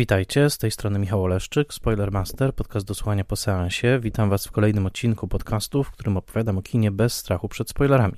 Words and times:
Witajcie, 0.00 0.50
z 0.50 0.58
tej 0.58 0.70
strony 0.70 0.98
Michał 0.98 1.24
Oleszczyk, 1.24 1.74
Spoilermaster, 1.74 2.54
podcast 2.54 2.86
do 2.86 2.94
słuchania 2.94 3.24
po 3.24 3.36
seansie. 3.36 3.98
Witam 4.02 4.30
Was 4.30 4.46
w 4.46 4.52
kolejnym 4.52 4.86
odcinku 4.86 5.28
podcastu, 5.28 5.84
w 5.84 5.90
którym 5.90 6.16
opowiadam 6.16 6.58
o 6.58 6.62
kinie 6.62 6.90
bez 6.90 7.14
strachu 7.14 7.48
przed 7.48 7.70
spoilerami. 7.70 8.14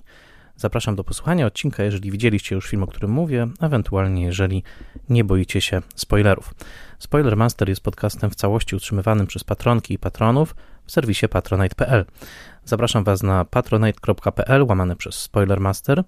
Zapraszam 0.57 0.97
do 0.97 1.05
posłuchania 1.05 1.47
odcinka, 1.47 1.83
jeżeli 1.83 2.11
widzieliście 2.11 2.55
już 2.55 2.69
film, 2.69 2.83
o 2.83 2.87
którym 2.87 3.11
mówię, 3.11 3.49
ewentualnie 3.61 4.25
jeżeli 4.25 4.63
nie 5.09 5.25
boicie 5.25 5.61
się 5.61 5.83
spoilerów. 5.95 6.55
Spoilermaster 6.99 7.69
jest 7.69 7.81
podcastem 7.81 8.31
w 8.31 8.35
całości 8.35 8.77
utrzymywanym 8.77 9.27
przez 9.27 9.45
patronki 9.45 9.95
i 9.95 9.99
patronów 9.99 10.57
w 10.87 10.93
serwisie 10.93 11.29
patronite.pl. 11.29 12.05
Zapraszam 12.65 13.05
Was 13.05 13.23
na 13.23 13.45
patronite.pl 13.45 14.63
łamane 14.63 14.97
przez 14.97 15.15
Spoilermaster 15.15 16.05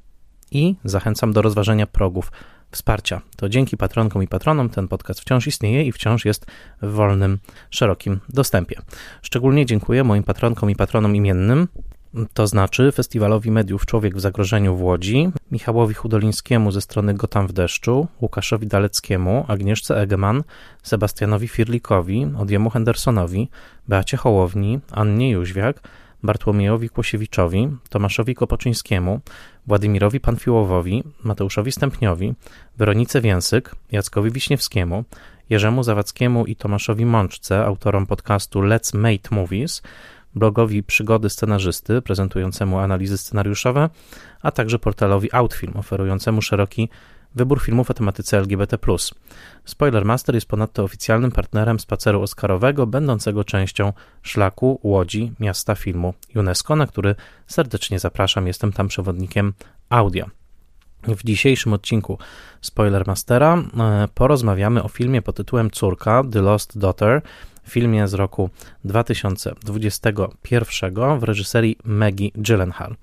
i 0.50 0.74
zachęcam 0.84 1.32
do 1.32 1.42
rozważenia 1.42 1.86
progów 1.86 2.32
wsparcia. 2.70 3.20
To 3.36 3.48
dzięki 3.48 3.76
patronkom 3.76 4.22
i 4.22 4.28
patronom 4.28 4.70
ten 4.70 4.88
podcast 4.88 5.20
wciąż 5.20 5.46
istnieje 5.46 5.84
i 5.84 5.92
wciąż 5.92 6.24
jest 6.24 6.46
w 6.82 6.92
wolnym, 6.92 7.38
szerokim 7.70 8.20
dostępie. 8.28 8.80
Szczególnie 9.22 9.66
dziękuję 9.66 10.04
moim 10.04 10.22
patronkom 10.22 10.70
i 10.70 10.76
patronom 10.76 11.16
imiennym, 11.16 11.68
to 12.34 12.46
znaczy 12.46 12.92
Festiwalowi 12.92 13.50
Mediów 13.50 13.86
Człowiek 13.86 14.16
w 14.16 14.20
Zagrożeniu 14.20 14.76
w 14.76 14.82
Łodzi, 14.82 15.30
Michałowi 15.50 15.94
Hudolińskiemu 15.94 16.72
ze 16.72 16.80
strony 16.80 17.14
Gotam 17.14 17.46
w 17.46 17.52
deszczu, 17.52 18.06
Łukaszowi 18.20 18.66
Daleckiemu, 18.66 19.44
Agnieszce 19.48 20.00
Egeman, 20.00 20.44
Sebastianowi 20.82 21.48
Firlikowi, 21.48 22.26
Odjemu 22.38 22.70
Hendersonowi, 22.70 23.48
Beacie 23.88 24.16
Hołowni, 24.16 24.80
Annie 24.90 25.30
Jóźwiak, 25.30 25.80
Bartłomiejowi 26.24 26.88
Kłosiewiczowi, 26.88 27.68
Tomaszowi 27.88 28.34
Kopoczyńskiemu, 28.34 29.20
Władimirowi 29.66 30.20
Panfiłowowi, 30.20 31.04
Mateuszowi 31.24 31.72
Stępniowi, 31.72 32.34
Weronice 32.78 33.20
Więsyk, 33.20 33.74
Jackowi 33.92 34.30
Wiśniewskiemu, 34.30 35.04
Jerzemu 35.50 35.82
Zawadzkiemu 35.82 36.46
i 36.46 36.56
Tomaszowi 36.56 37.06
Mączce, 37.06 37.64
autorom 37.64 38.06
podcastu 38.06 38.60
Let's 38.60 38.98
Make 38.98 39.30
Movies, 39.30 39.82
blogowi 40.34 40.82
Przygody 40.82 41.30
Scenarzysty, 41.30 42.02
prezentującemu 42.02 42.78
analizy 42.78 43.18
scenariuszowe, 43.18 43.90
a 44.42 44.50
także 44.50 44.78
portalowi 44.78 45.32
Outfilm, 45.32 45.76
oferującemu 45.76 46.42
szeroki 46.42 46.88
wybór 47.34 47.62
filmów 47.62 47.90
o 47.90 47.94
tematyce 47.94 48.38
LGBT. 48.38 48.78
Spoilermaster 49.64 50.34
jest 50.34 50.46
ponadto 50.46 50.84
oficjalnym 50.84 51.32
partnerem 51.32 51.80
spaceru 51.80 52.22
Oscarowego, 52.22 52.86
będącego 52.86 53.44
częścią 53.44 53.92
szlaku 54.22 54.80
Łodzi 54.82 55.32
Miasta 55.40 55.74
Filmu 55.74 56.14
UNESCO, 56.36 56.76
na 56.76 56.86
który 56.86 57.14
serdecznie 57.46 57.98
zapraszam. 57.98 58.46
Jestem 58.46 58.72
tam 58.72 58.88
przewodnikiem 58.88 59.52
audio. 59.88 60.26
W 61.08 61.24
dzisiejszym 61.24 61.72
odcinku 61.72 62.18
Spoilermastera 62.60 63.56
e, 63.56 63.62
porozmawiamy 64.14 64.82
o 64.82 64.88
filmie 64.88 65.22
pod 65.22 65.36
tytułem 65.36 65.70
Córka 65.70 66.22
The 66.32 66.42
Lost 66.42 66.78
Daughter, 66.78 67.22
filmie 67.68 68.08
z 68.08 68.14
roku 68.14 68.50
2021 68.84 71.18
w 71.18 71.22
reżyserii 71.22 71.76
Maggie 71.84 72.30
Gyllenhaal. 72.34 72.94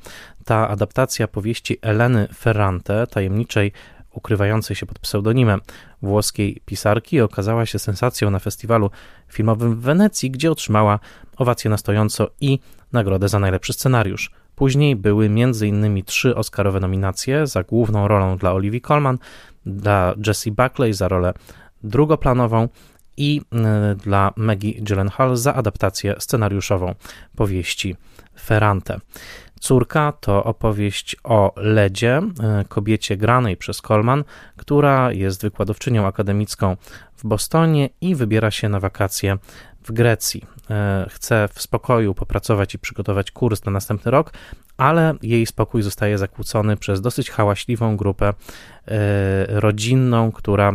Ta 0.45 0.69
adaptacja 0.69 1.27
powieści 1.27 1.77
Eleny 1.81 2.27
Ferrante, 2.33 3.07
tajemniczej 3.07 3.71
ukrywającej 4.13 4.75
się 4.75 4.85
pod 4.85 4.99
pseudonimem 4.99 5.61
włoskiej 6.01 6.61
pisarki, 6.65 7.21
okazała 7.21 7.65
się 7.65 7.79
sensacją 7.79 8.31
na 8.31 8.39
festiwalu 8.39 8.89
filmowym 9.27 9.75
w 9.75 9.79
Wenecji, 9.79 10.31
gdzie 10.31 10.51
otrzymała 10.51 10.99
owację 11.37 11.69
na 11.69 11.77
stojąco 11.77 12.29
i 12.41 12.59
nagrodę 12.91 13.29
za 13.29 13.39
najlepszy 13.39 13.73
scenariusz. 13.73 14.31
Później 14.55 14.95
były 14.95 15.25
m.in. 15.25 16.03
trzy 16.03 16.35
Oscarowe 16.35 16.79
nominacje 16.79 17.47
za 17.47 17.63
główną 17.63 18.07
rolą 18.07 18.37
dla 18.37 18.53
Olivia 18.53 18.79
Colman, 18.79 19.17
dla 19.65 20.13
Jessie 20.27 20.51
Buckley 20.51 20.93
za 20.93 21.07
rolę 21.07 21.33
drugoplanową 21.83 22.67
i 23.17 23.41
y, 23.93 23.95
dla 23.95 24.33
Maggie 24.35 24.81
Gyllenhaal 24.81 25.37
za 25.37 25.53
adaptację 25.53 26.15
scenariuszową 26.19 26.95
powieści 27.35 27.95
Ferrante. 28.39 28.99
Córka 29.61 30.11
to 30.11 30.43
opowieść 30.43 31.15
o 31.23 31.53
Ledzie, 31.55 32.21
y, 32.61 32.65
kobiecie 32.65 33.17
granej 33.17 33.57
przez 33.57 33.81
Colman, 33.81 34.23
która 34.57 35.11
jest 35.11 35.41
wykładowczynią 35.41 36.07
akademicką 36.07 36.77
w 37.17 37.27
Bostonie 37.27 37.89
i 38.01 38.15
wybiera 38.15 38.51
się 38.51 38.69
na 38.69 38.79
wakacje 38.79 39.37
w 39.83 39.91
Grecji. 39.91 40.45
Y, 41.05 41.09
chce 41.09 41.49
w 41.53 41.61
spokoju 41.61 42.13
popracować 42.13 42.75
i 42.75 42.79
przygotować 42.79 43.31
kurs 43.31 43.65
na 43.65 43.71
następny 43.71 44.11
rok, 44.11 44.33
ale 44.77 45.13
jej 45.21 45.45
spokój 45.45 45.81
zostaje 45.81 46.17
zakłócony 46.17 46.77
przez 46.77 47.01
dosyć 47.01 47.29
hałaśliwą 47.29 47.97
grupę 47.97 48.33
rodzinną, 49.47 50.31
która 50.31 50.73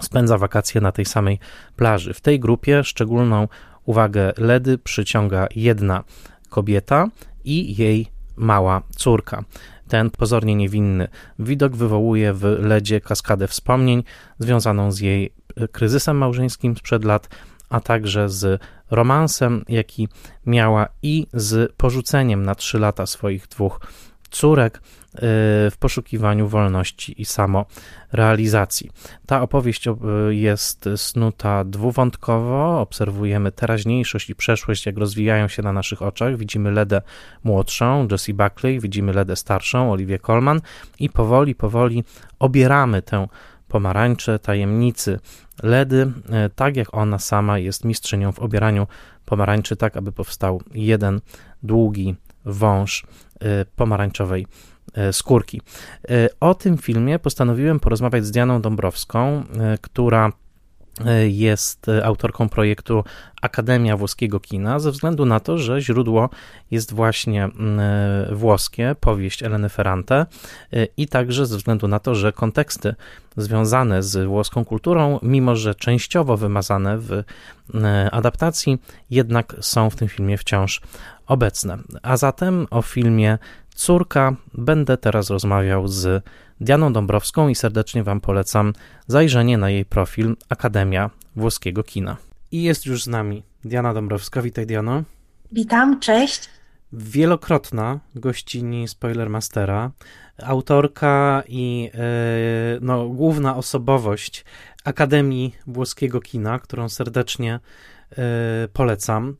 spędza 0.00 0.38
wakacje 0.38 0.80
na 0.80 0.92
tej 0.92 1.04
samej 1.04 1.38
plaży. 1.76 2.14
W 2.14 2.20
tej 2.20 2.40
grupie 2.40 2.84
szczególną 2.84 3.48
uwagę 3.84 4.32
Ledy 4.38 4.78
przyciąga 4.78 5.46
jedna 5.56 6.04
kobieta 6.52 7.08
i 7.44 7.76
jej 7.82 8.06
mała 8.36 8.82
córka. 8.96 9.44
Ten 9.88 10.10
pozornie 10.10 10.54
niewinny 10.54 11.08
widok 11.38 11.76
wywołuje 11.76 12.32
w 12.32 12.42
Ledzie 12.42 13.00
kaskadę 13.00 13.48
wspomnień 13.48 14.04
związaną 14.38 14.92
z 14.92 15.00
jej 15.00 15.32
kryzysem 15.72 16.16
małżeńskim 16.16 16.76
sprzed 16.76 17.04
lat, 17.04 17.28
a 17.68 17.80
także 17.80 18.28
z 18.28 18.62
romansem, 18.90 19.64
jaki 19.68 20.08
miała 20.46 20.88
i 21.02 21.26
z 21.32 21.72
porzuceniem 21.72 22.42
na 22.42 22.54
trzy 22.54 22.78
lata 22.78 23.06
swoich 23.06 23.48
dwóch 23.48 23.80
córek 24.30 24.80
w 25.70 25.76
poszukiwaniu 25.78 26.48
wolności 26.48 27.22
i 27.22 27.24
samorealizacji. 27.24 28.90
Ta 29.26 29.42
opowieść 29.42 29.86
y, 29.86 29.92
jest 30.30 30.88
snuta 30.96 31.64
dwuwątkowo, 31.64 32.80
obserwujemy 32.80 33.52
teraźniejszość 33.52 34.30
i 34.30 34.34
przeszłość, 34.34 34.86
jak 34.86 34.98
rozwijają 34.98 35.48
się 35.48 35.62
na 35.62 35.72
naszych 35.72 36.02
oczach. 36.02 36.36
Widzimy 36.36 36.70
Ledę 36.70 37.02
młodszą, 37.44 38.08
Jessie 38.10 38.34
Buckley, 38.34 38.80
widzimy 38.80 39.12
Ledę 39.12 39.36
starszą, 39.36 39.92
Olivię 39.92 40.18
Colman 40.18 40.60
i 40.98 41.08
powoli, 41.08 41.54
powoli 41.54 42.04
obieramy 42.38 43.02
tę 43.02 43.28
pomarańcze 43.68 44.38
tajemnicy 44.38 45.18
Ledy, 45.62 46.12
y, 46.46 46.50
tak 46.54 46.76
jak 46.76 46.94
ona 46.94 47.18
sama 47.18 47.58
jest 47.58 47.84
mistrzynią 47.84 48.32
w 48.32 48.38
obieraniu 48.38 48.86
pomarańczy, 49.24 49.76
tak 49.76 49.96
aby 49.96 50.12
powstał 50.12 50.62
jeden 50.74 51.20
długi 51.62 52.14
wąż 52.44 53.04
Y, 53.44 53.66
pomarańczowej 53.76 54.42
y, 54.42 54.46
skórki. 55.12 55.60
Y, 56.10 56.28
o 56.40 56.54
tym 56.54 56.78
filmie 56.78 57.18
postanowiłem 57.18 57.80
porozmawiać 57.80 58.26
z 58.26 58.30
Dianą 58.30 58.60
Dąbrowską, 58.62 59.44
która 59.80 60.32
jest 61.28 61.86
autorką 62.04 62.48
projektu 62.48 63.04
Akademia 63.42 63.96
Włoskiego 63.96 64.40
Kina, 64.40 64.78
ze 64.78 64.90
względu 64.90 65.26
na 65.26 65.40
to, 65.40 65.58
że 65.58 65.80
źródło 65.80 66.30
jest 66.70 66.94
właśnie 66.94 67.48
włoskie, 68.32 68.96
powieść 69.00 69.42
Eleny 69.42 69.68
Ferrante, 69.68 70.26
i 70.96 71.08
także 71.08 71.46
ze 71.46 71.56
względu 71.56 71.88
na 71.88 71.98
to, 71.98 72.14
że 72.14 72.32
konteksty 72.32 72.94
związane 73.36 74.02
z 74.02 74.26
włoską 74.26 74.64
kulturą, 74.64 75.18
mimo 75.22 75.56
że 75.56 75.74
częściowo 75.74 76.36
wymazane 76.36 76.98
w 76.98 77.22
adaptacji, 78.12 78.78
jednak 79.10 79.56
są 79.60 79.90
w 79.90 79.96
tym 79.96 80.08
filmie 80.08 80.38
wciąż 80.38 80.80
obecne. 81.26 81.78
A 82.02 82.16
zatem 82.16 82.66
o 82.70 82.82
filmie 82.82 83.38
Córka 83.74 84.36
będę 84.54 84.96
teraz 84.96 85.30
rozmawiał 85.30 85.88
z 85.88 86.24
Dianą 86.60 86.92
Dąbrowską 86.92 87.48
i 87.48 87.54
serdecznie 87.54 88.02
Wam 88.02 88.20
polecam 88.20 88.72
zajrzenie 89.06 89.58
na 89.58 89.70
jej 89.70 89.84
profil 89.84 90.36
Akademia 90.48 91.10
Włoskiego 91.36 91.82
Kina. 91.82 92.16
I 92.50 92.62
jest 92.62 92.86
już 92.86 93.04
z 93.04 93.06
nami 93.06 93.42
Diana 93.64 93.94
Dąbrowska. 93.94 94.42
Witaj, 94.42 94.66
Diano. 94.66 95.02
Witam, 95.52 96.00
cześć. 96.00 96.50
Wielokrotna 96.92 98.00
gościni 98.14 98.88
Spoilermastera, 98.88 99.90
autorka 100.42 101.42
i 101.48 101.90
yy, 101.94 102.78
no, 102.80 103.08
główna 103.08 103.56
osobowość 103.56 104.44
Akademii 104.84 105.54
Włoskiego 105.66 106.20
Kina, 106.20 106.58
którą 106.58 106.88
serdecznie 106.88 107.60
E, 108.18 108.68
polecam. 108.72 109.28
E, 109.28 109.34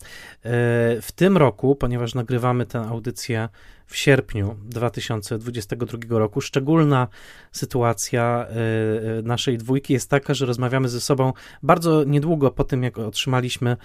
w 1.03 1.09
tym 1.15 1.37
roku, 1.37 1.77
ponieważ 1.77 2.15
nagrywamy 2.15 2.67
tę 2.67 2.81
audycję 2.81 3.49
w 3.93 3.97
sierpniu 3.97 4.57
2022 4.65 6.19
roku, 6.19 6.41
szczególna 6.41 7.09
sytuacja 7.53 8.47
e, 8.49 9.23
naszej 9.23 9.59
dwójki 9.59 9.93
jest 9.93 10.11
taka, 10.11 10.35
że 10.35 10.47
rozmawiamy 10.47 10.89
ze 10.89 11.01
sobą 11.01 11.33
bardzo 11.63 12.05
niedługo 12.05 12.51
po 12.51 12.65
tym, 12.65 12.83
jak 12.83 12.99
otrzymaliśmy 12.99 13.77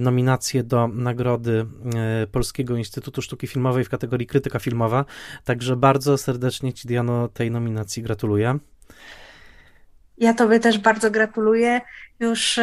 nominację 0.00 0.62
do 0.62 0.88
nagrody 0.88 1.66
Polskiego 2.32 2.76
Instytutu 2.76 3.22
Sztuki 3.22 3.46
Filmowej 3.46 3.84
w 3.84 3.88
kategorii 3.88 4.26
krytyka 4.26 4.58
filmowa. 4.58 5.04
Także 5.44 5.76
bardzo 5.76 6.18
serdecznie 6.18 6.72
Ci, 6.72 6.88
Diano, 6.88 7.28
tej 7.28 7.50
nominacji 7.50 8.02
gratuluję. 8.02 8.58
Ja 10.18 10.34
Tobie 10.34 10.60
też 10.60 10.78
bardzo 10.78 11.10
gratuluję. 11.10 11.80
Już 12.20 12.60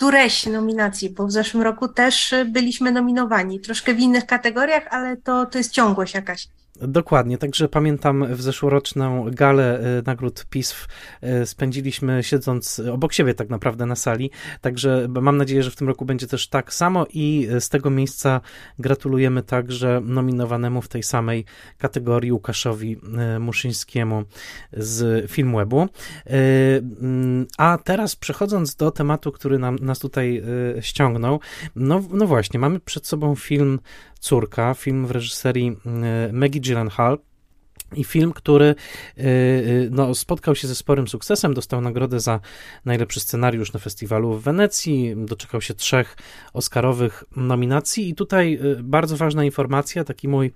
któreś 0.00 0.46
nominacji, 0.46 1.10
bo 1.10 1.26
w 1.26 1.32
zeszłym 1.32 1.62
roku 1.62 1.88
też 1.88 2.34
byliśmy 2.46 2.92
nominowani, 2.92 3.60
troszkę 3.60 3.94
w 3.94 3.98
innych 3.98 4.26
kategoriach, 4.26 4.86
ale 4.90 5.16
to, 5.16 5.46
to 5.46 5.58
jest 5.58 5.72
ciągłość 5.72 6.14
jakaś. 6.14 6.48
Dokładnie, 6.80 7.38
także 7.38 7.68
pamiętam 7.68 8.34
w 8.34 8.42
zeszłoroczną 8.42 9.30
galę 9.30 9.80
e, 9.80 10.02
nagród 10.06 10.46
PISF 10.50 10.88
e, 11.20 11.46
spędziliśmy 11.46 12.22
siedząc 12.22 12.82
obok 12.92 13.12
siebie 13.12 13.34
tak 13.34 13.48
naprawdę 13.48 13.86
na 13.86 13.96
sali, 13.96 14.30
także 14.60 15.06
mam 15.08 15.36
nadzieję, 15.36 15.62
że 15.62 15.70
w 15.70 15.76
tym 15.76 15.88
roku 15.88 16.04
będzie 16.04 16.26
też 16.26 16.48
tak 16.48 16.74
samo 16.74 17.06
i 17.14 17.48
z 17.60 17.68
tego 17.68 17.90
miejsca 17.90 18.40
gratulujemy 18.78 19.42
także 19.42 20.00
nominowanemu 20.04 20.82
w 20.82 20.88
tej 20.88 21.02
samej 21.02 21.44
kategorii 21.78 22.32
Łukaszowi 22.32 22.96
Muszyńskiemu 23.40 24.24
z 24.72 25.30
Filmwebu. 25.30 25.88
Mm, 26.26 27.46
a 27.58 27.78
teraz 27.84 28.16
przechodząc 28.16 28.76
do 28.76 28.90
tematu, 28.90 29.32
który 29.32 29.58
nam, 29.58 29.76
nas 29.76 29.98
tutaj 29.98 30.42
ściągnął, 30.80 31.40
no, 31.76 32.02
no 32.10 32.26
właśnie, 32.26 32.60
mamy 32.60 32.80
przed 32.80 33.06
sobą 33.06 33.34
film 33.34 33.80
Córka, 34.20 34.74
film 34.74 35.06
w 35.06 35.10
reżyserii 35.10 35.76
Maggie 36.32 36.60
Gyllenhaal. 36.70 37.18
I 37.96 38.04
film, 38.04 38.32
który 38.32 38.64
e, 38.64 39.22
e, 39.22 39.24
no, 39.90 40.14
spotkał 40.14 40.54
się 40.54 40.68
ze 40.68 40.74
sporym 40.74 41.08
sukcesem, 41.08 41.54
dostał 41.54 41.80
nagrodę 41.80 42.20
za 42.20 42.40
najlepszy 42.84 43.20
scenariusz 43.20 43.72
na 43.72 43.80
festiwalu 43.80 44.34
w 44.34 44.42
Wenecji, 44.42 45.14
doczekał 45.16 45.60
się 45.60 45.74
trzech 45.74 46.16
Oscarowych 46.52 47.24
nominacji. 47.36 48.08
I 48.08 48.14
tutaj 48.14 48.58
bardzo 48.82 49.16
ważna 49.16 49.44
informacja, 49.44 50.04
taki 50.04 50.28
mój 50.28 50.52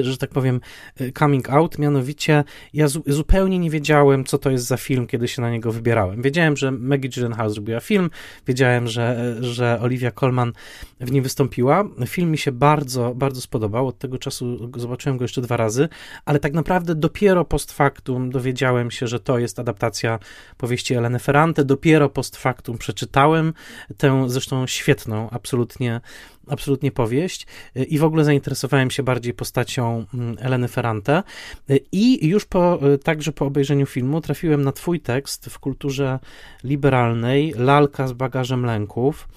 że 0.00 0.18
tak 0.18 0.30
powiem, 0.30 0.60
e, 1.00 1.12
coming 1.12 1.50
out, 1.50 1.78
mianowicie 1.78 2.44
ja 2.72 2.88
zu 2.88 3.02
zupełnie 3.06 3.58
nie 3.58 3.70
wiedziałem, 3.70 4.24
co 4.24 4.38
to 4.38 4.50
jest 4.50 4.66
za 4.66 4.76
film, 4.76 5.06
kiedy 5.06 5.28
się 5.28 5.42
na 5.42 5.50
niego 5.50 5.72
wybierałem. 5.72 6.22
Wiedziałem, 6.22 6.56
że 6.56 6.70
Maggie 6.70 7.08
Gyllenhaal 7.08 7.50
zrobiła 7.50 7.80
film, 7.80 8.10
wiedziałem, 8.46 8.88
że, 8.88 9.36
że 9.40 9.78
Olivia 9.80 10.10
Colman 10.10 10.52
w 11.00 11.12
nim 11.12 11.22
wystąpiła. 11.22 11.84
Film 12.06 12.30
mi 12.30 12.38
się 12.38 12.52
bardzo, 12.52 13.14
bardzo 13.14 13.40
spodobał, 13.40 13.86
od 13.86 13.98
tego 13.98 14.18
czasu 14.18 14.70
zobaczyłem 14.76 15.18
go 15.18 15.24
jeszcze 15.24 15.40
dwa 15.40 15.56
razy, 15.56 15.88
ale 16.24 16.38
tak 16.38 16.52
naprawdę 16.52 16.94
dopiero 16.94 17.44
post 17.44 17.72
factum 17.72 18.30
dowiedziałem 18.30 18.90
się, 18.90 19.06
że 19.06 19.20
to 19.20 19.38
jest 19.38 19.58
adaptacja 19.58 20.18
powieści 20.56 20.94
Eleny 20.94 21.18
Ferrante, 21.18 21.64
dopiero 21.64 22.08
post 22.08 22.36
factum 22.36 22.78
przeczytałem 22.78 23.52
tę 23.96 24.24
zresztą 24.30 24.66
świetną, 24.66 25.30
absolutnie 25.30 26.00
absolutnie 26.50 26.92
powieść 26.92 27.46
y, 27.76 27.84
i 27.84 27.98
w 27.98 28.04
ogóle 28.04 28.24
zainteresowałem 28.24 28.90
się 28.90 29.02
bardziej 29.02 29.34
postacią 29.34 30.04
mm, 30.14 30.36
Eleny 30.40 30.68
Ferrante 30.68 31.22
y, 31.70 31.80
i 31.92 32.28
już 32.28 32.44
po, 32.44 32.88
y, 32.94 32.98
także 32.98 33.32
po 33.32 33.46
obejrzeniu 33.46 33.86
filmu 33.86 34.20
trafiłem 34.20 34.62
na 34.62 34.72
twój 34.72 35.00
tekst 35.00 35.46
w 35.46 35.58
kulturze 35.58 36.18
liberalnej 36.64 37.54
Lalka 37.56 38.08
z 38.08 38.12
bagażem 38.12 38.66
lęków, 38.66 39.28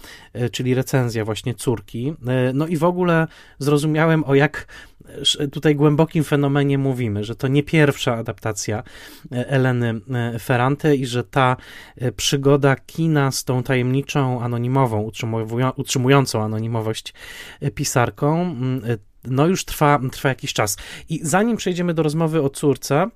czyli 0.51 0.73
recenzja 0.73 1.25
właśnie 1.25 1.53
córki. 1.53 2.13
No 2.53 2.67
i 2.67 2.77
w 2.77 2.83
ogóle 2.83 3.27
zrozumiałem 3.59 4.23
o 4.23 4.35
jak 4.35 4.67
tutaj 5.51 5.75
głębokim 5.75 6.23
fenomenie 6.23 6.77
mówimy, 6.77 7.23
że 7.23 7.35
to 7.35 7.47
nie 7.47 7.63
pierwsza 7.63 8.15
adaptacja 8.15 8.83
e, 9.31 9.47
Eleny 9.49 10.01
e, 10.33 10.39
Ferrante 10.39 10.95
i 10.95 11.05
że 11.05 11.23
ta 11.23 11.57
e, 11.97 12.11
przygoda 12.11 12.75
kina 12.75 13.31
z 13.31 13.43
tą 13.43 13.63
tajemniczą, 13.63 14.41
anonimową, 14.41 15.11
utrzymującą 15.75 16.43
anonimowość 16.43 17.13
pisarką, 17.75 18.41
mm, 18.41 18.81
no 19.23 19.47
już 19.47 19.65
trwa, 19.65 19.99
trwa 20.11 20.29
jakiś 20.29 20.53
czas. 20.53 20.77
I 21.09 21.19
zanim 21.23 21.57
przejdziemy 21.57 21.93
do 21.93 22.03
rozmowy 22.03 22.41
o 22.41 22.49
córce, 22.49 23.09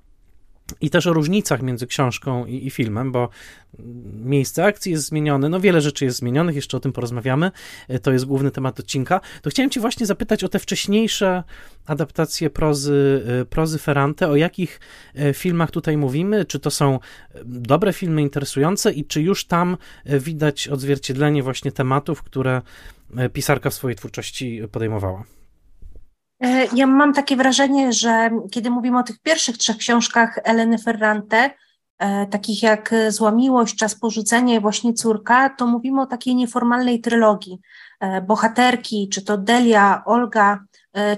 i 0.80 0.90
też 0.90 1.06
o 1.06 1.12
różnicach 1.12 1.62
między 1.62 1.86
książką 1.86 2.46
i, 2.46 2.66
i, 2.66 2.70
filmem, 2.70 3.12
bo 3.12 3.28
miejsce 4.24 4.64
akcji 4.64 4.92
jest 4.92 5.06
zmienione, 5.06 5.48
no 5.48 5.60
wiele 5.60 5.80
rzeczy 5.80 6.04
jest 6.04 6.18
zmienionych, 6.18 6.56
jeszcze 6.56 6.76
o 6.76 6.80
tym 6.80 6.92
porozmawiamy, 6.92 7.50
e, 7.88 7.98
to 7.98 8.12
jest 8.12 8.24
główny 8.24 8.50
temat 8.50 8.80
odcinka, 8.80 9.20
to 9.42 9.50
chciałem 9.50 9.70
cię 9.70 9.80
właśnie 9.80 10.06
zapytać 10.06 10.44
o 10.44 10.48
te 10.48 10.58
wcześniejsze 10.58 11.42
adaptacje 11.86 12.50
prozy, 12.50 13.24
e, 13.40 13.44
prozy 13.44 13.78
Ferrante, 13.78 14.28
o 14.28 14.36
jakich 14.36 14.80
e, 15.14 15.34
filmach 15.34 15.70
tutaj 15.70 15.96
mówimy, 15.96 16.44
czy 16.44 16.58
to 16.58 16.70
są 16.70 16.98
dobre 17.44 17.92
filmy, 17.92 18.22
interesujące? 18.22 18.92
I 18.92 19.04
czy 19.04 19.22
już 19.22 19.44
tam 19.44 19.76
widać 20.04 20.68
odzwierciedlenie 20.68 21.42
właśnie 21.42 21.72
tematów, 21.72 22.22
które 22.22 22.62
pisarka 23.32 23.70
w 23.70 23.74
swojej 23.74 23.96
twórczości 23.96 24.62
podejmowała? 24.72 25.35
E, 26.40 26.66
ja 26.74 26.86
mam 26.86 27.12
takie 27.12 27.36
wrażenie, 27.36 27.92
że 27.92 28.30
kiedy 28.50 28.70
mówimy 28.70 28.98
o 28.98 29.02
tych 29.02 29.18
pierwszych 29.18 29.58
trzech 29.58 29.76
książkach 29.76 30.38
Eleny 30.44 30.78
Ferrante, 30.78 31.50
e, 31.98 32.26
takich 32.26 32.62
jak 32.62 32.94
Zła 33.08 33.30
Miłość, 33.30 33.76
Czas 33.76 33.94
Porzucenia 33.94 34.54
i 34.54 34.60
właśnie 34.60 34.92
Córka, 34.94 35.50
to 35.50 35.66
mówimy 35.66 36.00
o 36.00 36.06
takiej 36.06 36.34
nieformalnej 36.34 37.00
trylogii. 37.00 37.58
E, 38.00 38.22
bohaterki, 38.22 39.08
czy 39.12 39.24
to 39.24 39.38
Delia, 39.38 40.02
Olga, 40.04 40.60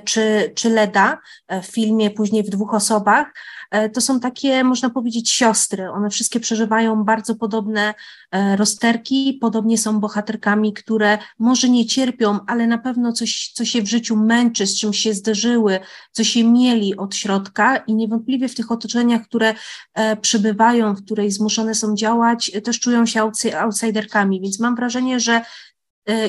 czy, 0.04 0.52
czy 0.54 0.70
Leda 0.70 1.18
w 1.62 1.66
filmie, 1.66 2.10
później 2.10 2.42
w 2.42 2.50
dwóch 2.50 2.74
osobach, 2.74 3.32
E, 3.70 3.88
to 3.88 4.00
są 4.00 4.20
takie, 4.20 4.64
można 4.64 4.90
powiedzieć, 4.90 5.30
siostry. 5.30 5.90
One 5.90 6.10
wszystkie 6.10 6.40
przeżywają 6.40 7.04
bardzo 7.04 7.34
podobne 7.34 7.94
e, 8.30 8.56
rozterki, 8.56 9.38
podobnie 9.40 9.78
są 9.78 10.00
bohaterkami, 10.00 10.72
które 10.72 11.18
może 11.38 11.68
nie 11.68 11.86
cierpią, 11.86 12.38
ale 12.46 12.66
na 12.66 12.78
pewno 12.78 13.12
coś, 13.12 13.52
co 13.54 13.64
się 13.64 13.82
w 13.82 13.88
życiu 13.88 14.16
męczy, 14.16 14.66
z 14.66 14.80
czym 14.80 14.92
się 14.92 15.14
zderzyły, 15.14 15.80
co 16.12 16.24
się 16.24 16.44
mieli 16.44 16.96
od 16.96 17.16
środka 17.16 17.76
i 17.76 17.94
niewątpliwie 17.94 18.48
w 18.48 18.54
tych 18.54 18.72
otoczeniach, 18.72 19.22
które 19.22 19.54
e, 19.94 20.16
przebywają, 20.16 20.94
w 20.94 21.04
której 21.04 21.30
zmuszone 21.30 21.74
są 21.74 21.94
działać, 21.94 22.50
też 22.64 22.80
czują 22.80 23.06
się 23.06 23.30
outsiderkami, 23.60 24.40
więc 24.40 24.60
mam 24.60 24.76
wrażenie, 24.76 25.20
że 25.20 25.40
E, 25.40 25.44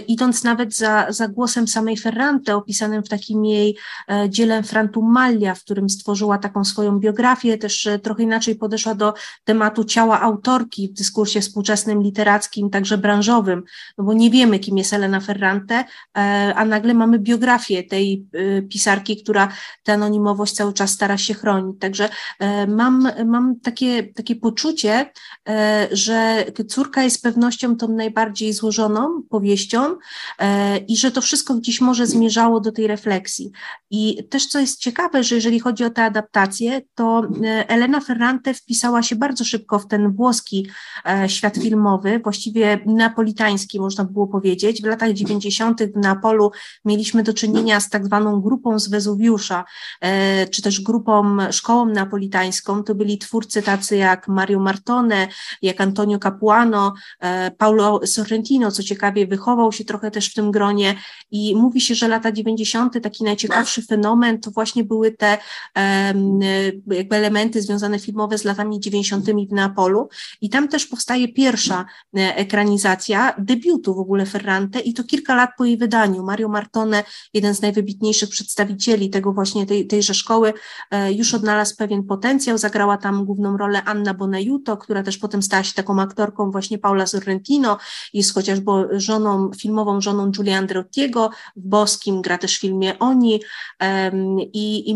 idąc 0.08 0.44
nawet 0.44 0.76
za, 0.76 1.06
za 1.10 1.28
głosem 1.28 1.68
samej 1.68 1.98
Ferrante, 1.98 2.56
opisanym 2.56 3.04
w 3.04 3.10
takim 3.10 3.46
jej 3.46 3.78
e, 4.10 4.30
dziele 4.30 4.64
Frantumalia, 4.64 5.56
w 5.56 5.64
którym 5.64 5.90
stworzyła 5.90 6.38
taką 6.38 6.66
swoją 6.66 7.00
biografię, 7.00 7.58
też 7.58 7.88
e, 7.88 8.00
trochę 8.00 8.24
inaczej 8.24 8.56
podeszła 8.56 8.96
do 8.96 9.14
tematu 9.44 9.84
ciała 9.84 10.22
autorki 10.22 10.88
w 10.88 10.94
dyskursie 10.94 11.42
współczesnym, 11.42 12.04
literackim, 12.04 12.70
także 12.70 12.98
branżowym, 12.98 13.64
no 13.98 14.04
bo 14.04 14.14
nie 14.14 14.30
wiemy, 14.30 14.60
kim 14.60 14.78
jest 14.78 14.94
Elena 14.94 15.20
Ferrante, 15.20 15.84
a 16.56 16.66
nagle 16.66 16.94
mamy 16.94 17.20
biografię 17.20 17.84
tej 17.84 18.25
pisarki, 18.70 19.24
która 19.24 19.48
tę 19.84 19.94
anonimowość 19.94 20.54
cały 20.54 20.74
czas 20.74 20.92
stara 20.92 21.18
się 21.18 21.34
chronić. 21.34 21.80
Także 21.80 22.10
mam, 22.68 23.08
mam 23.25 23.60
takie, 23.60 24.04
takie 24.04 24.36
poczucie, 24.36 25.12
że 25.92 26.46
córka 26.68 27.03
jest 27.03 27.24
pewnością 27.24 27.75
tą 27.75 27.88
najbardziej 27.88 28.53
złożoną 28.53 29.22
powieścią, 29.30 29.69
E, 30.40 30.78
i 30.78 30.98
że 30.98 31.12
to 31.12 31.22
wszystko 31.22 31.56
gdzieś 31.56 31.82
może 31.82 32.08
zmierzało 32.08 32.60
do 32.60 32.72
tej 32.72 32.88
refleksji. 32.88 33.52
I 33.90 34.28
też 34.30 34.48
co 34.48 34.60
jest 34.60 34.80
ciekawe, 34.80 35.24
że 35.24 35.36
jeżeli 35.36 35.60
chodzi 35.60 35.84
o 35.84 35.90
tę 35.90 36.04
adaptację, 36.04 36.82
to 36.96 37.24
e, 37.44 37.70
Elena 37.70 38.00
Ferrante 38.00 38.54
wpisała 38.54 39.04
się 39.04 39.16
bardzo 39.16 39.46
szybko 39.46 39.80
w 39.80 39.88
ten 39.88 40.12
włoski 40.12 40.68
e, 41.06 41.30
świat 41.30 41.58
filmowy, 41.58 42.20
właściwie 42.24 42.80
napolitański 42.86 43.80
można 43.80 44.04
było 44.04 44.28
powiedzieć. 44.28 44.82
W 44.82 44.86
latach 44.86 45.14
90. 45.14 45.84
w 45.84 45.98
Neapolu 45.98 46.52
mieliśmy 46.86 47.24
do 47.24 47.34
czynienia 47.34 47.80
z 47.80 47.90
tak 47.90 48.06
zwaną 48.06 48.42
grupą 48.42 48.80
z 48.80 48.90
Wezuwiusza, 48.90 49.66
czy 50.52 50.62
też 50.62 50.82
grupą, 50.82 51.38
szkołą 51.52 51.86
napolitańską. 51.86 52.84
To 52.84 52.96
byli 52.96 53.18
twórcy 53.18 53.62
tacy 53.62 53.98
jak 53.98 54.28
Mario 54.28 54.60
Martone, 54.60 55.28
jak 55.62 55.82
Antonio 55.82 56.20
Capuano, 56.20 56.94
Paulo 57.58 58.00
Sorrentino, 58.06 58.72
co 58.72 58.84
ciekawie 58.84 59.28
wychował 59.28 59.59
wychował 59.60 59.72
się 59.72 59.86
trochę 59.86 60.12
też 60.12 60.32
w 60.32 60.34
tym 60.34 60.51
gronie 60.51 60.96
i 61.32 61.56
mówi 61.56 61.82
się, 61.82 61.96
że 61.96 62.08
lata 62.08 62.32
90. 62.32 63.04
taki 63.04 63.24
najciekawszy 63.24 63.82
fenomen 63.82 64.39
to 64.39 64.51
właśnie 64.51 64.84
były 64.84 65.12
te 65.12 65.38
jakby 66.88 67.16
elementy 67.16 67.62
związane 67.62 68.00
filmowe 68.00 68.38
z 68.38 68.44
latami 68.44 68.80
90. 68.80 69.25
w 69.25 69.51
Neapolu 69.51 70.10
i 70.42 70.50
tam 70.50 70.68
też 70.68 70.86
powstaje 70.86 71.28
pierwsza 71.28 71.86
e, 72.18 72.36
ekranizacja 72.36 73.36
debiutu 73.38 73.96
w 73.96 74.00
ogóle 74.00 74.25
Ferrante 74.25 74.80
i 74.80 74.94
to 74.94 75.04
kilka 75.04 75.36
lat 75.36 75.50
po 75.58 75.66
jej 75.66 75.78
wydaniu. 75.78 76.24
Mario 76.24 76.50
Martone, 76.50 77.04
jeden 77.34 77.56
z 77.56 77.62
najwybitniejszych 77.62 78.30
przedstawicieli 78.30 79.10
tego 79.10 79.34
właśnie 79.34 79.66
tej, 79.66 79.88
tejże 79.88 80.13
szkoły, 80.13 80.54
e, 80.92 81.13
już 81.13 81.34
odnalazł 81.34 81.75
pewien 81.75 82.04
potencjał, 82.04 82.58
zagrała 82.58 82.98
tam 82.98 83.25
główną 83.25 83.58
rolę 83.58 83.84
Anna 83.84 84.13
Bonajuto, 84.13 84.78
która 84.78 85.04
też 85.04 85.18
potem 85.18 85.42
stała 85.42 85.63
się 85.63 85.74
taką 85.74 86.01
aktorką 86.01 86.51
właśnie 86.51 86.78
Paula 86.78 87.06
Sorrentino, 87.06 87.78
jest 88.13 88.34
chociażby 88.34 88.72
żoną 88.92 89.38
filmową 89.58 90.01
żoną 90.01 90.31
Giulia 90.31 90.58
Andreottiego, 90.58 91.29
w 91.55 91.67
Boskim 91.67 92.22
gra 92.22 92.38
też 92.38 92.58
w 92.58 92.62
filmie 92.62 93.00
Oni 93.00 93.41
i, 94.53 94.91
i 94.91 94.96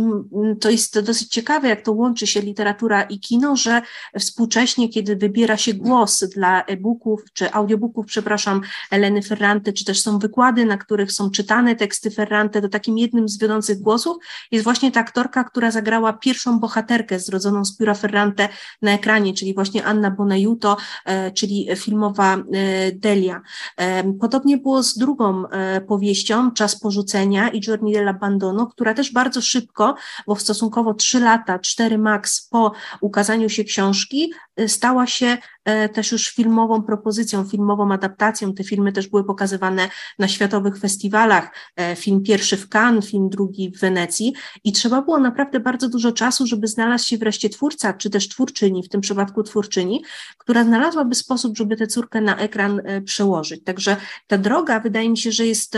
to 0.60 0.70
jest 0.70 1.00
dosyć 1.00 1.30
ciekawe, 1.30 1.70
jak 1.70 1.82
to 1.82 1.92
łączy 1.92 2.28
się 2.28 2.42
literatura 2.42 3.04
i 3.04 3.20
kino, 3.20 3.56
że 3.56 3.82
współcześnie, 4.20 4.90
kiedy 4.90 5.16
wybiera 5.16 5.58
się 5.58 5.74
głos 5.74 6.24
dla 6.24 6.64
e-booków, 6.64 7.22
czy 7.34 7.52
audiobooków, 7.52 8.06
przepraszam, 8.06 8.62
Eleny 8.92 9.22
Ferrante, 9.22 9.74
czy 9.74 9.86
też 9.86 10.02
są 10.02 10.20
wykłady, 10.20 10.66
na 10.66 10.78
których 10.78 11.12
są 11.12 11.32
czytane 11.32 11.76
teksty 11.76 12.12
Ferrante, 12.12 12.62
to 12.62 12.70
takim 12.70 12.98
jednym 12.98 13.30
z 13.30 13.40
wiodących 13.40 13.80
głosów 13.80 14.18
jest 14.52 14.64
właśnie 14.64 14.92
ta 14.92 15.00
aktorka, 15.00 15.44
która 15.44 15.72
zagrała 15.72 16.14
pierwszą 16.14 16.60
bohaterkę 16.60 17.20
zrodzoną 17.20 17.66
z 17.66 17.78
pióra 17.78 17.94
Ferrante 17.94 18.50
na 18.82 18.92
ekranie, 18.92 19.34
czyli 19.34 19.54
właśnie 19.54 19.86
Anna 19.86 20.12
Bonajuto, 20.12 20.78
e, 21.06 21.32
czyli 21.32 21.68
filmowa 21.76 22.36
e, 22.36 22.42
Delia. 22.92 23.42
Potem 24.20 24.33
podobnie 24.34 24.58
było 24.58 24.84
z 24.84 24.98
drugą 24.98 25.48
e, 25.48 25.82
powieścią, 25.82 26.52
Czas 26.52 26.80
porzucenia 26.80 27.50
i 27.50 27.62
Journey 27.68 27.94
dell'Abbandono, 27.94 28.68
która 28.68 28.94
też 28.94 29.12
bardzo 29.12 29.42
szybko, 29.42 29.96
bo 30.28 30.36
w 30.36 30.42
stosunkowo 30.42 30.94
3 30.94 31.20
lata, 31.20 31.60
4 31.60 31.98
max 31.98 32.48
po 32.52 32.72
ukazaniu 33.02 33.50
się 33.50 33.64
książki, 33.64 34.34
e, 34.56 34.68
stała 34.68 35.08
się 35.08 35.38
też 35.94 36.12
już 36.12 36.30
filmową 36.30 36.84
propozycją, 36.84 37.44
filmową 37.44 37.94
adaptacją. 37.94 38.54
Te 38.54 38.64
filmy 38.64 38.92
też 38.92 39.08
były 39.08 39.24
pokazywane 39.24 39.90
na 40.20 40.28
światowych 40.28 40.78
festiwalach. 40.78 41.56
Film 41.96 42.24
pierwszy 42.24 42.58
w 42.58 42.70
Cannes, 42.70 43.10
film 43.10 43.30
drugi 43.30 43.72
w 43.72 43.80
Wenecji 43.80 44.34
i 44.64 44.72
trzeba 44.72 45.02
było 45.02 45.20
naprawdę 45.20 45.60
bardzo 45.60 45.90
dużo 45.90 46.12
czasu, 46.12 46.48
żeby 46.48 46.68
znalazł 46.68 47.08
się 47.08 47.18
wreszcie 47.18 47.50
twórca, 47.50 47.94
czy 47.94 48.10
też 48.10 48.30
twórczyni, 48.30 48.84
w 48.84 48.90
tym 48.90 49.02
przypadku 49.02 49.44
twórczyni, 49.44 50.04
która 50.38 50.64
znalazłaby 50.64 51.16
sposób, 51.16 51.58
żeby 51.58 51.76
tę 51.76 51.88
córkę 51.88 52.22
na 52.22 52.38
ekran 52.38 52.82
przełożyć. 53.06 53.64
Także 53.64 53.98
ta 54.28 54.38
droga 54.38 54.80
wydaje 54.80 55.10
mi 55.10 55.18
się, 55.18 55.32
że 55.32 55.46
jest 55.46 55.78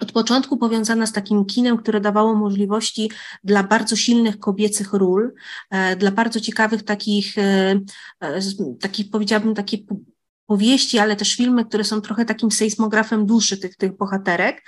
od 0.00 0.12
początku 0.12 0.56
powiązana 0.56 1.06
z 1.06 1.12
takim 1.12 1.44
kinem, 1.44 1.76
które 1.76 2.00
dawało 2.00 2.34
możliwości 2.34 3.10
dla 3.44 3.62
bardzo 3.62 3.96
silnych 3.96 4.38
kobiecych 4.38 4.92
ról, 4.92 5.32
e, 5.70 5.96
dla 5.96 6.10
bardzo 6.10 6.40
ciekawych 6.40 6.82
takich, 6.82 7.38
e, 7.38 7.80
e, 8.20 8.40
takich 8.80 9.10
powiedziałabym, 9.10 9.54
takie 9.54 9.78
powieści, 10.50 10.98
ale 10.98 11.16
też 11.16 11.36
filmy, 11.36 11.64
które 11.64 11.84
są 11.84 12.00
trochę 12.00 12.24
takim 12.24 12.50
sejsmografem 12.50 13.26
duszy 13.26 13.56
tych, 13.56 13.76
tych 13.76 13.96
bohaterek. 13.96 14.62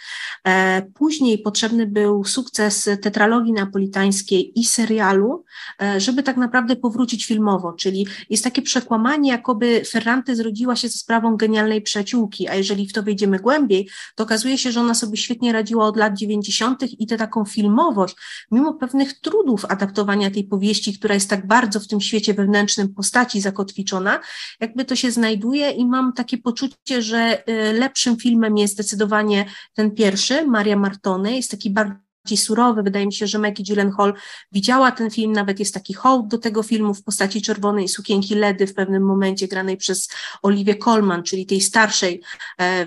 E, 0.47 0.83
później 0.95 1.39
potrzebny 1.39 1.87
był 1.87 2.25
sukces 2.25 2.91
tetralogii 3.03 3.53
napolitańskiej 3.53 4.61
i 4.61 4.65
serialu, 4.65 5.45
e, 5.83 6.01
żeby 6.01 6.23
tak 6.23 6.37
naprawdę 6.37 6.77
powrócić 6.77 7.27
filmowo, 7.27 7.73
czyli 7.73 8.07
jest 8.31 8.45
takie 8.45 8.63
przekłamanie, 8.63 9.31
jakoby 9.31 9.83
Ferrante 9.85 10.37
zrodziła 10.37 10.77
się 10.77 10.89
ze 10.89 10.99
sprawą 10.99 11.37
genialnej 11.37 11.83
przyjaciółki, 11.83 12.49
a 12.49 12.55
jeżeli 12.55 12.89
w 12.89 12.93
to 12.93 13.03
wejdziemy 13.03 13.39
głębiej, 13.39 13.89
to 14.15 14.25
okazuje 14.25 14.59
się, 14.59 14.73
że 14.73 14.81
ona 14.81 14.95
sobie 14.95 15.17
świetnie 15.17 15.53
radziła 15.53 15.87
od 15.87 15.97
lat 15.97 16.17
90. 16.17 16.83
i 17.01 17.07
tę 17.07 17.17
taką 17.17 17.45
filmowość, 17.45 18.17
mimo 18.51 18.75
pewnych 18.75 19.21
trudów 19.21 19.65
adaptowania 19.65 20.31
tej 20.31 20.45
powieści, 20.45 20.99
która 20.99 21.15
jest 21.15 21.31
tak 21.31 21.47
bardzo 21.47 21.81
w 21.81 21.87
tym 21.87 22.01
świecie 22.01 22.35
wewnętrznym 22.35 22.95
postaci 22.95 23.41
zakotwiczona, 23.41 24.21
jakby 24.61 24.85
to 24.85 24.97
się 24.97 25.11
znajduje 25.11 25.72
i 25.73 25.85
mam 25.85 26.13
takie 26.13 26.39
poczucie, 26.39 27.03
że 27.03 27.49
y, 27.49 27.73
lepszym 27.73 28.17
filmem 28.17 28.57
jest 28.59 28.75
zdecydowanie 28.75 29.47
ten 29.75 29.91
pierwszy, 29.91 30.47
Maria 30.47 30.77
Martony, 30.77 31.37
jest 31.37 31.51
taki 31.51 31.71
bardzo 31.71 32.12
bardziej 32.25 32.39
surowy. 32.39 32.83
Wydaje 32.83 33.07
mi 33.07 33.13
się, 33.13 33.27
że 33.27 33.39
Maggie 33.39 33.65
Gyllenhaal 33.65 34.15
widziała 34.53 34.93
ten 34.93 35.11
film, 35.11 35.33
nawet 35.33 35.59
jest 35.59 35.75
taki 35.75 35.95
hołd 35.95 36.29
do 36.29 36.39
tego 36.39 36.63
filmu 36.63 36.95
w 36.95 37.05
postaci 37.05 37.43
czerwonej 37.43 37.89
sukienki 37.89 38.35
Ledy 38.35 38.67
w 38.67 38.75
pewnym 38.75 39.03
momencie 39.03 39.49
granej 39.49 39.77
przez 39.77 40.09
Oliwię 40.43 40.75
Colman, 40.75 41.23
czyli 41.23 41.47
tej 41.47 41.61
starszej 41.61 42.23
e, 42.61 42.87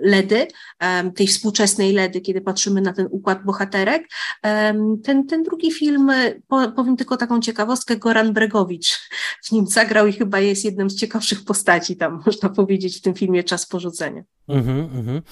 Ledy, 0.00 0.46
e, 0.78 1.10
tej 1.10 1.26
współczesnej 1.26 1.92
Ledy, 1.92 2.20
kiedy 2.20 2.40
patrzymy 2.40 2.80
na 2.80 2.92
ten 2.92 3.08
układ 3.10 3.44
bohaterek. 3.44 4.08
E, 4.44 4.74
ten, 5.04 5.26
ten 5.26 5.42
drugi 5.42 5.72
film, 5.72 6.10
powiem 6.48 6.96
tylko 6.96 7.16
taką 7.16 7.40
ciekawostkę, 7.40 7.96
Goran 7.96 8.32
Bregowicz 8.32 9.08
w 9.44 9.52
nim 9.52 9.66
zagrał 9.66 10.06
i 10.06 10.12
chyba 10.12 10.40
jest 10.40 10.64
jednym 10.64 10.90
z 10.90 10.96
ciekawszych 10.96 11.44
postaci 11.44 11.96
tam, 11.96 12.20
można 12.26 12.48
powiedzieć, 12.48 12.98
w 12.98 13.00
tym 13.00 13.14
filmie 13.14 13.44
Czas 13.44 13.66
porzucenia. 13.66 14.22
Mm-hmm, 14.48 14.88
mm-hmm. 14.88 15.22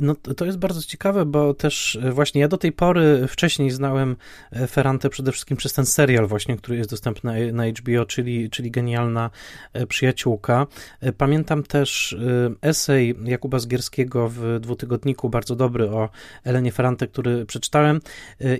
No 0.00 0.14
to 0.14 0.44
jest 0.44 0.58
bardzo 0.58 0.82
ciekawe, 0.82 1.26
bo 1.26 1.54
też 1.54 1.98
właśnie 2.12 2.40
ja 2.40 2.48
do 2.48 2.58
tej 2.58 2.72
pory 2.72 2.81
wcześniej 3.28 3.70
znałem 3.70 4.16
e, 4.52 4.66
Ferrante 4.66 5.08
przede 5.10 5.32
wszystkim 5.32 5.56
przez 5.56 5.72
ten 5.72 5.86
serial 5.86 6.26
właśnie, 6.26 6.56
który 6.56 6.76
jest 6.76 6.90
dostępny 6.90 7.52
na 7.52 7.66
HBO, 7.66 8.04
czyli, 8.06 8.50
czyli 8.50 8.70
Genialna 8.70 9.30
e, 9.72 9.86
Przyjaciółka. 9.86 10.66
E, 11.00 11.12
pamiętam 11.12 11.62
też 11.62 12.16
esej 12.62 13.14
Jakuba 13.24 13.58
Zgierskiego 13.58 14.28
w 14.28 14.58
dwutygodniku, 14.60 15.28
bardzo 15.30 15.56
dobry 15.56 15.90
o 15.90 16.08
Elenie 16.44 16.72
Ferrante, 16.72 17.06
który 17.06 17.46
przeczytałem 17.46 18.00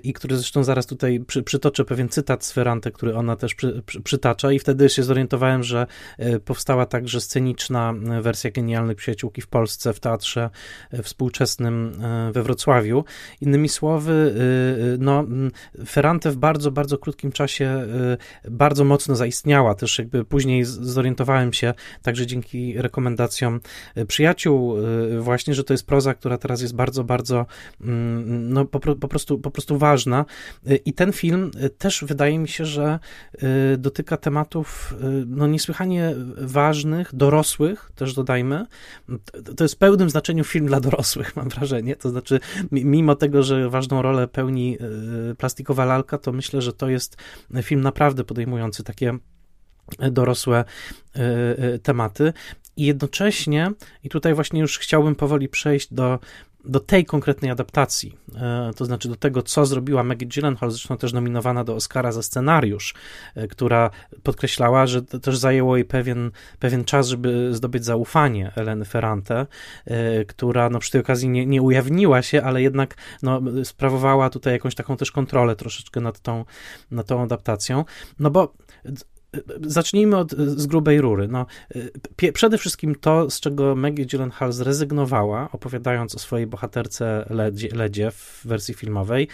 i 0.03 0.13
który 0.13 0.37
zresztą 0.37 0.63
zaraz 0.63 0.85
tutaj 0.85 1.19
przy, 1.19 1.43
przytoczę 1.43 1.85
pewien 1.85 2.09
cytat 2.09 2.45
z 2.45 2.51
Ferrante, 2.51 2.91
który 2.91 3.15
ona 3.15 3.35
też 3.35 3.55
przy, 3.55 3.83
przy, 3.85 4.01
przytacza 4.01 4.51
i 4.51 4.59
wtedy 4.59 4.89
się 4.89 5.03
zorientowałem, 5.03 5.63
że 5.63 5.87
powstała 6.45 6.85
także 6.85 7.21
sceniczna 7.21 7.93
wersja 8.21 8.51
Genialnej 8.51 8.95
Przyjaciółki 8.95 9.41
w 9.41 9.47
Polsce 9.47 9.93
w 9.93 9.99
teatrze 9.99 10.49
współczesnym 11.03 12.01
we 12.31 12.43
Wrocławiu. 12.43 13.05
Innymi 13.41 13.69
słowy, 13.69 14.12
Y, 14.13 14.93
y, 14.93 14.97
no, 14.99 15.19
mm, 15.19 15.51
Ferrante 15.87 16.31
w 16.31 16.37
bardzo, 16.37 16.71
bardzo 16.71 16.97
krótkim 16.97 17.31
czasie 17.31 17.85
y, 18.45 18.51
bardzo 18.51 18.83
mocno 18.83 19.15
zaistniała. 19.15 19.75
Też 19.75 19.99
jakby 19.99 20.25
później 20.25 20.63
zorientowałem 20.65 21.53
się, 21.53 21.73
także 22.01 22.27
dzięki 22.27 22.81
rekomendacjom 22.81 23.59
przyjaciół, 24.07 24.75
właśnie, 25.19 25.53
że 25.53 25.63
to 25.63 25.73
jest 25.73 25.85
proza, 25.85 26.13
która 26.13 26.37
teraz 26.37 26.61
jest 26.61 26.75
bardzo, 26.75 27.03
bardzo 27.03 27.45
mm, 27.81 28.53
no, 28.53 28.65
po, 28.65 28.79
po, 28.79 29.07
prostu, 29.07 29.39
po 29.39 29.51
prostu 29.51 29.77
ważna. 29.77 30.25
I 30.85 30.93
ten 30.93 31.11
film 31.11 31.51
też 31.77 32.03
wydaje 32.07 32.39
mi 32.39 32.47
się, 32.47 32.65
że 32.65 32.99
dotyka 33.77 34.17
tematów 34.17 34.95
no, 35.27 35.47
niesłychanie 35.47 36.15
ważnych, 36.37 37.15
dorosłych, 37.15 37.91
też 37.95 38.13
dodajmy. 38.13 38.65
To 39.57 39.63
jest 39.63 39.75
w 39.75 39.77
pełnym 39.77 40.09
znaczeniu 40.09 40.43
film 40.43 40.65
dla 40.65 40.79
dorosłych, 40.79 41.35
mam 41.35 41.49
wrażenie. 41.49 41.95
To 41.95 42.09
znaczy, 42.09 42.39
mimo 42.71 43.15
tego, 43.15 43.43
że 43.43 43.69
ważną 43.69 44.01
rolę 44.03 44.27
pełni 44.27 44.77
e, 45.31 45.35
plastikowa 45.35 45.85
lalka, 45.85 46.17
to 46.17 46.31
myślę, 46.31 46.61
że 46.61 46.73
to 46.73 46.89
jest 46.89 47.17
film 47.61 47.81
naprawdę 47.81 48.23
podejmujący 48.23 48.83
takie 48.83 49.17
dorosłe 50.11 50.65
e, 51.15 51.19
e, 51.57 51.79
tematy. 51.79 52.33
I 52.77 52.85
jednocześnie, 52.85 53.71
i 54.03 54.09
tutaj 54.09 54.33
właśnie 54.33 54.59
już 54.61 54.79
chciałbym 54.79 55.15
powoli 55.15 55.49
przejść 55.49 55.93
do 55.93 56.19
do 56.65 56.79
tej 56.79 57.05
konkretnej 57.05 57.51
adaptacji, 57.51 58.17
e, 58.35 58.71
to 58.75 58.85
znaczy 58.85 59.09
do 59.09 59.15
tego, 59.15 59.41
co 59.41 59.65
zrobiła 59.65 60.03
Maggie 60.03 60.27
Gyllenhaal, 60.27 60.71
zresztą 60.71 60.97
też 60.97 61.13
nominowana 61.13 61.63
do 61.63 61.75
Oscara 61.75 62.11
za 62.11 62.23
scenariusz, 62.23 62.93
e, 63.35 63.47
która 63.47 63.89
podkreślała, 64.23 64.87
że 64.87 65.01
też 65.01 65.37
zajęło 65.37 65.77
jej 65.77 65.85
pewien, 65.85 66.31
pewien 66.59 66.85
czas, 66.85 67.07
żeby 67.07 67.53
zdobyć 67.53 67.85
zaufanie 67.85 68.51
Eleny 68.55 68.85
Ferrante, 68.85 69.45
e, 69.85 70.25
która 70.25 70.69
no, 70.69 70.79
przy 70.79 70.91
tej 70.91 71.01
okazji 71.01 71.29
nie, 71.29 71.45
nie 71.45 71.61
ujawniła 71.61 72.21
się, 72.21 72.43
ale 72.43 72.61
jednak 72.61 72.95
no, 73.23 73.41
sprawowała 73.63 74.29
tutaj 74.29 74.53
jakąś 74.53 74.75
taką 74.75 74.97
też 74.97 75.11
kontrolę 75.11 75.55
troszeczkę 75.55 76.01
nad 76.01 76.19
tą, 76.19 76.45
nad 76.91 77.07
tą 77.07 77.21
adaptacją, 77.21 77.85
no 78.19 78.29
bo 78.29 78.53
zacznijmy 79.61 80.17
od, 80.17 80.31
z 80.31 80.65
grubej 80.65 81.01
rury. 81.01 81.27
No, 81.27 81.45
pie, 82.15 82.33
przede 82.33 82.57
wszystkim 82.57 82.95
to, 82.95 83.29
z 83.29 83.39
czego 83.39 83.75
Maggie 83.75 84.05
Gyllenhaal 84.05 84.53
zrezygnowała, 84.53 85.49
opowiadając 85.51 86.15
o 86.15 86.19
swojej 86.19 86.47
bohaterce 86.47 87.25
Ledzie, 87.29 87.69
Ledzie 87.75 88.11
w 88.11 88.41
wersji 88.45 88.73
filmowej, 88.73 89.27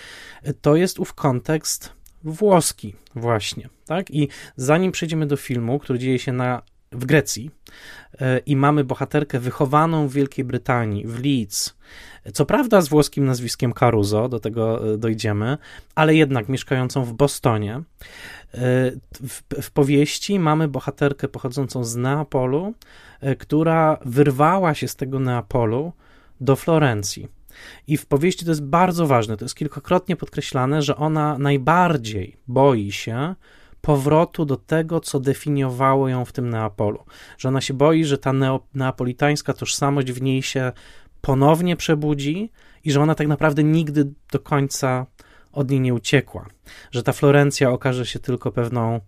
to 0.62 0.76
jest 0.76 1.00
ów 1.00 1.14
kontekst 1.14 1.94
włoski 2.24 2.96
właśnie, 3.16 3.70
tak? 3.86 4.12
I 4.12 4.28
zanim 4.56 4.92
przejdziemy 4.92 5.26
do 5.26 5.38
filmu, 5.38 5.80
który 5.80 6.00
dzieje 6.00 6.20
się 6.20 6.34
na, 6.34 6.62
w 6.92 7.06
Grecji 7.06 7.52
e, 8.22 8.40
i 8.40 8.56
mamy 8.56 8.84
bohaterkę 8.84 9.40
wychowaną 9.40 10.08
w 10.08 10.14
Wielkiej 10.14 10.46
Brytanii, 10.46 11.08
w 11.08 11.24
Leeds, 11.26 11.76
co 12.34 12.46
prawda 12.46 12.82
z 12.82 12.90
włoskim 12.90 13.26
nazwiskiem 13.26 13.74
Caruso, 13.74 14.30
do 14.30 14.40
tego 14.40 14.94
e, 14.94 14.98
dojdziemy, 14.98 15.58
ale 15.96 16.16
jednak 16.16 16.50
mieszkającą 16.50 17.04
w 17.04 17.14
Bostonie, 17.14 17.82
w, 19.28 19.42
w 19.62 19.72
powieści 19.72 20.40
mamy 20.40 20.68
bohaterkę 20.68 21.28
pochodzącą 21.28 21.84
z 21.84 21.96
Neapolu, 21.96 22.74
e, 23.22 23.36
która 23.36 23.98
wyrwała 24.06 24.74
się 24.74 24.88
z 24.88 24.96
tego 24.96 25.20
Neapolu 25.20 25.94
do 26.42 26.56
Florencji. 26.56 27.28
I 27.88 27.98
w 27.98 28.06
powieści 28.06 28.46
to 28.46 28.52
jest 28.52 28.64
bardzo 28.64 29.08
ważne, 29.08 29.38
to 29.38 29.46
jest 29.46 29.56
kilkakrotnie 29.56 30.16
podkreślane, 30.16 30.82
że 30.82 30.96
ona 30.96 31.38
najbardziej 31.38 32.38
boi 32.48 32.92
się 32.92 33.36
powrotu 33.82 34.46
do 34.46 34.58
tego, 34.58 35.00
co 35.00 35.20
definiowało 35.20 36.10
ją 36.10 36.26
w 36.26 36.32
tym 36.32 36.50
Neapolu. 36.50 37.04
Że 37.38 37.50
ona 37.50 37.62
się 37.62 37.74
boi, 37.74 38.06
że 38.06 38.18
ta 38.18 38.34
neo, 38.34 38.60
neapolitańska 38.74 39.54
tożsamość 39.54 40.12
w 40.12 40.22
niej 40.22 40.42
się 40.44 40.72
ponownie 41.22 41.76
przebudzi 41.76 42.52
i 42.84 42.92
że 42.92 43.02
ona 43.02 43.16
tak 43.16 43.28
naprawdę 43.28 43.64
nigdy 43.64 44.12
do 44.32 44.40
końca 44.40 45.06
od 45.52 45.70
niej 45.70 45.80
nie 45.80 45.94
uciekła, 45.94 46.46
że 46.92 47.04
ta 47.04 47.14
Florencja 47.14 47.72
okaże 47.72 48.06
się 48.06 48.20
tylko 48.20 48.52
pewną 48.52 49.00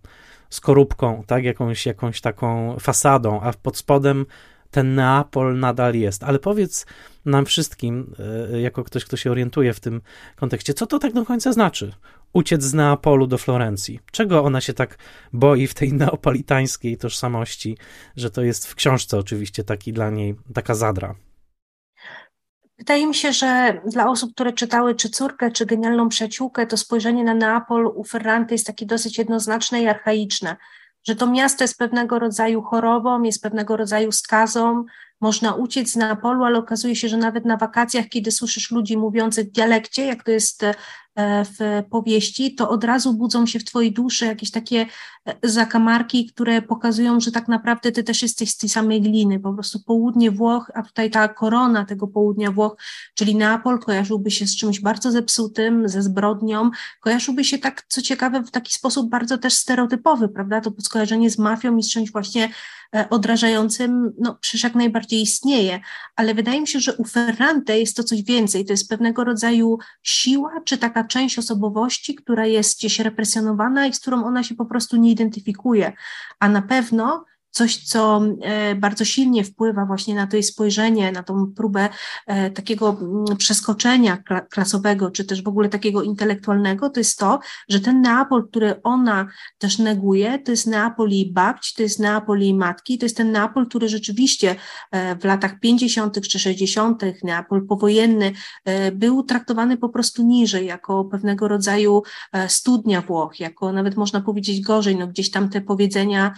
skorupką, 0.50 1.22
tak, 1.26 1.44
jakąś, 1.44 1.86
jakąś 1.86 2.20
taką 2.20 2.76
fasadą, 2.80 3.40
a 3.40 3.52
pod 3.52 3.76
spodem 3.76 4.26
ten 4.70 4.94
Neapol 4.94 5.58
nadal 5.58 5.94
jest. 5.94 6.24
Ale 6.24 6.38
powiedz 6.38 6.86
nam 7.24 7.44
wszystkim, 7.44 8.14
e, 8.52 8.60
jako 8.60 8.84
ktoś, 8.84 9.04
kto 9.04 9.16
się 9.16 9.30
orientuje 9.30 9.72
w 9.74 9.80
tym 9.80 10.00
kontekście, 10.36 10.74
co 10.74 10.86
to 10.86 10.98
tak 10.98 11.12
do 11.12 11.24
końca 11.24 11.52
znaczy? 11.52 11.92
Uciec 12.32 12.62
z 12.62 12.74
Neapolu 12.74 13.26
do 13.26 13.38
Florencji. 13.38 14.00
Czego 14.12 14.44
ona 14.44 14.60
się 14.60 14.72
tak 14.72 14.98
boi 15.32 15.66
w 15.66 15.74
tej 15.74 15.92
neapolitańskiej 15.92 16.96
tożsamości, 16.96 17.76
że 18.16 18.30
to 18.30 18.42
jest 18.42 18.66
w 18.66 18.74
książce 18.74 19.18
oczywiście 19.18 19.64
taki 19.64 19.92
dla 19.92 20.10
niej, 20.10 20.34
taka 20.54 20.74
zadra. 20.74 21.14
Wydaje 22.82 23.06
mi 23.06 23.14
się, 23.14 23.32
że 23.32 23.80
dla 23.86 24.08
osób, 24.08 24.34
które 24.34 24.52
czytały 24.52 24.94
czy 24.94 25.08
córkę, 25.08 25.50
czy 25.50 25.66
genialną 25.66 26.08
przyjaciółkę, 26.08 26.66
to 26.66 26.76
spojrzenie 26.76 27.24
na 27.24 27.34
Neapol 27.34 27.86
u 27.86 28.04
Ferrante 28.04 28.54
jest 28.54 28.66
takie 28.66 28.86
dosyć 28.86 29.18
jednoznaczne 29.18 29.82
i 29.82 29.88
archaiczne, 29.88 30.56
że 31.04 31.16
to 31.16 31.26
miasto 31.26 31.64
jest 31.64 31.78
pewnego 31.78 32.18
rodzaju 32.18 32.62
chorobą, 32.62 33.22
jest 33.22 33.42
pewnego 33.42 33.76
rodzaju 33.76 34.12
skazą, 34.12 34.84
można 35.20 35.54
uciec 35.54 35.92
z 35.92 35.96
Neapolu, 35.96 36.44
ale 36.44 36.58
okazuje 36.58 36.96
się, 36.96 37.08
że 37.08 37.16
nawet 37.16 37.44
na 37.44 37.56
wakacjach, 37.56 38.08
kiedy 38.08 38.32
słyszysz 38.32 38.70
ludzi 38.70 38.96
mówiących 38.96 39.46
w 39.48 39.52
dialekcie, 39.52 40.06
jak 40.06 40.24
to 40.24 40.30
jest 40.30 40.64
E, 40.64 40.74
w 41.18 41.82
powieści, 41.90 42.54
to 42.54 42.70
od 42.70 42.84
razu 42.84 43.14
budzą 43.14 43.46
się 43.46 43.58
w 43.58 43.64
twojej 43.64 43.92
duszy 43.92 44.26
jakieś 44.26 44.50
takie 44.50 44.86
e, 45.26 45.34
zakamarki, 45.42 46.26
które 46.26 46.62
pokazują, 46.62 47.20
że 47.20 47.32
tak 47.32 47.48
naprawdę 47.48 47.92
ty 47.92 48.04
też 48.04 48.22
jesteś 48.22 48.50
z 48.50 48.56
tej 48.56 48.68
samej 48.68 49.00
gliny, 49.00 49.40
po 49.40 49.52
prostu 49.52 49.80
południe 49.86 50.30
Włoch, 50.30 50.70
a 50.74 50.82
tutaj 50.82 51.10
ta 51.10 51.28
korona 51.28 51.84
tego 51.84 52.06
południa 52.06 52.50
Włoch, 52.50 52.76
czyli 53.14 53.36
Neapol 53.36 53.78
kojarzyłby 53.78 54.30
się 54.30 54.46
z 54.46 54.56
czymś 54.56 54.80
bardzo 54.80 55.10
zepsutym, 55.10 55.88
ze 55.88 56.02
zbrodnią, 56.02 56.70
kojarzyłby 57.00 57.44
się 57.44 57.58
tak, 57.58 57.82
co 57.88 58.02
ciekawe, 58.02 58.42
w 58.42 58.50
taki 58.50 58.72
sposób 58.72 59.10
bardzo 59.10 59.38
też 59.38 59.54
stereotypowy, 59.54 60.28
prawda, 60.28 60.60
to 60.60 60.72
skojarzenie 60.80 61.30
z 61.30 61.38
mafią 61.38 61.76
i 61.76 61.82
z 61.82 61.90
czymś 61.90 62.12
właśnie 62.12 62.48
E, 62.96 63.10
odrażającym, 63.10 64.12
no 64.18 64.38
przecież 64.40 64.64
jak 64.64 64.74
najbardziej 64.74 65.22
istnieje, 65.22 65.80
ale 66.16 66.34
wydaje 66.34 66.60
mi 66.60 66.68
się, 66.68 66.80
że 66.80 66.96
u 66.96 67.04
Ferrante 67.04 67.78
jest 67.78 67.96
to 67.96 68.04
coś 68.04 68.22
więcej, 68.22 68.64
to 68.64 68.72
jest 68.72 68.88
pewnego 68.88 69.24
rodzaju 69.24 69.78
siła, 70.02 70.60
czy 70.64 70.78
taka 70.78 71.01
część 71.04 71.38
osobowości, 71.38 72.14
która 72.14 72.46
jest 72.46 72.78
gdzieś 72.78 73.00
represjonowana 73.00 73.86
i 73.86 73.92
z 73.92 74.00
którą 74.00 74.24
ona 74.24 74.42
się 74.42 74.54
po 74.54 74.66
prostu 74.66 74.96
nie 74.96 75.10
identyfikuje, 75.10 75.92
a 76.40 76.48
na 76.48 76.62
pewno 76.62 77.24
coś, 77.52 77.76
co 77.76 78.22
e, 78.42 78.74
bardzo 78.74 79.04
silnie 79.04 79.44
wpływa 79.44 79.86
właśnie 79.86 80.14
na 80.14 80.26
to 80.26 80.36
jej 80.36 80.42
spojrzenie, 80.42 81.12
na 81.12 81.22
tą 81.22 81.52
próbę 81.56 81.88
e, 82.26 82.50
takiego 82.50 82.96
mm, 83.00 83.36
przeskoczenia 83.36 84.18
klasowego, 84.50 85.10
czy 85.10 85.24
też 85.24 85.42
w 85.42 85.48
ogóle 85.48 85.68
takiego 85.68 86.02
intelektualnego, 86.02 86.90
to 86.90 87.00
jest 87.00 87.18
to, 87.18 87.40
że 87.68 87.80
ten 87.80 88.00
Neapol, 88.00 88.48
który 88.48 88.82
ona 88.82 89.28
też 89.58 89.78
neguje, 89.78 90.38
to 90.38 90.50
jest 90.50 90.66
Neapol 90.66 91.10
jej 91.10 91.32
babci, 91.32 91.74
to 91.76 91.82
jest 91.82 91.98
Neapol 91.98 92.40
jej 92.40 92.54
matki, 92.54 92.98
to 92.98 93.04
jest 93.06 93.16
ten 93.16 93.32
Neapol, 93.32 93.66
który 93.66 93.88
rzeczywiście 93.88 94.56
e, 94.90 95.16
w 95.16 95.24
latach 95.24 95.60
50. 95.60 96.28
czy 96.28 96.38
60., 96.38 97.02
Neapol 97.24 97.66
powojenny, 97.66 98.32
był 98.92 99.22
traktowany 99.22 99.76
po 99.76 99.88
prostu 99.88 100.22
niżej, 100.22 100.66
jako 100.66 101.04
pewnego 101.04 101.48
rodzaju 101.48 102.02
studnia 102.48 103.00
Włoch, 103.00 103.40
jako 103.40 103.72
nawet 103.72 103.96
można 103.96 104.20
powiedzieć 104.20 104.60
gorzej, 104.60 104.96
no 104.96 105.06
gdzieś 105.06 105.30
tam 105.30 105.48
te 105.48 105.60
powiedzenia, 105.60 106.34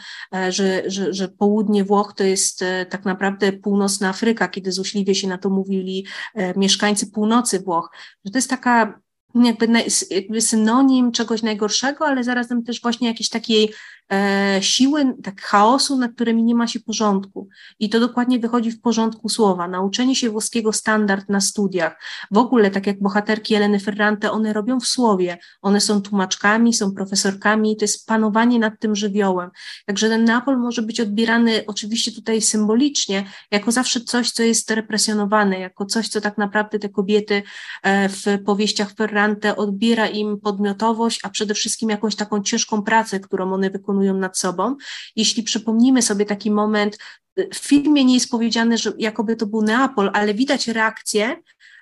że, 0.51 0.83
że 0.87 1.04
że, 1.11 1.29
południe 1.29 1.85
Włoch 1.85 2.13
to 2.17 2.25
jest 2.25 2.63
e, 2.63 2.87
tak 2.87 3.05
naprawdę 3.05 3.53
północna 3.53 4.09
Afryka, 4.09 4.49
kiedy 4.49 4.73
złośliwie 4.73 5.15
się 5.15 5.29
na 5.29 5.39
to 5.39 5.51
mówili 5.51 6.07
e, 6.35 6.59
mieszkańcy 6.59 7.11
północy 7.11 7.61
Włoch, 7.61 7.91
że 8.25 8.33
to 8.33 8.39
jest 8.39 8.51
taka 8.51 9.01
jakby, 9.35 9.69
jakby 10.11 10.41
synonim 10.41 11.13
czegoś 11.13 11.43
najgorszego, 11.43 12.07
ale 12.07 12.25
zarazem 12.25 12.65
też 12.65 12.83
właśnie 12.83 13.09
jakiejś 13.09 13.29
takiej 13.29 13.73
e, 14.13 14.59
siły, 14.63 15.15
tak 15.23 15.41
chaosu, 15.41 15.99
nad 15.99 16.13
którymi 16.13 16.45
nie 16.45 16.55
ma 16.55 16.67
się 16.67 16.81
porządku. 16.81 17.49
I 17.79 17.89
to 17.89 18.01
dokładnie 18.01 18.39
wychodzi 18.39 18.71
w 18.71 18.81
porządku 18.81 19.29
słowa. 19.29 19.69
Nauczenie 19.69 20.17
się 20.17 20.31
włoskiego 20.31 20.73
standard 20.73 21.29
na 21.29 21.41
studiach. 21.41 22.03
W 22.31 22.39
ogóle, 22.39 22.71
tak 22.71 22.87
jak 22.87 23.03
bohaterki 23.03 23.55
Eleny 23.55 23.81
Ferrante, 23.81 24.31
one 24.31 24.53
robią 24.53 24.81
w 24.81 24.87
słowie. 24.87 25.39
One 25.63 25.81
są 25.81 26.03
tłumaczkami, 26.03 26.75
są 26.75 26.95
profesorkami, 26.95 27.77
to 27.77 27.85
jest 27.85 28.07
panowanie 28.07 28.59
nad 28.59 28.81
tym 28.81 28.97
żywiołem. 28.97 29.51
Także 29.87 30.09
ten 30.09 30.25
Neapol 30.25 30.59
może 30.59 30.83
być 30.83 31.01
odbierany 31.01 31.65
oczywiście 31.67 32.13
tutaj 32.13 32.43
symbolicznie, 32.43 33.25
jako 33.51 33.73
zawsze 33.73 34.01
coś, 34.01 34.31
co 34.31 34.43
jest 34.43 34.71
represjonowane, 34.71 35.59
jako 35.59 35.87
coś, 35.87 36.09
co 36.09 36.21
tak 36.21 36.39
naprawdę 36.39 36.79
te 36.79 36.89
kobiety 36.89 37.43
e, 37.83 38.09
w 38.09 38.25
powieściach 38.47 38.93
Ferrante 38.93 39.57
odbiera 39.57 40.07
im 40.07 40.41
podmiotowość, 40.41 41.21
a 41.23 41.29
przede 41.29 41.55
wszystkim 41.55 41.91
jakąś 41.91 42.17
taką 42.17 42.43
ciężką 42.43 42.83
pracę, 42.83 43.21
którą 43.21 43.53
one 43.53 43.71
wykonują 43.71 43.94
nad 44.03 44.39
sobą. 44.39 44.77
Jeśli 45.17 45.43
przypomnimy 45.43 46.03
sobie 46.03 46.27
taki 46.27 46.51
moment, 46.51 46.99
w 47.37 47.59
filmie 47.59 48.05
nie 48.05 48.15
jest 48.15 48.31
powiedziane, 48.31 48.79
że 48.79 48.93
jakoby 48.99 49.37
to 49.37 49.47
był 49.47 49.63
Neapol, 49.63 50.11
ale 50.13 50.35
widać 50.35 50.69
reakcję 50.69 51.37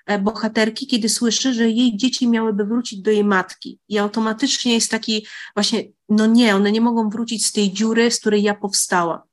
e, 0.05 0.19
bohaterki, 0.19 0.87
kiedy 0.87 1.09
słyszy, 1.09 1.53
że 1.53 1.69
jej 1.69 1.97
dzieci 1.97 2.27
miałyby 2.27 2.65
wrócić 2.65 3.01
do 3.01 3.11
jej 3.11 3.23
matki. 3.23 3.79
I 3.89 3.97
automatycznie 3.97 4.73
jest 4.73 4.91
taki 4.91 5.25
właśnie, 5.55 5.83
no 6.09 6.25
nie, 6.25 6.55
one 6.55 6.71
nie 6.71 6.81
mogą 6.81 7.09
wrócić 7.09 7.45
z 7.45 7.51
tej 7.51 7.73
dziury, 7.73 8.11
z 8.11 8.19
której 8.19 8.43
ja 8.43 8.53
powstała. 8.53 9.23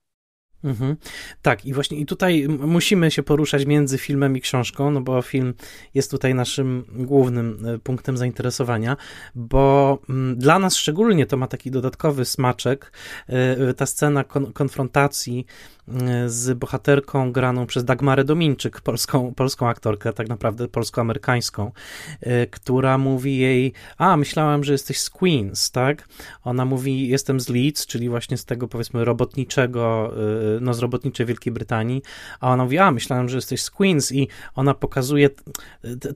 Mhm. 0.65 0.97
Tak, 1.43 1.65
i 1.65 1.73
właśnie 1.73 1.99
i 1.99 2.07
tutaj 2.07 2.49
musimy 2.49 3.11
się 3.11 3.23
poruszać 3.23 3.67
między 3.67 3.99
filmem 3.99 4.37
i 4.37 4.41
książką, 4.41 4.91
no 4.91 5.01
bo 5.01 5.23
film 5.23 5.55
jest 5.95 6.11
tutaj 6.11 6.35
naszym 6.35 6.85
głównym 6.89 7.67
e, 7.67 7.79
punktem 7.79 8.17
zainteresowania, 8.17 8.97
bo 9.35 9.99
dla 10.37 10.59
nas 10.59 10.77
szczególnie 10.77 11.27
to 11.27 11.37
ma 11.37 11.47
taki 11.47 11.71
dodatkowy 11.71 12.25
smaczek, 12.25 12.93
e, 13.27 13.75
ta 13.75 13.87
scena 13.87 14.25
kon 14.25 14.53
konfrontacji 14.53 15.47
z 16.27 16.59
bohaterką 16.59 17.33
graną 17.33 17.67
przez 17.67 17.85
Dagmarę 17.85 18.25
Dominczyk, 18.25 18.81
polską, 18.81 19.35
polską 19.35 19.69
aktorkę, 19.69 20.13
tak 20.13 20.29
naprawdę 20.29 20.69
polsko-amerykańską, 20.69 21.73
y, 22.27 22.47
która 22.51 22.99
mówi 22.99 23.39
jej, 23.39 23.73
a 23.99 24.17
myślałam, 24.17 24.65
że 24.65 24.73
jesteś 24.73 25.01
z 25.01 25.11
Queens, 25.11 25.71
tak? 25.71 26.09
Ona 26.45 26.65
mówi, 26.65 27.09
jestem 27.09 27.41
z 27.41 27.49
Leeds, 27.49 27.87
czyli 27.87 28.09
właśnie 28.09 28.37
z 28.37 28.45
tego 28.45 28.69
powiedzmy 28.69 29.05
robotniczego, 29.05 30.13
y, 30.57 30.61
no 30.61 30.75
z 30.75 30.79
robotniczej 30.79 31.27
Wielkiej 31.27 31.53
Brytanii, 31.53 32.03
a 32.41 32.53
ona 32.53 32.65
mówi, 32.65 32.79
a 32.79 32.91
myślałam, 32.91 33.29
że 33.29 33.37
jesteś 33.37 33.63
z 33.63 33.71
Queens 33.71 34.13
i 34.13 34.29
ona 34.55 34.75
pokazuje 34.75 35.31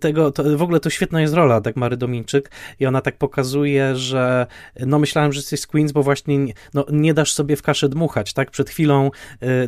tego, 0.00 0.32
to, 0.32 0.56
w 0.56 0.62
ogóle 0.62 0.80
to 0.80 0.90
świetna 0.90 1.20
jest 1.20 1.34
rola 1.34 1.60
Dagmary 1.60 1.96
Dominczyk 1.96 2.50
i 2.80 2.86
ona 2.86 3.00
tak 3.00 3.18
pokazuje, 3.18 3.96
że 3.96 4.46
no 4.86 4.98
myślałem, 4.98 5.32
że 5.32 5.38
jesteś 5.38 5.60
z 5.60 5.66
Queens, 5.66 5.92
bo 5.92 6.02
właśnie 6.02 6.38
no, 6.74 6.86
nie 6.92 7.14
dasz 7.14 7.32
sobie 7.32 7.56
w 7.56 7.62
kaszę 7.62 7.88
dmuchać, 7.88 8.32
tak? 8.32 8.50
Przed 8.50 8.70
chwilą 8.70 9.10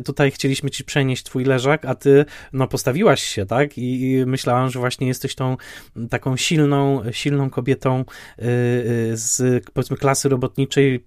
tutaj 0.05 0.31
chcieliśmy 0.31 0.69
ci 0.69 0.83
przenieść 0.83 1.23
twój 1.23 1.45
leżak, 1.45 1.85
a 1.85 1.95
ty 1.95 2.25
no 2.53 2.67
postawiłaś 2.67 3.23
się, 3.23 3.45
tak? 3.45 3.77
I, 3.77 4.11
i 4.11 4.25
myślałam, 4.25 4.69
że 4.69 4.79
właśnie 4.79 5.07
jesteś 5.07 5.35
tą 5.35 5.57
taką 6.09 6.37
silną, 6.37 7.01
silną 7.11 7.49
kobietą 7.49 8.05
y, 8.39 8.43
y, 8.43 9.17
z 9.17 9.63
powiedzmy 9.73 9.97
klasy 9.97 10.29
robotniczej, 10.29 11.05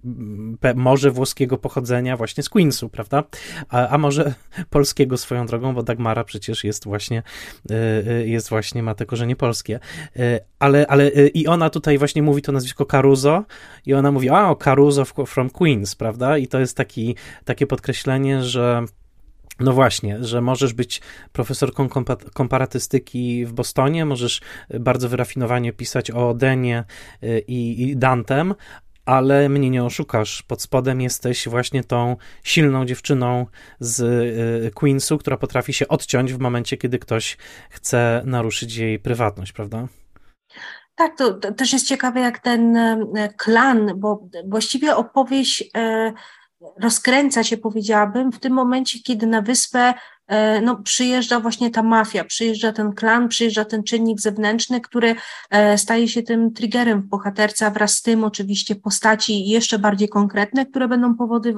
może 0.75 1.11
włoskiego 1.11 1.57
pochodzenia, 1.57 2.17
właśnie 2.17 2.43
z 2.43 2.49
Queensu, 2.49 2.89
prawda? 2.89 3.23
A, 3.69 3.87
a 3.87 3.97
może 3.97 4.33
polskiego 4.69 5.17
swoją 5.17 5.45
drogą, 5.45 5.73
bo 5.73 5.83
Dagmara 5.83 6.23
przecież 6.23 6.63
jest 6.63 6.85
właśnie, 6.85 7.23
y, 7.71 8.27
jest 8.27 8.49
właśnie, 8.49 8.83
ma 8.83 8.95
te 8.95 9.05
korzenie 9.05 9.35
polskie. 9.35 9.79
Ale, 10.59 10.87
ale 10.87 11.09
i 11.09 11.47
ona 11.47 11.69
tutaj 11.69 11.97
właśnie 11.97 12.21
mówi 12.21 12.41
to 12.41 12.51
nazwisko 12.51 12.85
Caruso 12.85 13.43
i 13.85 13.93
ona 13.93 14.11
mówi, 14.11 14.29
a, 14.29 14.55
Caruso 14.55 15.05
from 15.05 15.49
Queens, 15.49 15.95
prawda? 15.95 16.37
I 16.37 16.47
to 16.47 16.59
jest 16.59 16.77
taki, 16.77 17.15
takie 17.45 17.67
podkreślenie, 17.67 18.43
że 18.43 18.80
no 19.59 19.73
właśnie, 19.73 20.23
że 20.23 20.41
możesz 20.41 20.73
być 20.73 21.01
profesorką 21.31 21.89
komparatystyki 22.33 23.45
w 23.45 23.53
Bostonie, 23.53 24.05
możesz 24.05 24.41
bardzo 24.79 25.09
wyrafinowanie 25.09 25.73
pisać 25.73 26.11
o 26.11 26.29
Odenie 26.29 26.83
y, 27.23 27.43
i, 27.47 27.81
i 27.81 27.97
Dantem, 27.97 28.55
ale 29.05 29.49
mnie 29.49 29.69
nie 29.69 29.83
oszukasz. 29.83 30.43
Pod 30.43 30.61
spodem 30.61 31.01
jesteś 31.01 31.47
właśnie 31.47 31.83
tą 31.83 32.15
silną 32.43 32.85
dziewczyną 32.85 33.45
z 33.79 33.99
y, 34.67 34.71
Queensu, 34.71 35.17
która 35.17 35.37
potrafi 35.37 35.73
się 35.73 35.87
odciąć 35.87 36.33
w 36.33 36.39
momencie, 36.39 36.77
kiedy 36.77 36.99
ktoś 36.99 37.37
chce 37.69 38.21
naruszyć 38.25 38.75
jej 38.75 38.99
prywatność, 38.99 39.51
prawda? 39.51 39.87
Tak, 40.95 41.17
to, 41.17 41.33
to 41.33 41.53
też 41.53 41.73
jest 41.73 41.87
ciekawe, 41.87 42.19
jak 42.19 42.39
ten 42.39 42.77
y, 42.77 43.33
klan, 43.37 43.91
bo 43.95 44.27
właściwie 44.47 44.95
opowieść 44.95 45.71
rozkręca 46.79 47.43
się, 47.43 47.57
powiedziałabym, 47.57 48.31
w 48.31 48.39
tym 48.39 48.53
momencie, 48.53 48.99
kiedy 48.99 49.27
na 49.27 49.41
wyspę 49.41 49.93
no, 50.61 50.75
przyjeżdża 50.75 51.39
właśnie 51.39 51.69
ta 51.69 51.83
mafia, 51.83 52.23
przyjeżdża 52.23 52.71
ten 52.71 52.93
klan, 52.93 53.27
przyjeżdża 53.27 53.65
ten 53.65 53.83
czynnik 53.83 54.21
zewnętrzny, 54.21 54.81
który 54.81 55.15
e, 55.49 55.77
staje 55.77 56.07
się 56.07 56.23
tym 56.23 56.53
triggerem 56.53 57.01
w 57.01 57.05
bohaterce, 57.05 57.65
a 57.65 57.69
wraz 57.69 57.93
z 57.93 58.01
tym 58.01 58.23
oczywiście 58.23 58.75
postaci 58.75 59.47
jeszcze 59.47 59.79
bardziej 59.79 60.09
konkretne, 60.09 60.65
które 60.65 60.87
będą 60.87 61.15
powody, 61.15 61.55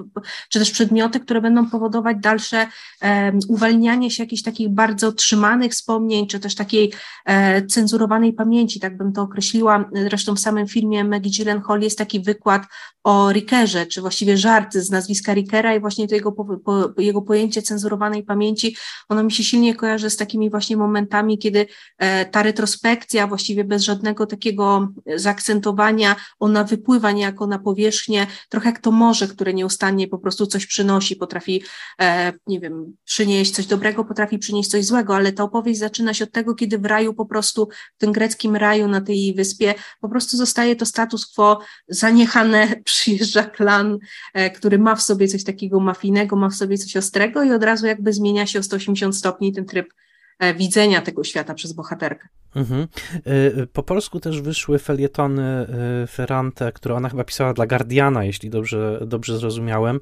czy 0.50 0.60
też 0.60 0.72
przedmioty, 0.72 1.20
które 1.20 1.42
będą 1.42 1.70
powodować 1.70 2.18
dalsze 2.20 2.68
um, 3.02 3.40
uwalnianie 3.48 4.12
się 4.12 4.24
jakichś 4.24 4.42
takich 4.42 4.70
bardzo 4.70 5.12
trzymanych 5.12 5.72
wspomnień, 5.72 6.28
czy 6.28 6.40
też 6.40 6.56
takiej 6.56 6.94
e, 7.26 7.66
cenzurowanej 7.66 8.34
pamięci, 8.34 8.80
tak 8.80 8.98
bym 8.98 9.14
to 9.14 9.22
określiła. 9.22 9.90
Zresztą 9.94 10.36
w 10.36 10.40
samym 10.40 10.68
filmie 10.68 11.04
Maggie 11.04 11.32
Gyllenhaal 11.38 11.82
jest 11.82 11.98
taki 11.98 12.20
wykład 12.20 12.64
o 13.04 13.32
Rickerze, 13.32 13.86
czy 13.86 14.02
właściwie 14.02 14.38
żart 14.38 14.74
z 14.74 14.90
nazwiska 14.90 15.34
Rickera 15.34 15.76
i 15.76 15.80
właśnie 15.80 16.08
to 16.08 16.16
jego, 16.16 16.32
po, 16.32 16.94
jego 16.98 17.22
pojęcie 17.22 17.62
cenzurowanej 17.62 18.24
pamięci 18.24 18.63
ona 19.10 19.24
mi 19.24 19.32
się 19.32 19.44
silnie 19.44 19.76
kojarzy 19.76 20.10
z 20.10 20.18
takimi 20.18 20.50
właśnie 20.50 20.78
momentami, 20.78 21.38
kiedy 21.38 21.66
e, 21.98 22.26
ta 22.26 22.44
retrospekcja 22.44 23.28
właściwie 23.28 23.64
bez 23.64 23.84
żadnego 23.84 24.26
takiego 24.26 24.88
zaakcentowania, 25.16 26.16
ona 26.40 26.64
wypływa 26.64 27.12
niejako 27.12 27.48
na 27.48 27.60
powierzchnię, 27.60 28.28
trochę 28.50 28.70
jak 28.70 28.80
to 28.80 28.92
morze, 28.92 29.28
które 29.28 29.54
nieustannie 29.54 30.08
po 30.08 30.18
prostu 30.18 30.48
coś 30.48 30.66
przynosi, 30.66 31.16
potrafi, 31.16 31.64
e, 32.02 32.34
nie 32.48 32.60
wiem, 32.60 32.96
przynieść 33.04 33.52
coś 33.52 33.66
dobrego, 33.66 34.06
potrafi 34.06 34.40
przynieść 34.40 34.70
coś 34.70 34.86
złego, 34.86 35.16
ale 35.16 35.32
ta 35.32 35.44
opowieść 35.44 35.80
zaczyna 35.80 36.14
się 36.14 36.24
od 36.24 36.32
tego, 36.32 36.56
kiedy 36.56 36.78
w 36.78 36.86
raju 36.86 37.14
po 37.14 37.26
prostu, 37.26 37.70
w 37.96 37.98
tym 37.98 38.12
greckim 38.12 38.56
raju 38.56 38.88
na 38.88 39.02
tej 39.02 39.34
wyspie, 39.34 39.74
po 40.02 40.10
prostu 40.10 40.38
zostaje 40.38 40.76
to 40.76 40.86
status 40.86 41.26
quo 41.26 41.60
zaniechane, 41.88 42.68
przyjeżdża 42.86 43.44
klan, 43.44 43.98
e, 44.34 44.50
który 44.50 44.80
ma 44.80 44.96
w 44.96 45.02
sobie 45.02 45.28
coś 45.28 45.44
takiego 45.44 45.80
mafijnego, 45.80 46.36
ma 46.36 46.50
w 46.50 46.56
sobie 46.56 46.78
coś 46.78 46.98
ostrego 46.98 47.44
i 47.44 47.52
od 47.52 47.64
razu 47.64 47.88
jakby 47.88 48.14
zmienia 48.14 48.48
się 48.48 48.53
się 48.54 48.60
o 48.60 48.64
180 48.64 49.18
stopni 49.18 49.54
ten 49.54 49.66
tryb 49.66 49.94
E, 50.40 50.54
widzenia 50.54 51.02
tego 51.02 51.24
świata 51.24 51.54
przez 51.54 51.74
bohaterkę. 51.74 52.28
Mhm. 52.56 52.88
E, 53.26 53.68
po 53.68 53.84
polsku 53.84 54.20
też 54.20 54.42
wyszły 54.42 54.80
felietony 54.80 55.44
e, 55.44 56.08
Ferrante, 56.08 56.72
które 56.72 56.96
ona 56.96 57.10
chyba 57.10 57.24
pisała 57.24 57.54
dla 57.54 57.68
Guardiana, 57.68 58.24
jeśli 58.24 58.50
dobrze, 58.50 59.00
dobrze 59.06 59.38
zrozumiałem. 59.38 60.00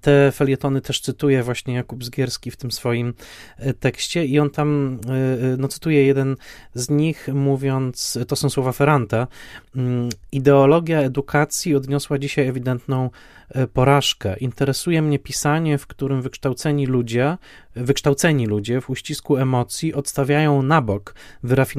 Te 0.00 0.32
felietony 0.32 0.80
też 0.80 1.00
cytuje 1.00 1.42
właśnie 1.42 1.74
Jakub 1.74 2.04
Zgierski 2.04 2.50
w 2.50 2.56
tym 2.56 2.70
swoim 2.70 3.14
tekście 3.80 4.24
i 4.24 4.38
on 4.38 4.50
tam, 4.50 5.00
no 5.58 5.68
cytuje 5.68 6.06
jeden 6.06 6.36
z 6.74 6.90
nich 6.90 7.28
mówiąc, 7.34 8.18
to 8.28 8.36
są 8.36 8.50
słowa 8.50 8.72
Ferrante, 8.72 9.26
mm, 9.76 10.08
ideologia 10.32 11.00
edukacji 11.00 11.74
odniosła 11.74 12.18
dzisiaj 12.18 12.48
ewidentną 12.48 13.10
porażkę. 13.72 14.36
Interesuje 14.36 15.02
mnie 15.02 15.18
pisanie, 15.18 15.78
w 15.78 15.86
którym 15.86 16.22
wykształceni 16.22 16.86
ludzie, 16.86 17.36
wykształceni 17.76 18.46
ludzie 18.46 18.80
w 18.80 18.90
uścisku 18.90 19.36
emocji 19.36 19.94
odstawiają 19.94 20.62
na 20.62 20.82
bok 20.82 21.14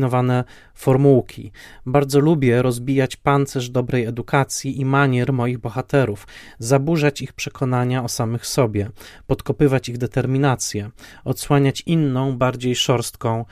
wyrafinowane 0.04 0.44
formułki. 0.74 1.52
Bardzo 1.86 2.20
lubię 2.20 2.62
rozbijać 2.62 3.16
pancerz 3.16 3.70
dobrej 3.70 4.06
edukacji 4.06 4.80
i 4.80 4.86
manier 4.86 5.34
moich 5.34 5.58
bohaterów, 5.58 6.28
zaburzać 6.60 7.22
ich 7.22 7.34
przekonania 7.34 8.04
o 8.04 8.08
samych 8.08 8.46
sobie, 8.46 8.90
podkopywać 9.28 9.90
ich 9.90 9.98
determinację, 9.98 10.90
odsłaniać 11.26 11.84
inną, 11.86 12.38
bardziej 12.38 12.76
szorstką, 12.76 13.46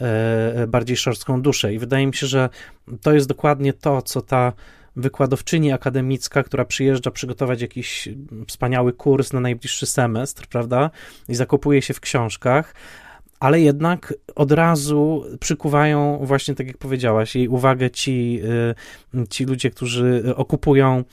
e, 0.00 0.66
bardziej 0.66 0.96
szorstką 0.96 1.42
duszę. 1.42 1.74
I 1.74 1.78
wydaje 1.78 2.06
mi 2.06 2.14
się, 2.14 2.26
że 2.26 2.48
to 3.02 3.12
jest 3.12 3.28
dokładnie 3.28 3.72
to, 3.72 4.02
co 4.02 4.20
ta 4.20 4.52
wykładowczyni 4.96 5.72
akademicka, 5.72 6.42
która 6.42 6.64
przyjeżdża 6.64 7.10
przygotować 7.10 7.60
jakiś 7.60 8.08
wspaniały 8.48 8.92
kurs 8.92 9.32
na 9.32 9.40
najbliższy 9.40 9.86
semestr, 9.86 10.46
prawda? 10.46 10.90
I 11.28 11.34
zakopuje 11.34 11.82
się 11.82 11.94
w 11.94 12.00
książkach, 12.00 12.74
ale 13.40 13.60
jednak 13.60 14.14
od 14.34 14.52
razu 14.52 15.24
przykuwają, 15.40 16.18
właśnie 16.22 16.54
tak 16.54 16.66
jak 16.66 16.78
powiedziałaś, 16.78 17.36
jej 17.36 17.48
uwagę 17.48 17.90
ci, 17.90 18.40
y, 19.14 19.26
ci 19.28 19.44
ludzie, 19.44 19.70
którzy 19.70 20.22
okupują 20.36 21.04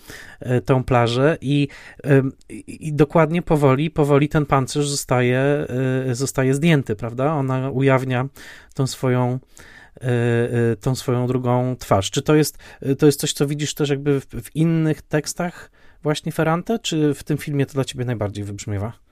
y, 0.42 0.62
tą 0.62 0.84
plażę 0.84 1.38
i, 1.42 1.68
y, 2.06 2.22
i 2.68 2.94
dokładnie 2.94 3.42
powoli, 3.42 3.90
powoli 3.90 4.30
ten 4.30 4.46
pancerz 4.46 4.90
zostaje, 4.90 5.68
zostaje 6.12 6.54
zdjęty, 6.54 6.96
prawda? 6.96 7.34
Ona 7.34 7.70
ujawnia 7.70 8.28
tą 8.74 8.88
swoją 8.88 9.40
tą 10.82 10.96
swoją 10.96 11.28
drugą 11.28 11.76
twarz. 11.80 12.12
Czy 12.12 12.22
to 12.22 12.36
jest, 12.36 12.58
to 13.00 13.06
jest 13.06 13.20
coś, 13.20 13.34
co 13.34 13.48
widzisz 13.48 13.74
też 13.74 13.90
jakby 13.90 14.22
w, 14.22 14.26
w 14.26 14.56
innych 14.56 15.02
tekstach 15.02 15.72
właśnie 16.04 16.32
Ferrante, 16.32 16.80
czy 16.80 17.14
w 17.14 17.24
tym 17.24 17.38
filmie 17.38 17.66
to 17.66 17.74
dla 17.74 17.86
ciebie 17.86 18.06
najbardziej 18.06 18.44
wybrzmiewa? 18.44 19.05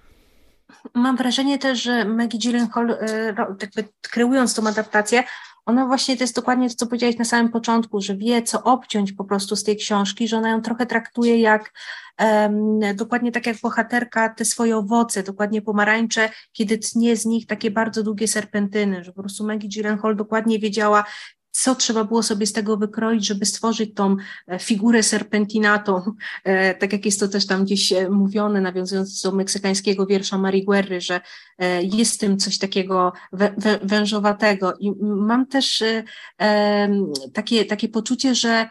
Mam 0.93 1.17
wrażenie 1.17 1.59
też, 1.59 1.81
że 1.81 2.05
Maggie 2.05 2.39
Gyllenhaal, 2.39 2.91
e, 2.91 3.35
jakby 3.61 3.87
kreując 4.01 4.55
tą 4.55 4.67
adaptację, 4.67 5.23
ona 5.65 5.85
właśnie 5.85 6.17
to 6.17 6.23
jest 6.23 6.35
dokładnie 6.35 6.69
to, 6.69 6.75
co 6.75 6.87
powiedziałeś 6.87 7.17
na 7.17 7.25
samym 7.25 7.51
początku, 7.51 8.01
że 8.01 8.15
wie, 8.15 8.41
co 8.41 8.63
obciąć 8.63 9.11
po 9.11 9.23
prostu 9.23 9.55
z 9.55 9.63
tej 9.63 9.77
książki, 9.77 10.27
że 10.27 10.37
ona 10.37 10.49
ją 10.49 10.61
trochę 10.61 10.85
traktuje 10.85 11.39
jak 11.39 11.73
um, 12.19 12.79
dokładnie 12.95 13.31
tak 13.31 13.45
jak 13.45 13.57
bohaterka 13.61 14.29
te 14.29 14.45
swoje 14.45 14.77
owoce, 14.77 15.23
dokładnie 15.23 15.61
pomarańcze, 15.61 16.29
kiedy 16.51 16.77
tnie 16.77 17.17
z 17.17 17.25
nich 17.25 17.47
takie 17.47 17.71
bardzo 17.71 18.03
długie 18.03 18.27
serpentyny, 18.27 19.03
że 19.03 19.13
po 19.13 19.21
prostu 19.21 19.45
Maggie 19.45 19.69
Gyllenhaal 19.69 20.15
dokładnie 20.15 20.59
wiedziała, 20.59 21.03
co 21.53 21.75
trzeba 21.75 22.03
było 22.03 22.23
sobie 22.23 22.47
z 22.47 22.53
tego 22.53 22.77
wykroić, 22.77 23.27
żeby 23.27 23.45
stworzyć 23.45 23.93
tą 23.95 24.15
e, 24.47 24.59
figurę 24.59 25.03
serpentinatą, 25.03 26.01
e, 26.43 26.73
tak 26.75 26.93
jak 26.93 27.05
jest 27.05 27.19
to 27.19 27.27
też 27.27 27.47
tam 27.47 27.63
gdzieś 27.65 27.91
e, 27.91 28.09
mówione, 28.09 28.61
nawiązując 28.61 29.21
do 29.21 29.31
meksykańskiego 29.31 30.05
wiersza 30.05 30.37
Marii 30.37 30.65
Guerry, 30.65 31.01
że 31.01 31.21
jest 31.81 32.15
w 32.15 32.17
tym 32.17 32.37
coś 32.37 32.57
takiego 32.57 33.13
wężowatego. 33.83 34.73
I 34.79 34.91
mam 35.01 35.45
też 35.45 35.83
takie, 37.33 37.65
takie 37.65 37.89
poczucie, 37.89 38.35
że 38.35 38.69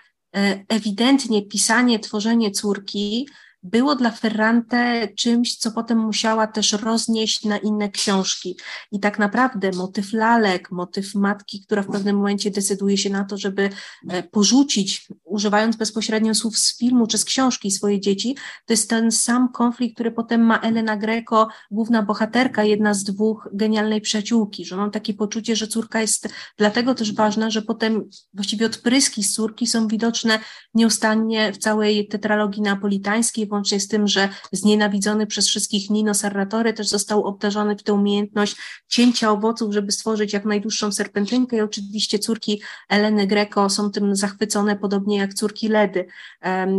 ewidentnie 0.68 1.42
pisanie, 1.42 1.98
tworzenie 1.98 2.50
córki 2.50 3.28
było 3.62 3.96
dla 3.96 4.10
Ferrante 4.10 5.08
czymś, 5.16 5.56
co 5.56 5.70
potem 5.70 5.98
musiała 5.98 6.46
też 6.46 6.72
roznieść 6.72 7.44
na 7.44 7.58
inne 7.58 7.88
książki. 7.90 8.56
I 8.92 9.00
tak 9.00 9.18
naprawdę 9.18 9.70
motyw 9.70 10.12
lalek, 10.12 10.70
motyw 10.70 11.14
matki, 11.14 11.62
która 11.64 11.82
w 11.82 11.86
pewnym 11.86 12.16
momencie 12.16 12.50
decyduje 12.50 12.98
się 12.98 13.10
na 13.10 13.24
to, 13.24 13.38
żeby 13.38 13.70
e, 14.08 14.22
porzucić, 14.22 15.08
używając 15.24 15.76
bezpośrednio 15.76 16.34
słów 16.34 16.58
z 16.58 16.78
filmu 16.78 17.06
czy 17.06 17.18
z 17.18 17.24
książki 17.24 17.70
swoje 17.70 18.00
dzieci, 18.00 18.36
to 18.66 18.72
jest 18.72 18.90
ten 18.90 19.12
sam 19.12 19.52
konflikt, 19.52 19.94
który 19.94 20.10
potem 20.10 20.40
ma 20.40 20.58
Elena 20.58 20.96
Greco, 20.96 21.48
główna 21.70 22.02
bohaterka, 22.02 22.64
jedna 22.64 22.94
z 22.94 23.04
dwóch 23.04 23.48
genialnej 23.52 24.00
przyjaciółki, 24.00 24.64
że 24.64 24.76
mam 24.76 24.90
takie 24.90 25.14
poczucie, 25.14 25.56
że 25.56 25.66
córka 25.66 26.00
jest 26.00 26.28
dlatego 26.58 26.94
też 26.94 27.14
ważna, 27.14 27.50
że 27.50 27.62
potem 27.62 28.08
właściwie 28.34 28.66
odpryski 28.66 29.22
z 29.22 29.34
córki 29.34 29.66
są 29.66 29.88
widoczne 29.88 30.38
nieustannie 30.74 31.52
w 31.52 31.58
całej 31.58 32.08
tetralogii 32.08 32.62
napolitańskiej, 32.62 33.46
włącznie 33.52 33.80
z 33.80 33.88
tym, 33.88 34.08
że 34.08 34.28
znienawidzony 34.52 35.26
przez 35.26 35.48
wszystkich 35.48 35.90
Nino 35.90 36.14
Sarratore 36.14 36.72
też 36.72 36.88
został 36.88 37.24
obdarzony 37.24 37.76
w 37.76 37.82
tę 37.82 37.92
umiejętność 37.92 38.56
cięcia 38.88 39.30
owoców, 39.30 39.74
żeby 39.74 39.92
stworzyć 39.92 40.32
jak 40.32 40.44
najdłuższą 40.44 40.92
serpentynkę. 40.92 41.56
I 41.56 41.60
oczywiście 41.60 42.18
córki 42.18 42.62
Eleny 42.88 43.26
Greco 43.26 43.70
są 43.70 43.90
tym 43.90 44.16
zachwycone, 44.16 44.76
podobnie 44.76 45.16
jak 45.16 45.34
córki 45.34 45.68
Ledy. 45.68 46.06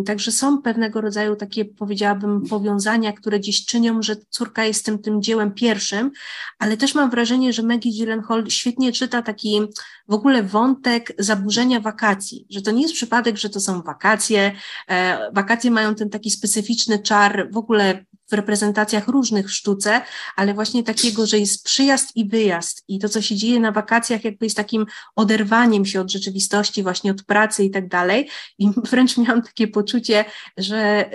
Także 0.05 0.31
są 0.31 0.61
pewnego 0.61 1.01
rodzaju 1.01 1.35
takie, 1.35 1.65
powiedziałabym, 1.65 2.41
powiązania, 2.49 3.13
które 3.13 3.39
dziś 3.39 3.65
czynią, 3.65 4.01
że 4.01 4.15
córka 4.29 4.65
jest 4.65 4.85
tym, 4.85 4.99
tym 4.99 5.21
dziełem 5.21 5.51
pierwszym, 5.51 6.11
ale 6.59 6.77
też 6.77 6.95
mam 6.95 7.09
wrażenie, 7.09 7.53
że 7.53 7.63
Maggie 7.63 7.99
Gyllenhaal 7.99 8.49
świetnie 8.49 8.91
czyta 8.91 9.21
taki 9.21 9.61
w 10.07 10.13
ogóle 10.13 10.43
wątek 10.43 11.13
zaburzenia 11.19 11.79
wakacji, 11.79 12.45
że 12.49 12.61
to 12.61 12.71
nie 12.71 12.81
jest 12.81 12.93
przypadek, 12.93 13.37
że 13.37 13.49
to 13.49 13.59
są 13.59 13.81
wakacje, 13.81 14.51
e, 14.87 15.31
wakacje 15.33 15.71
mają 15.71 15.95
ten 15.95 16.09
taki 16.09 16.31
specyficzny 16.31 16.62
czar 16.99 17.47
w 17.51 17.57
ogóle 17.57 18.05
w 18.29 18.33
reprezentacjach 18.33 19.07
różnych 19.07 19.47
w 19.47 19.53
sztuce, 19.53 20.01
ale 20.35 20.53
właśnie 20.53 20.83
takiego, 20.83 21.25
że 21.25 21.39
jest 21.39 21.65
przyjazd 21.65 22.15
i 22.15 22.29
wyjazd 22.29 22.83
i 22.87 22.99
to, 22.99 23.09
co 23.09 23.21
się 23.21 23.35
dzieje 23.35 23.59
na 23.59 23.71
wakacjach, 23.71 24.23
jakby 24.23 24.45
jest 24.45 24.57
takim 24.57 24.85
oderwaniem 25.15 25.85
się 25.85 26.01
od 26.01 26.11
rzeczywistości, 26.11 26.83
właśnie 26.83 27.11
od 27.11 27.23
pracy 27.23 27.63
i 27.63 27.71
tak 27.71 27.87
dalej. 27.87 28.29
I 28.59 28.69
wręcz 28.91 29.17
miałam 29.17 29.41
takie 29.41 29.67
poczucie, 29.67 30.25
że 30.57 31.09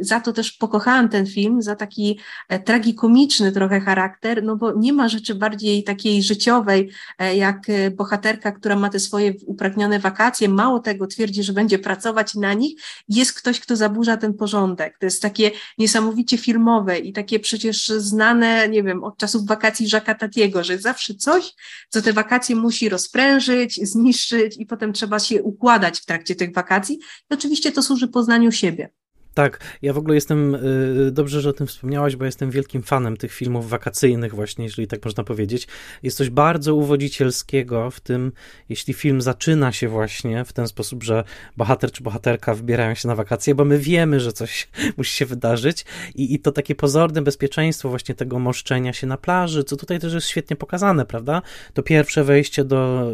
za 0.00 0.20
to 0.20 0.32
też 0.32 0.52
pokochałam 0.52 1.08
ten 1.08 1.26
film, 1.26 1.62
za 1.62 1.76
taki 1.76 2.18
e, 2.48 2.58
tragikomiczny 2.58 3.52
trochę 3.52 3.80
charakter, 3.80 4.42
no 4.42 4.56
bo 4.56 4.72
nie 4.72 4.92
ma 4.92 5.08
rzeczy 5.08 5.34
bardziej 5.34 5.84
takiej 5.84 6.22
życiowej, 6.22 6.90
e, 7.18 7.36
jak 7.36 7.70
e, 7.70 7.90
bohaterka, 7.90 8.52
która 8.52 8.76
ma 8.76 8.88
te 8.88 9.00
swoje 9.00 9.34
upragnione 9.46 9.98
wakacje, 9.98 10.48
mało 10.48 10.80
tego 10.80 11.06
twierdzi, 11.06 11.42
że 11.42 11.52
będzie 11.52 11.78
pracować 11.78 12.34
na 12.34 12.54
nich, 12.54 12.80
jest 13.08 13.32
ktoś, 13.32 13.60
kto 13.60 13.76
zaburza 13.76 14.16
ten 14.16 14.34
porządek. 14.34 14.98
To 14.98 15.06
jest 15.06 15.22
takie 15.22 15.50
niesamowicie 15.78 16.38
filmowe 16.46 16.98
i 16.98 17.12
takie 17.12 17.40
przecież 17.40 17.88
znane, 17.88 18.68
nie 18.68 18.82
wiem, 18.82 19.04
od 19.04 19.18
czasów 19.18 19.46
wakacji 19.46 19.88
Jacques'a 19.88 20.14
Tatiego, 20.14 20.64
że 20.64 20.78
zawsze 20.78 21.14
coś, 21.14 21.52
co 21.88 22.02
te 22.02 22.12
wakacje 22.12 22.56
musi 22.56 22.88
rozprężyć, 22.88 23.80
zniszczyć 23.82 24.56
i 24.58 24.66
potem 24.66 24.92
trzeba 24.92 25.18
się 25.18 25.42
układać 25.42 26.00
w 26.00 26.06
trakcie 26.06 26.34
tych 26.34 26.54
wakacji. 26.54 26.98
I 27.30 27.34
oczywiście 27.34 27.72
to 27.72 27.82
służy 27.82 28.08
poznaniu 28.08 28.52
siebie. 28.52 28.90
Tak, 29.36 29.60
ja 29.82 29.92
w 29.92 29.98
ogóle 29.98 30.14
jestem, 30.14 30.54
y, 30.54 31.10
dobrze, 31.12 31.40
że 31.40 31.50
o 31.50 31.52
tym 31.52 31.66
wspomniałaś, 31.66 32.16
bo 32.16 32.24
jestem 32.24 32.50
wielkim 32.50 32.82
fanem 32.82 33.16
tych 33.16 33.32
filmów 33.32 33.68
wakacyjnych 33.68 34.34
właśnie, 34.34 34.64
jeżeli 34.64 34.88
tak 34.88 35.04
można 35.04 35.24
powiedzieć. 35.24 35.68
Jest 36.02 36.16
coś 36.16 36.30
bardzo 36.30 36.74
uwodzicielskiego 36.74 37.90
w 37.90 38.00
tym, 38.00 38.32
jeśli 38.68 38.94
film 38.94 39.20
zaczyna 39.20 39.72
się 39.72 39.88
właśnie 39.88 40.44
w 40.44 40.52
ten 40.52 40.68
sposób, 40.68 41.02
że 41.02 41.24
bohater 41.56 41.92
czy 41.92 42.02
bohaterka 42.02 42.54
wybierają 42.54 42.94
się 42.94 43.08
na 43.08 43.14
wakacje, 43.14 43.54
bo 43.54 43.64
my 43.64 43.78
wiemy, 43.78 44.20
że 44.20 44.32
coś 44.32 44.68
musi 44.96 45.16
się 45.16 45.26
wydarzyć 45.26 45.84
i, 46.14 46.34
i 46.34 46.38
to 46.38 46.52
takie 46.52 46.74
pozorne 46.74 47.22
bezpieczeństwo 47.22 47.88
właśnie 47.88 48.14
tego 48.14 48.38
moszczenia 48.38 48.92
się 48.92 49.06
na 49.06 49.16
plaży, 49.16 49.64
co 49.64 49.76
tutaj 49.76 50.00
też 50.00 50.14
jest 50.14 50.28
świetnie 50.28 50.56
pokazane, 50.56 51.06
prawda? 51.06 51.42
To 51.74 51.82
pierwsze 51.82 52.24
wejście 52.24 52.64
do 52.64 53.10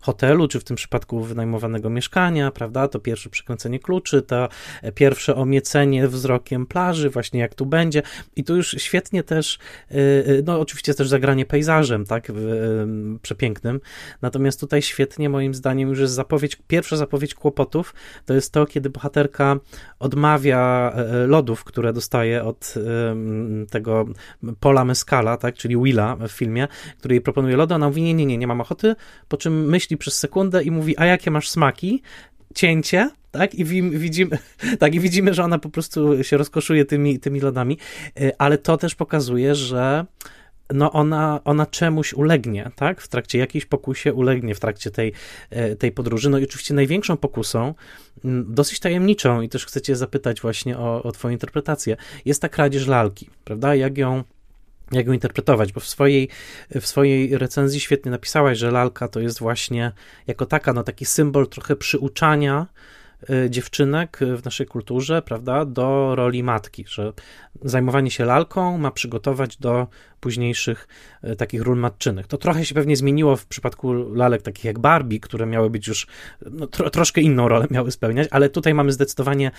hotelu, 0.00 0.48
czy 0.48 0.60
w 0.60 0.64
tym 0.64 0.76
przypadku 0.76 1.20
wynajmowanego 1.20 1.90
mieszkania, 1.90 2.50
prawda? 2.50 2.88
To 2.88 3.00
pierwsze 3.00 3.30
przekręcenie 3.30 3.78
kluczy, 3.78 4.22
to 4.22 4.48
pierwsze 4.94 5.34
omieszczenie 5.34 5.55
miecenie 5.56 6.08
wzrokiem 6.08 6.66
plaży, 6.66 7.10
właśnie 7.10 7.40
jak 7.40 7.54
tu 7.54 7.66
będzie. 7.66 8.02
I 8.36 8.44
tu 8.44 8.56
już 8.56 8.74
świetnie 8.78 9.22
też, 9.22 9.58
y, 9.90 9.94
y, 9.96 10.42
no 10.46 10.60
oczywiście 10.60 10.94
też 10.94 11.08
zagranie 11.08 11.46
pejzażem, 11.46 12.04
tak, 12.04 12.32
przepięknym. 13.22 13.80
Natomiast 14.22 14.60
tutaj 14.60 14.82
świetnie 14.82 15.28
moim 15.28 15.54
zdaniem 15.54 15.88
już 15.88 15.98
jest 15.98 16.14
zapowiedź, 16.14 16.56
pierwsza 16.66 16.96
zapowiedź 16.96 17.34
kłopotów, 17.34 17.94
to 18.26 18.34
jest 18.34 18.52
to, 18.52 18.66
kiedy 18.66 18.90
bohaterka 18.90 19.56
odmawia 19.98 20.92
lodów, 21.26 21.64
które 21.64 21.92
dostaje 21.92 22.44
od 22.44 22.74
tego 23.70 24.06
Pola 24.60 24.84
Mescala, 24.84 25.36
tak, 25.36 25.54
czyli 25.54 25.76
Willa 25.82 26.16
w 26.16 26.28
filmie, 26.28 26.68
który 26.98 27.14
jej 27.14 27.20
proponuje 27.20 27.56
lody, 27.56 27.74
ona 27.74 27.86
mówi, 27.86 28.02
nie, 28.02 28.14
nie, 28.14 28.26
nie, 28.26 28.38
nie 28.38 28.46
mam 28.46 28.60
ochoty, 28.60 28.94
po 29.28 29.36
czym 29.36 29.64
myśli 29.68 29.96
przez 29.96 30.18
sekundę 30.18 30.62
i 30.62 30.70
mówi, 30.70 30.98
a 30.98 31.06
jakie 31.06 31.30
masz 31.30 31.48
smaki? 31.48 32.02
Cięcie, 32.54 33.10
tak? 33.38 33.54
I 33.54 33.64
widzimy, 33.90 34.38
tak, 34.80 34.94
i 34.94 35.00
widzimy, 35.00 35.34
że 35.34 35.44
ona 35.44 35.58
po 35.58 35.68
prostu 35.68 36.24
się 36.24 36.36
rozkoszuje 36.36 36.84
tymi, 36.84 37.18
tymi 37.18 37.40
lodami, 37.40 37.78
e, 38.20 38.32
ale 38.38 38.58
to 38.58 38.76
też 38.76 38.94
pokazuje, 38.94 39.54
że 39.54 40.06
no 40.74 40.92
ona, 40.92 41.40
ona 41.44 41.66
czemuś 41.66 42.12
ulegnie, 42.12 42.70
tak? 42.76 43.00
W 43.00 43.08
trakcie 43.08 43.38
jakiejś 43.38 43.66
pokusie 43.66 44.14
ulegnie 44.14 44.54
w 44.54 44.60
trakcie 44.60 44.90
tej, 44.90 45.12
e, 45.50 45.76
tej 45.76 45.92
podróży. 45.92 46.30
No 46.30 46.38
i 46.38 46.44
oczywiście 46.44 46.74
największą 46.74 47.16
pokusą, 47.16 47.74
dosyć 48.44 48.80
tajemniczą 48.80 49.40
i 49.40 49.48
też 49.48 49.66
chcecie 49.66 49.96
zapytać 49.96 50.40
właśnie 50.40 50.78
o, 50.78 51.02
o 51.02 51.12
twoją 51.12 51.32
interpretację, 51.32 51.96
jest 52.24 52.42
ta 52.42 52.48
kradzież 52.48 52.86
lalki, 52.86 53.30
prawda? 53.44 53.74
Jak 53.74 53.98
ją 53.98 54.24
jak 54.92 55.06
ją 55.06 55.12
interpretować, 55.12 55.72
bo 55.72 55.80
w 55.80 55.86
swojej, 55.86 56.28
w 56.70 56.86
swojej 56.86 57.38
recenzji 57.38 57.80
świetnie 57.80 58.10
napisałaś, 58.10 58.58
że 58.58 58.70
lalka 58.70 59.08
to 59.08 59.20
jest 59.20 59.38
właśnie 59.38 59.92
jako 60.26 60.46
taka, 60.46 60.72
no 60.72 60.82
taki 60.82 61.04
symbol 61.04 61.48
trochę 61.48 61.76
przyuczania 61.76 62.66
dziewczynek 63.48 64.18
w 64.36 64.44
naszej 64.44 64.66
kulturze, 64.66 65.22
prawda, 65.22 65.64
do 65.64 66.14
roli 66.14 66.42
matki, 66.42 66.84
że 66.88 67.12
zajmowanie 67.62 68.10
się 68.10 68.24
lalką 68.24 68.78
ma 68.78 68.90
przygotować 68.90 69.56
do 69.56 69.86
późniejszych 70.20 70.88
y, 71.24 71.36
takich 71.36 71.62
ról 71.62 71.78
matczynych. 71.78 72.26
To 72.26 72.38
trochę 72.38 72.64
się 72.64 72.74
pewnie 72.74 72.96
zmieniło 72.96 73.36
w 73.36 73.46
przypadku 73.46 73.92
lalek 74.14 74.42
takich 74.42 74.64
jak 74.64 74.78
Barbie, 74.78 75.20
które 75.20 75.46
miały 75.46 75.70
być 75.70 75.88
już 75.88 76.06
no, 76.50 76.66
tro, 76.66 76.90
troszkę 76.90 77.20
inną 77.20 77.48
rolę 77.48 77.66
miały 77.70 77.90
spełniać, 77.90 78.28
ale 78.30 78.48
tutaj 78.48 78.74
mamy 78.74 78.92
zdecydowanie 78.92 79.50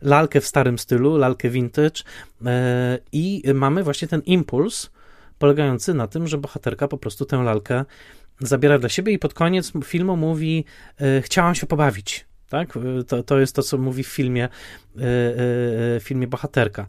lalkę 0.00 0.40
w 0.40 0.46
starym 0.46 0.78
stylu, 0.78 1.16
lalkę 1.16 1.50
vintage 1.50 2.02
yy, 2.40 2.50
i 3.12 3.42
mamy 3.54 3.82
właśnie 3.82 4.08
ten 4.08 4.20
impuls 4.20 4.90
polegający 5.38 5.94
na 5.94 6.06
tym, 6.06 6.26
że 6.26 6.38
bohaterka 6.38 6.88
po 6.88 6.98
prostu 6.98 7.24
tę 7.24 7.36
lalkę 7.36 7.84
zabiera 8.40 8.78
dla 8.78 8.88
siebie 8.88 9.12
i 9.12 9.18
pod 9.18 9.34
koniec 9.34 9.72
filmu 9.84 10.16
mówi: 10.16 10.64
Chciałam 11.22 11.54
się 11.54 11.66
pobawić 11.66 12.26
tak? 12.56 12.78
To, 13.08 13.22
to 13.22 13.38
jest 13.38 13.56
to, 13.56 13.62
co 13.62 13.78
mówi 13.78 14.04
w 14.04 14.08
filmie, 14.08 14.44
e, 14.44 15.00
e, 15.96 16.00
filmie 16.00 16.26
bohaterka. 16.26 16.86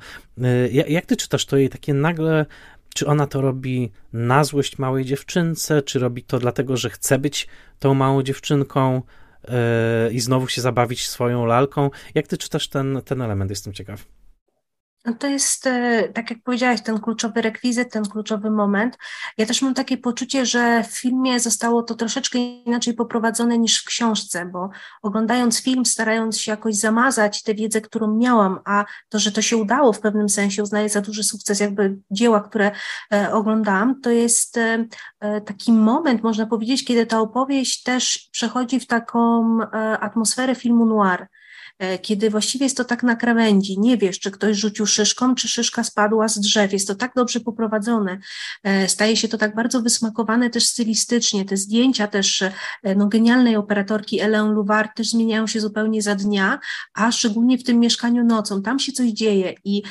Jak 0.88 1.06
ty 1.06 1.18
czytasz 1.18 1.46
to 1.46 1.58
jej 1.58 1.70
takie 1.70 1.94
nagle, 1.94 2.46
czy 2.94 3.08
ona 3.08 3.28
to 3.28 3.42
robi 3.42 3.92
na 4.14 4.44
złość 4.44 4.78
małej 4.78 5.06
dziewczynce, 5.06 5.82
czy 5.82 6.00
robi 6.00 6.24
to 6.24 6.40
dlatego, 6.40 6.78
że 6.78 6.90
chce 6.90 7.20
być 7.20 7.48
tą 7.80 7.94
małą 7.94 8.24
dziewczynką 8.24 9.02
i 10.12 10.20
znowu 10.20 10.48
się 10.48 10.62
zabawić 10.62 11.08
swoją 11.08 11.46
lalką? 11.46 11.90
Jak 12.16 12.28
ty 12.28 12.38
czytasz 12.38 12.68
ten, 12.68 13.02
ten 13.06 13.22
element? 13.22 13.50
Jestem 13.50 13.74
ciekaw. 13.74 14.17
No 15.08 15.14
to 15.14 15.28
jest, 15.28 15.68
e, 15.68 16.10
tak 16.14 16.30
jak 16.30 16.44
powiedziałaś, 16.44 16.82
ten 16.82 17.00
kluczowy 17.00 17.42
rekwizyt, 17.42 17.92
ten 17.92 18.06
kluczowy 18.06 18.52
moment. 18.52 18.98
Ja 19.38 19.46
też 19.46 19.62
mam 19.62 19.74
takie 19.74 19.98
poczucie, 19.98 20.46
że 20.46 20.84
w 20.84 20.88
filmie 20.88 21.40
zostało 21.40 21.84
to 21.84 21.96
troszeczkę 21.96 22.40
inaczej 22.40 22.94
poprowadzone 22.94 23.58
niż 23.58 23.82
w 23.82 23.86
książce, 23.86 24.46
bo 24.46 24.70
oglądając 25.02 25.64
film, 25.64 25.86
starając 25.86 26.40
się 26.40 26.52
jakoś 26.52 26.76
zamazać 26.76 27.44
tę 27.44 27.54
wiedzę, 27.54 27.82
którą 27.82 28.16
miałam, 28.16 28.60
a 28.66 28.86
to, 29.10 29.20
że 29.20 29.32
to 29.32 29.42
się 29.42 29.58
udało 29.58 29.94
w 29.94 30.00
pewnym 30.00 30.30
sensie, 30.30 30.64
uznaję 30.64 30.90
za 30.90 31.02
duży 31.02 31.24
sukces 31.24 31.60
jakby 31.60 31.98
dzieła, 32.12 32.42
które 32.42 32.72
e, 33.14 33.32
oglądałam, 33.34 34.02
to 34.02 34.10
jest 34.10 34.58
e, 34.58 34.88
taki 35.42 35.72
moment, 35.72 36.24
można 36.24 36.46
powiedzieć, 36.46 36.86
kiedy 36.86 37.06
ta 37.06 37.20
opowieść 37.20 37.84
też 37.84 38.30
przechodzi 38.32 38.80
w 38.80 38.88
taką 38.88 39.58
atmosferę 40.00 40.56
filmu 40.56 40.86
noir 40.86 41.28
kiedy 42.02 42.30
właściwie 42.30 42.66
jest 42.66 42.78
to 42.78 42.84
tak 42.84 43.04
na 43.04 43.16
krawędzi, 43.16 43.80
nie 43.80 43.98
wiesz, 43.98 44.20
czy 44.20 44.32
ktoś 44.32 44.58
rzucił 44.58 44.86
szyszką, 44.86 45.36
czy 45.36 45.48
szyszka 45.48 45.84
spadła 45.84 46.28
z 46.28 46.40
drzew, 46.40 46.74
jest 46.74 46.88
to 46.88 46.96
tak 46.96 47.12
dobrze 47.16 47.40
poprowadzone, 47.40 48.20
e, 48.64 48.90
staje 48.90 49.18
się 49.18 49.28
to 49.28 49.38
tak 49.38 49.56
bardzo 49.56 49.82
wysmakowane 49.82 50.50
też 50.50 50.66
stylistycznie, 50.66 51.46
te 51.46 51.58
zdjęcia 51.58 52.08
też 52.08 52.42
e, 52.42 52.52
no, 52.96 53.08
genialnej 53.08 53.56
operatorki 53.56 54.20
Ellen 54.20 54.52
Louvard 54.52 54.96
też 54.96 55.10
zmieniają 55.10 55.48
się 55.48 55.60
zupełnie 55.60 56.02
za 56.02 56.16
dnia, 56.16 56.60
a 56.94 57.12
szczególnie 57.12 57.58
w 57.58 57.64
tym 57.64 57.80
mieszkaniu 57.80 58.24
nocą, 58.24 58.62
tam 58.62 58.80
się 58.80 58.92
coś 58.92 59.10
dzieje 59.10 59.54
i 59.64 59.84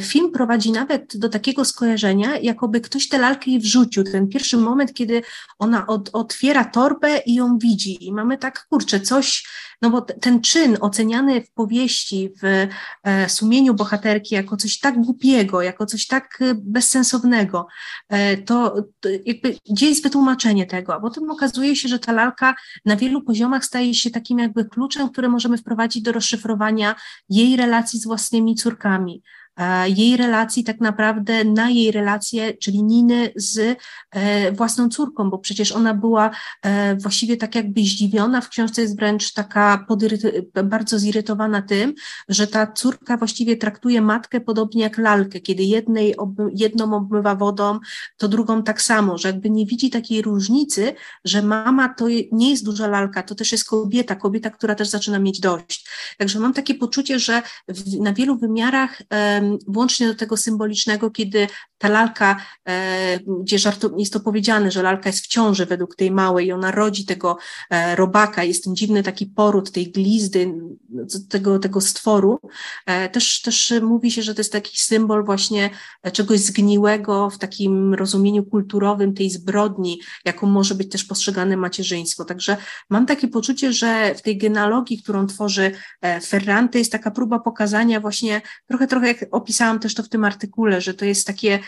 film 0.00 0.32
prowadzi 0.32 0.72
nawet 0.72 1.16
do 1.16 1.28
takiego 1.28 1.64
skojarzenia, 1.64 2.38
jakoby 2.38 2.80
ktoś 2.80 3.08
tę 3.08 3.18
lalkę 3.18 3.50
jej 3.50 3.60
wrzucił, 3.60 4.04
ten 4.04 4.28
pierwszy 4.28 4.56
moment, 4.56 4.94
kiedy 4.94 5.22
ona 5.58 5.86
od, 5.86 6.10
otwiera 6.12 6.64
torbę 6.64 7.18
i 7.26 7.34
ją 7.34 7.58
widzi. 7.58 8.06
I 8.06 8.12
mamy 8.12 8.38
tak, 8.38 8.66
kurczę, 8.70 9.00
coś 9.00 9.44
no 9.82 9.90
bo 9.90 10.00
ten 10.00 10.40
czyn 10.40 10.76
oceniany 10.80 11.40
w 11.40 11.50
powieści, 11.52 12.30
w 12.42 12.68
e, 13.04 13.28
sumieniu 13.28 13.74
bohaterki 13.74 14.34
jako 14.34 14.56
coś 14.56 14.78
tak 14.78 15.00
głupiego, 15.00 15.62
jako 15.62 15.86
coś 15.86 16.06
tak 16.06 16.38
e, 16.40 16.54
bezsensownego, 16.54 17.66
e, 18.08 18.36
to, 18.36 18.82
to 19.00 19.08
jakby 19.26 19.56
gdzie 19.70 19.88
jest 19.88 20.02
wytłumaczenie 20.02 20.66
tego? 20.66 20.94
A 20.94 21.00
potem 21.00 21.30
okazuje 21.30 21.76
się, 21.76 21.88
że 21.88 21.98
ta 21.98 22.12
lalka 22.12 22.54
na 22.84 22.96
wielu 22.96 23.22
poziomach 23.22 23.64
staje 23.64 23.94
się 23.94 24.10
takim 24.10 24.38
jakby 24.38 24.64
kluczem, 24.64 25.08
który 25.08 25.28
możemy 25.28 25.58
wprowadzić 25.58 26.02
do 26.02 26.12
rozszyfrowania 26.12 26.94
jej 27.28 27.56
relacji 27.56 28.00
z 28.00 28.06
własnymi 28.06 28.54
córkami, 28.54 29.22
jej 29.86 30.16
relacji, 30.16 30.64
tak 30.64 30.80
naprawdę 30.80 31.44
na 31.44 31.70
jej 31.70 31.92
relację, 31.92 32.54
czyli 32.54 32.82
Niny 32.82 33.32
z 33.36 33.78
e, 34.10 34.52
własną 34.52 34.88
córką, 34.88 35.30
bo 35.30 35.38
przecież 35.38 35.72
ona 35.72 35.94
była 35.94 36.30
e, 36.62 36.96
właściwie 36.96 37.36
tak 37.36 37.54
jakby 37.54 37.80
zdziwiona. 37.80 38.40
W 38.40 38.48
książce 38.48 38.82
jest 38.82 38.96
wręcz 38.96 39.32
taka 39.32 39.86
bardzo 40.64 40.98
zirytowana 40.98 41.62
tym, 41.62 41.94
że 42.28 42.46
ta 42.46 42.66
córka 42.66 43.16
właściwie 43.16 43.56
traktuje 43.56 44.02
matkę 44.02 44.40
podobnie 44.40 44.82
jak 44.82 44.98
lalkę, 44.98 45.40
kiedy 45.40 45.62
jednej 45.62 46.14
jedną 46.54 46.96
obmywa 46.96 47.34
wodą, 47.34 47.78
to 48.16 48.28
drugą 48.28 48.62
tak 48.62 48.82
samo, 48.82 49.18
że 49.18 49.28
jakby 49.28 49.50
nie 49.50 49.66
widzi 49.66 49.90
takiej 49.90 50.22
różnicy, 50.22 50.94
że 51.24 51.42
mama 51.42 51.94
to 51.94 52.08
nie 52.32 52.50
jest 52.50 52.64
duża 52.64 52.86
lalka, 52.86 53.22
to 53.22 53.34
też 53.34 53.52
jest 53.52 53.68
kobieta, 53.68 54.14
kobieta, 54.14 54.50
która 54.50 54.74
też 54.74 54.88
zaczyna 54.88 55.18
mieć 55.18 55.40
dość. 55.40 55.88
Także 56.18 56.40
mam 56.40 56.52
takie 56.52 56.74
poczucie, 56.74 57.18
że 57.18 57.42
w, 57.68 58.00
na 58.00 58.12
wielu 58.12 58.38
wymiarach 58.38 59.02
włącznie 59.66 60.08
do 60.08 60.14
tego 60.14 60.36
symbolicznego, 60.36 61.10
kiedy 61.10 61.46
ta 61.78 61.88
lalka, 61.88 62.36
e, 62.68 63.18
gdzie 63.40 63.58
żartu, 63.58 63.94
jest 63.98 64.12
to 64.12 64.20
powiedziane, 64.20 64.70
że 64.70 64.82
lalka 64.82 65.08
jest 65.08 65.24
w 65.24 65.26
ciąży 65.26 65.66
według 65.66 65.96
tej 65.96 66.10
małej 66.10 66.46
i 66.46 66.52
ona 66.52 66.70
rodzi 66.70 67.04
tego 67.04 67.38
e, 67.70 67.96
robaka, 67.96 68.44
jest 68.44 68.64
ten 68.64 68.76
dziwny 68.76 69.02
taki 69.02 69.26
poród 69.26 69.72
tej 69.72 69.92
glizdy, 69.92 70.54
tego, 71.28 71.58
tego 71.58 71.80
stworu, 71.80 72.40
e, 72.86 73.08
też, 73.08 73.42
też 73.42 73.74
mówi 73.82 74.10
się, 74.10 74.22
że 74.22 74.34
to 74.34 74.40
jest 74.40 74.52
taki 74.52 74.78
symbol 74.78 75.24
właśnie 75.24 75.70
czegoś 76.12 76.40
zgniłego 76.40 77.30
w 77.30 77.38
takim 77.38 77.94
rozumieniu 77.94 78.44
kulturowym 78.44 79.14
tej 79.14 79.30
zbrodni, 79.30 80.00
jaką 80.24 80.46
może 80.46 80.74
być 80.74 80.92
też 80.92 81.04
postrzegane 81.04 81.56
macierzyństwo. 81.56 82.24
Także 82.24 82.56
mam 82.90 83.06
takie 83.06 83.28
poczucie, 83.28 83.72
że 83.72 84.14
w 84.14 84.22
tej 84.22 84.38
genealogii, 84.38 85.02
którą 85.02 85.26
tworzy 85.26 85.70
Ferrante, 86.26 86.78
jest 86.78 86.92
taka 86.92 87.10
próba 87.10 87.38
pokazania 87.38 88.00
właśnie 88.00 88.42
trochę, 88.66 88.86
trochę 88.86 89.08
jak 89.08 89.24
opisałam 89.30 89.78
też 89.78 89.94
to 89.94 90.02
w 90.02 90.08
tym 90.08 90.24
artykule, 90.24 90.80
że 90.80 90.94
to 90.94 91.04
jest 91.04 91.26
takie 91.26 91.58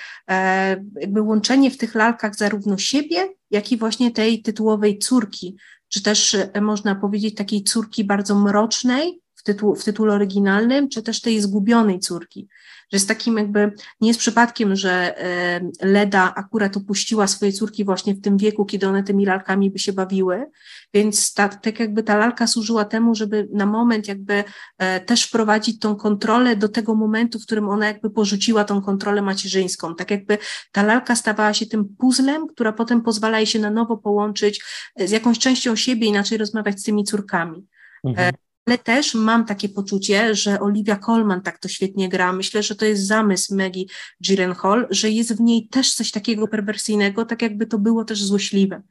jakby 1.00 1.22
łączenie 1.22 1.70
w 1.70 1.76
tych 1.76 1.94
lalkach 1.94 2.34
zarówno 2.34 2.78
siebie, 2.78 3.28
jak 3.50 3.72
i 3.72 3.76
właśnie 3.76 4.10
tej 4.10 4.42
tytułowej 4.42 4.98
córki, 4.98 5.56
czy 5.88 6.02
też 6.02 6.34
e, 6.34 6.60
można 6.60 6.94
powiedzieć 6.94 7.34
takiej 7.34 7.64
córki 7.64 8.04
bardzo 8.04 8.34
mrocznej 8.34 9.20
w, 9.40 9.42
tytuł, 9.42 9.74
w 9.76 9.84
tytule 9.84 10.14
oryginalnym, 10.14 10.88
czy 10.88 11.02
też 11.02 11.20
tej 11.20 11.40
zgubionej 11.40 12.00
córki. 12.00 12.48
Że 12.92 12.96
jest 12.96 13.08
takim 13.08 13.36
jakby, 13.36 13.72
nie 14.00 14.08
jest 14.08 14.20
przypadkiem, 14.20 14.76
że 14.76 15.18
e, 15.18 15.60
Leda 15.82 16.34
akurat 16.36 16.76
opuściła 16.76 17.26
swoje 17.26 17.52
córki 17.52 17.84
właśnie 17.84 18.14
w 18.14 18.20
tym 18.20 18.38
wieku, 18.38 18.64
kiedy 18.64 18.88
one 18.88 19.02
tymi 19.02 19.26
lalkami 19.26 19.70
by 19.70 19.78
się 19.78 19.92
bawiły, 19.92 20.46
więc 20.94 21.34
ta, 21.34 21.48
tak 21.48 21.80
jakby 21.80 22.02
ta 22.02 22.16
lalka 22.16 22.46
służyła 22.46 22.84
temu, 22.84 23.14
żeby 23.14 23.48
na 23.52 23.66
moment 23.66 24.08
jakby 24.08 24.44
e, 24.78 25.00
też 25.00 25.24
wprowadzić 25.24 25.78
tą 25.78 25.96
kontrolę 25.96 26.56
do 26.56 26.68
tego 26.68 26.94
momentu, 26.94 27.38
w 27.38 27.46
którym 27.46 27.68
ona 27.68 27.86
jakby 27.86 28.10
porzuciła 28.10 28.64
tą 28.64 28.82
kontrolę 28.82 29.22
macierzyńską, 29.22 29.94
tak 29.94 30.10
jakby 30.10 30.38
ta 30.72 30.82
lalka 30.82 31.16
stawała 31.16 31.54
się 31.54 31.66
tym 31.66 31.84
puzzlem, 31.98 32.46
która 32.46 32.72
potem 32.72 33.02
pozwala 33.02 33.38
jej 33.38 33.46
się 33.46 33.58
na 33.58 33.70
nowo 33.70 33.96
połączyć 33.96 34.64
e, 34.96 35.08
z 35.08 35.10
jakąś 35.10 35.38
częścią 35.38 35.76
siebie, 35.76 36.06
inaczej 36.06 36.38
rozmawiać 36.38 36.80
z 36.80 36.82
tymi 36.82 37.04
córkami. 37.04 37.66
Mhm 38.04 38.32
ale 38.70 38.78
też 38.78 39.14
mam 39.14 39.44
takie 39.44 39.68
poczucie, 39.68 40.34
że 40.34 40.60
Olivia 40.60 40.96
Colman 40.96 41.42
tak 41.42 41.58
to 41.58 41.68
świetnie 41.68 42.08
gra. 42.08 42.32
Myślę, 42.32 42.62
że 42.62 42.74
to 42.74 42.84
jest 42.84 43.06
zamysł 43.06 43.56
Maggie 43.56 43.84
Gyllenhaal, 44.20 44.86
że 44.90 45.10
jest 45.10 45.36
w 45.36 45.40
niej 45.40 45.68
też 45.68 45.94
coś 45.94 46.10
takiego 46.10 46.48
perwersyjnego, 46.48 47.24
tak 47.24 47.42
jakby 47.42 47.66
to 47.66 47.78
było 47.78 48.04
też 48.04 48.24
złośliwe. 48.24 48.82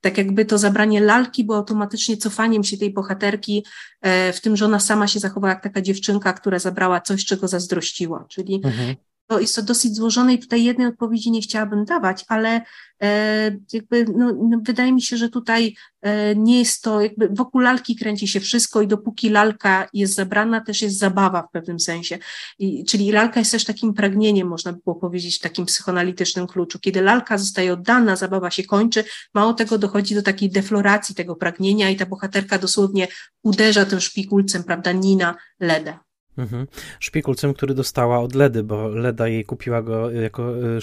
Tak 0.00 0.18
jakby 0.18 0.44
to 0.44 0.58
zabranie 0.58 1.00
lalki 1.00 1.44
było 1.44 1.58
automatycznie 1.58 2.16
cofaniem 2.16 2.64
się 2.64 2.78
tej 2.78 2.92
bohaterki 2.92 3.64
e, 4.00 4.32
w 4.32 4.40
tym, 4.40 4.56
że 4.56 4.64
ona 4.64 4.80
sama 4.80 5.08
się 5.08 5.20
zachowała 5.20 5.52
jak 5.52 5.62
taka 5.62 5.82
dziewczynka, 5.82 6.32
która 6.32 6.58
zabrała 6.58 7.00
coś, 7.00 7.24
czego 7.24 7.48
zazdrościła. 7.48 8.26
Czyli 8.28 8.60
mhm 8.64 8.96
to 9.28 9.40
jest 9.40 9.56
to 9.56 9.62
dosyć 9.62 9.96
złożone 9.96 10.34
i 10.34 10.38
tutaj 10.38 10.64
jednej 10.64 10.86
odpowiedzi 10.86 11.30
nie 11.30 11.40
chciałabym 11.40 11.84
dawać, 11.84 12.24
ale 12.28 12.62
e, 13.02 13.56
jakby 13.72 14.04
no, 14.16 14.32
no, 14.50 14.60
wydaje 14.62 14.92
mi 14.92 15.02
się, 15.02 15.16
że 15.16 15.28
tutaj 15.28 15.74
e, 16.00 16.36
nie 16.36 16.58
jest 16.58 16.82
to, 16.82 17.00
jakby 17.00 17.28
wokół 17.28 17.60
lalki 17.60 17.96
kręci 17.96 18.28
się 18.28 18.40
wszystko 18.40 18.82
i 18.82 18.86
dopóki 18.86 19.30
lalka 19.30 19.88
jest 19.92 20.14
zabrana, 20.14 20.60
też 20.60 20.82
jest 20.82 20.98
zabawa 20.98 21.42
w 21.42 21.50
pewnym 21.50 21.80
sensie. 21.80 22.18
I, 22.58 22.84
czyli 22.84 23.12
lalka 23.12 23.40
jest 23.40 23.52
też 23.52 23.64
takim 23.64 23.94
pragnieniem, 23.94 24.48
można 24.48 24.72
by 24.72 24.78
było 24.84 24.96
powiedzieć, 24.96 25.36
w 25.36 25.40
takim 25.40 25.66
psychoanalitycznym 25.66 26.46
kluczu. 26.46 26.78
Kiedy 26.78 27.02
lalka 27.02 27.38
zostaje 27.38 27.72
oddana, 27.72 28.16
zabawa 28.16 28.50
się 28.50 28.64
kończy, 28.64 29.04
mało 29.34 29.54
tego 29.54 29.78
dochodzi 29.78 30.14
do 30.14 30.22
takiej 30.22 30.50
defloracji 30.50 31.14
tego 31.14 31.36
pragnienia 31.36 31.90
i 31.90 31.96
ta 31.96 32.06
bohaterka 32.06 32.58
dosłownie 32.58 33.08
uderza 33.42 33.84
tym 33.84 34.00
szpikulcem, 34.00 34.64
prawda, 34.64 34.92
Nina 34.92 35.34
Ledę. 35.60 36.07
Mhm. 36.38 36.66
Szpikulcem, 37.00 37.54
który 37.54 37.74
dostała 37.74 38.18
od 38.18 38.34
Ledy, 38.34 38.62
bo 38.62 38.88
Leda 38.88 39.28
jej 39.28 39.44
kupiła 39.44 39.82
go 39.82 40.10
jako 40.10 40.54
e, 40.76 40.80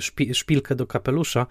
szpi, 0.00 0.34
szpilkę 0.34 0.74
do 0.74 0.86
kapelusza. 0.86 1.46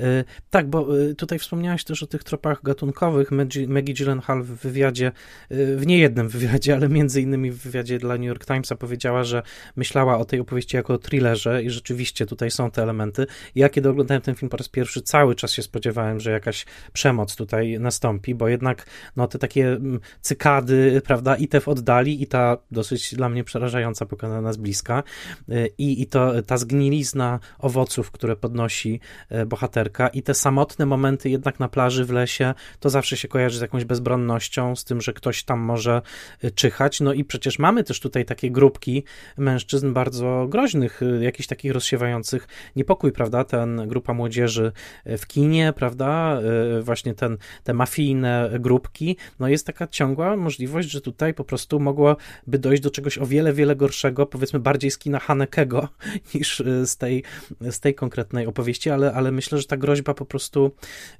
E, 0.00 0.24
tak, 0.50 0.70
bo 0.70 1.00
e, 1.10 1.14
tutaj 1.14 1.38
wspomniałaś 1.38 1.84
też 1.84 2.02
o 2.02 2.06
tych 2.06 2.24
tropach 2.24 2.62
gatunkowych. 2.62 3.30
Maggie 3.68 3.94
Gyllenhaal 3.94 4.42
w 4.42 4.46
wywiadzie, 4.46 5.12
w 5.50 5.82
niejednym 5.86 6.28
wywiadzie, 6.38 6.74
ale 6.74 6.88
między 6.88 7.22
innymi 7.22 7.50
w 7.50 7.58
wywiadzie 7.58 7.98
dla 7.98 8.14
New 8.14 8.26
York 8.26 8.46
Timesa 8.46 8.76
powiedziała, 8.76 9.24
że 9.24 9.42
myślała 9.76 10.18
o 10.18 10.24
tej 10.24 10.40
opowieści 10.40 10.76
jako 10.76 10.94
o 10.94 10.98
thrillerze 10.98 11.62
i 11.62 11.70
rzeczywiście 11.70 12.26
tutaj 12.26 12.50
są 12.50 12.70
te 12.70 12.82
elementy. 12.82 13.26
Ja 13.54 13.68
kiedy 13.68 13.88
oglądałem 13.88 14.22
ten 14.22 14.34
film 14.34 14.50
po 14.50 14.56
raz 14.56 14.68
pierwszy, 14.68 15.02
cały 15.02 15.34
czas 15.34 15.52
się 15.52 15.62
spodziewałem, 15.62 16.20
że 16.20 16.30
jakaś 16.30 16.66
przemoc 16.92 17.36
tutaj 17.36 17.80
nastąpi, 17.80 18.34
bo 18.34 18.48
jednak 18.48 18.86
no, 19.16 19.26
te 19.28 19.38
takie 19.38 19.68
mm, 19.68 20.00
cykady, 20.20 21.02
prawda, 21.04 21.36
i 21.36 21.48
te 21.48 21.60
w 21.60 21.68
oddali, 21.68 22.22
i 22.22 22.26
ta 22.26 22.58
dosyć 22.84 23.14
dla 23.14 23.28
mnie 23.28 23.44
przerażająca, 23.44 24.06
pokazana 24.06 24.52
z 24.52 24.56
bliska. 24.56 25.02
Y, 25.48 25.68
I, 25.78 26.02
i 26.02 26.06
to 26.06 26.42
ta 26.42 26.56
zgnilizna 26.56 27.40
owoców, 27.58 28.10
które 28.10 28.36
podnosi 28.36 29.00
y, 29.32 29.46
bohaterka, 29.46 30.08
i 30.08 30.22
te 30.22 30.34
samotne 30.34 30.86
momenty 30.86 31.30
jednak 31.30 31.60
na 31.60 31.68
plaży 31.68 32.04
w 32.04 32.10
lesie, 32.10 32.54
to 32.80 32.90
zawsze 32.90 33.16
się 33.16 33.28
kojarzy 33.28 33.58
z 33.58 33.60
jakąś 33.60 33.84
bezbronnością, 33.84 34.76
z 34.76 34.84
tym, 34.84 35.00
że 35.00 35.12
ktoś 35.12 35.44
tam 35.44 35.60
może 35.60 36.02
y, 36.44 36.50
czyhać. 36.50 37.00
No 37.00 37.12
i 37.12 37.24
przecież 37.24 37.58
mamy 37.58 37.84
też 37.84 38.00
tutaj 38.00 38.24
takie 38.24 38.50
grupki 38.50 39.04
mężczyzn 39.38 39.92
bardzo 39.92 40.46
groźnych, 40.48 41.00
jakichś 41.20 41.46
takich 41.46 41.72
rozsiewających 41.72 42.48
niepokój, 42.76 43.12
prawda? 43.12 43.44
Ten 43.44 43.88
grupa 43.88 44.14
młodzieży 44.14 44.72
w 45.06 45.26
kinie, 45.26 45.72
prawda? 45.76 46.40
Właśnie 46.82 47.14
ten, 47.14 47.38
te 47.64 47.74
mafijne 47.74 48.50
grupki. 48.60 49.16
No 49.38 49.48
jest 49.48 49.66
taka 49.66 49.86
ciągła 49.86 50.36
możliwość, 50.36 50.90
że 50.90 51.00
tutaj 51.00 51.34
po 51.34 51.44
prostu 51.44 51.80
mogłoby 51.80 52.58
dojść 52.64 52.82
do 52.82 52.90
czegoś 52.90 53.18
o 53.18 53.26
wiele, 53.26 53.52
wiele 53.52 53.76
gorszego, 53.76 54.26
powiedzmy 54.26 54.58
bardziej 54.58 54.90
z 54.90 54.98
kina 54.98 55.18
Hanekego 55.18 55.88
niż 56.34 56.60
y, 56.60 56.86
z 56.86 56.96
tej, 56.96 57.22
z 57.60 57.80
tej 57.80 57.94
konkretnej 57.94 58.46
opowieści, 58.46 58.90
ale, 58.90 59.12
ale 59.12 59.32
myślę, 59.32 59.58
że 59.58 59.64
ta 59.64 59.76
groźba 59.76 60.14
po 60.14 60.24
prostu 60.24 60.72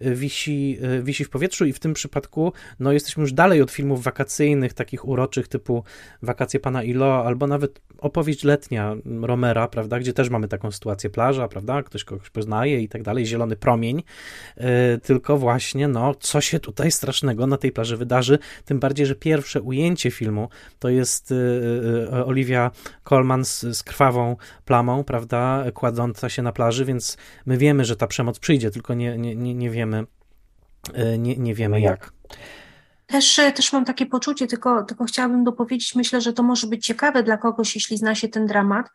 y, 0.02 0.14
wisi, 0.14 0.78
y, 0.98 1.02
wisi 1.02 1.24
w 1.24 1.30
powietrzu 1.30 1.64
i 1.64 1.72
w 1.72 1.78
tym 1.78 1.94
przypadku 1.94 2.52
no, 2.80 2.92
jesteśmy 2.92 3.20
już 3.20 3.32
dalej 3.32 3.62
od 3.62 3.70
filmów 3.70 4.02
wakacyjnych, 4.02 4.72
takich 4.72 5.08
uroczych 5.08 5.48
typu 5.48 5.84
Wakacje 6.22 6.60
Pana 6.60 6.82
Ilo, 6.82 7.26
albo 7.26 7.46
nawet 7.46 7.80
opowieść 7.98 8.44
letnia 8.44 8.96
Romera, 9.22 9.68
prawda, 9.68 9.98
gdzie 9.98 10.12
też 10.12 10.30
mamy 10.30 10.48
taką 10.48 10.70
sytuację 10.70 11.10
plaża, 11.10 11.48
prawda, 11.48 11.82
ktoś 11.82 12.04
kogoś 12.04 12.30
poznaje 12.30 12.80
i 12.80 12.88
tak 12.88 13.02
dalej, 13.02 13.26
zielony 13.26 13.56
promień, 13.56 14.02
tylko 15.02 15.38
właśnie, 15.38 15.88
no, 15.88 16.14
co 16.14 16.40
się 16.40 16.60
tutaj 16.60 16.90
strasznego 16.90 17.46
na 17.46 17.56
tej 17.56 17.72
plaży 17.72 17.96
wydarzy, 17.96 18.38
tym 18.64 18.80
bardziej, 18.80 19.06
że 19.06 19.14
pierwsze 19.14 19.62
ujęcie 19.62 20.10
filmu 20.10 20.48
to 20.78 20.88
jest 20.88 21.33
Y, 21.34 22.08
y, 22.16 22.24
Olivia 22.24 22.70
Colman 23.04 23.44
z, 23.44 23.60
z 23.60 23.82
krwawą 23.82 24.36
plamą, 24.64 25.04
prawda, 25.04 25.64
kładąca 25.74 26.28
się 26.28 26.42
na 26.42 26.52
plaży, 26.52 26.84
więc 26.84 27.16
my 27.46 27.58
wiemy, 27.58 27.84
że 27.84 27.96
ta 27.96 28.06
przemoc 28.06 28.38
przyjdzie, 28.38 28.70
tylko 28.70 28.94
nie, 28.94 29.18
nie, 29.18 29.36
nie, 29.36 29.54
nie 29.54 29.70
wiemy, 29.70 30.04
y, 30.98 31.18
nie, 31.18 31.36
nie 31.36 31.54
wiemy 31.54 31.80
jak. 31.80 32.12
Też, 33.06 33.40
też 33.54 33.72
mam 33.72 33.84
takie 33.84 34.06
poczucie, 34.06 34.46
tylko, 34.46 34.82
tylko 34.84 35.04
chciałabym 35.04 35.44
dopowiedzieć, 35.44 35.94
myślę, 35.94 36.20
że 36.20 36.32
to 36.32 36.42
może 36.42 36.66
być 36.66 36.86
ciekawe 36.86 37.22
dla 37.22 37.36
kogoś, 37.36 37.74
jeśli 37.74 37.96
zna 37.96 38.14
się 38.14 38.28
ten 38.28 38.46
dramat, 38.46 38.86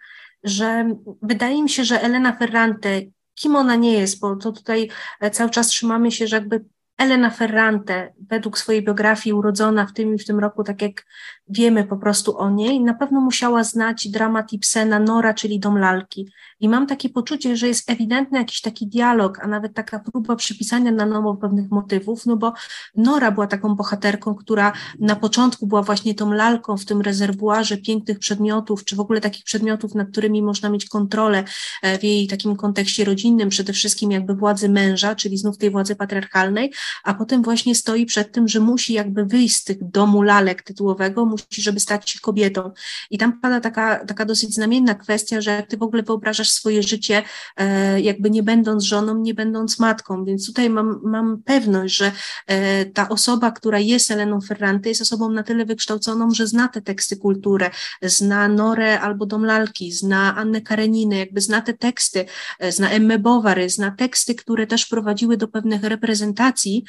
że 0.44 0.96
wydaje 1.22 1.64
mi 1.64 1.70
się, 1.70 1.84
że 1.84 2.02
Elena 2.02 2.36
Ferrante, 2.36 3.02
kim 3.36 3.56
ona 3.56 3.76
nie 3.76 3.94
jest, 3.94 4.20
bo 4.20 4.36
to 4.36 4.52
tutaj 4.52 4.90
e, 5.22 5.32
cały 5.32 5.50
czas 5.50 5.68
trzymamy 5.68 6.12
się, 6.12 6.28
że 6.28 6.36
jakby 6.36 6.66
Elena 7.00 7.30
Ferrante, 7.30 8.14
według 8.30 8.58
swojej 8.58 8.84
biografii 8.84 9.34
urodzona 9.34 9.86
w 9.86 9.94
tym 9.94 10.16
i 10.16 10.18
w 10.18 10.26
tym 10.26 10.40
roku, 10.40 10.64
tak 10.64 10.82
jak 10.82 11.06
wiemy 11.50 11.84
po 11.84 11.98
prostu 11.98 12.38
o 12.38 12.50
niej, 12.50 12.82
na 12.82 12.94
pewno 12.94 13.22
musiała 13.22 13.64
znać 13.64 14.08
dramat 14.08 14.54
Ibsena 14.54 15.00
Nora, 15.00 15.34
czyli 15.34 15.60
Dom 15.60 15.78
Lalki. 15.78 16.32
I 16.60 16.70
mam 16.70 16.88
takie 16.88 17.10
poczucie, 17.10 17.58
że 17.58 17.68
jest 17.68 17.90
ewidentny 17.90 18.38
jakiś 18.38 18.62
taki 18.62 18.88
dialog, 18.88 19.40
a 19.42 19.48
nawet 19.48 19.74
taka 19.74 20.00
próba 20.00 20.36
przypisania 20.36 20.92
na 20.92 21.06
nowo 21.06 21.36
pewnych 21.36 21.72
motywów, 21.72 22.26
no 22.26 22.38
bo 22.38 22.54
Nora 22.96 23.32
była 23.32 23.48
taką 23.48 23.76
bohaterką, 23.76 24.36
która 24.36 24.74
na 25.00 25.16
początku 25.16 25.68
była 25.68 25.82
właśnie 25.82 26.16
tą 26.16 26.34
lalką 26.34 26.78
w 26.78 26.86
tym 26.86 27.02
rezerwuarze 27.02 27.78
pięknych 27.78 28.20
przedmiotów, 28.20 28.86
czy 28.86 28.96
w 28.96 29.00
ogóle 29.00 29.22
takich 29.22 29.44
przedmiotów, 29.44 29.96
nad 29.96 30.12
którymi 30.12 30.42
można 30.42 30.70
mieć 30.70 30.86
kontrolę 30.86 31.44
e, 31.82 32.00
w 32.00 32.04
jej 32.04 32.28
takim 32.28 32.56
kontekście 32.56 33.06
rodzinnym, 33.06 33.50
przede 33.50 33.74
wszystkim 33.74 34.12
jakby 34.12 34.36
władzy 34.36 34.70
męża, 34.70 35.16
czyli 35.16 35.38
znów 35.38 35.58
tej 35.58 35.72
władzy 35.72 35.96
patriarchalnej, 35.96 36.74
a 37.04 37.14
potem 37.14 37.42
właśnie 37.42 37.76
stoi 37.76 38.06
przed 38.06 38.32
tym, 38.32 38.48
że 38.48 38.60
musi 38.60 38.94
jakby 38.94 39.26
wyjść 39.26 39.56
z 39.56 39.64
tych 39.64 39.90
domu 39.90 40.22
lalek 40.22 40.64
tytułowego, 40.64 41.26
musi, 41.50 41.62
żeby 41.62 41.80
stać 41.80 42.10
się 42.10 42.20
kobietą. 42.20 42.72
I 43.10 43.18
tam 43.18 43.40
pada 43.40 43.60
taka, 43.60 44.06
taka 44.06 44.26
dosyć 44.26 44.54
znamienna 44.54 44.96
kwestia, 44.96 45.42
że 45.42 45.52
jak 45.52 45.68
ty 45.68 45.78
w 45.78 45.84
ogóle 45.84 46.04
wyobrażasz 46.04 46.52
swoje 46.52 46.84
życie, 46.84 47.24
e, 47.58 48.02
jakby 48.02 48.30
nie 48.30 48.44
będąc 48.44 48.84
żoną, 48.84 49.18
nie 49.18 49.34
będąc 49.34 49.80
matką, 49.80 50.26
więc 50.26 50.48
tutaj 50.48 50.70
mam, 50.70 51.00
mam 51.04 51.44
pewność, 51.44 51.96
że 51.96 52.12
e, 52.48 52.86
ta 52.86 53.10
osoba, 53.10 53.52
która 53.52 53.80
jest 53.80 54.12
Eleną 54.12 54.42
Ferrante, 54.42 54.90
jest 54.90 55.02
osobą 55.02 55.30
na 55.30 55.44
tyle 55.44 55.66
wykształconą, 55.66 56.32
że 56.32 56.48
zna 56.48 56.68
te 56.68 56.82
teksty 56.82 57.18
kultury, 57.18 57.70
zna 58.02 58.48
Norę 58.48 59.00
albo 59.00 59.26
Dom 59.26 59.46
Lalki, 59.46 59.92
zna 59.92 60.36
Annę 60.36 60.62
Kareninę, 60.62 61.18
jakby 61.18 61.42
zna 61.42 61.62
te 61.62 61.74
teksty, 61.74 62.26
e, 62.60 62.72
zna 62.72 62.90
Emme 62.90 63.20
Bovary, 63.20 63.70
zna 63.70 63.92
teksty, 63.92 64.36
które 64.36 64.68
też 64.68 64.86
prowadziły 64.86 65.38
do 65.38 65.48
pewnych 65.48 65.84
reprezentacji 65.84 66.84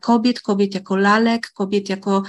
kobiet, 0.00 0.40
kobiet 0.40 0.74
jako 0.74 0.96
lalek, 0.96 1.50
kobiet 1.50 1.88
jako 1.88 2.22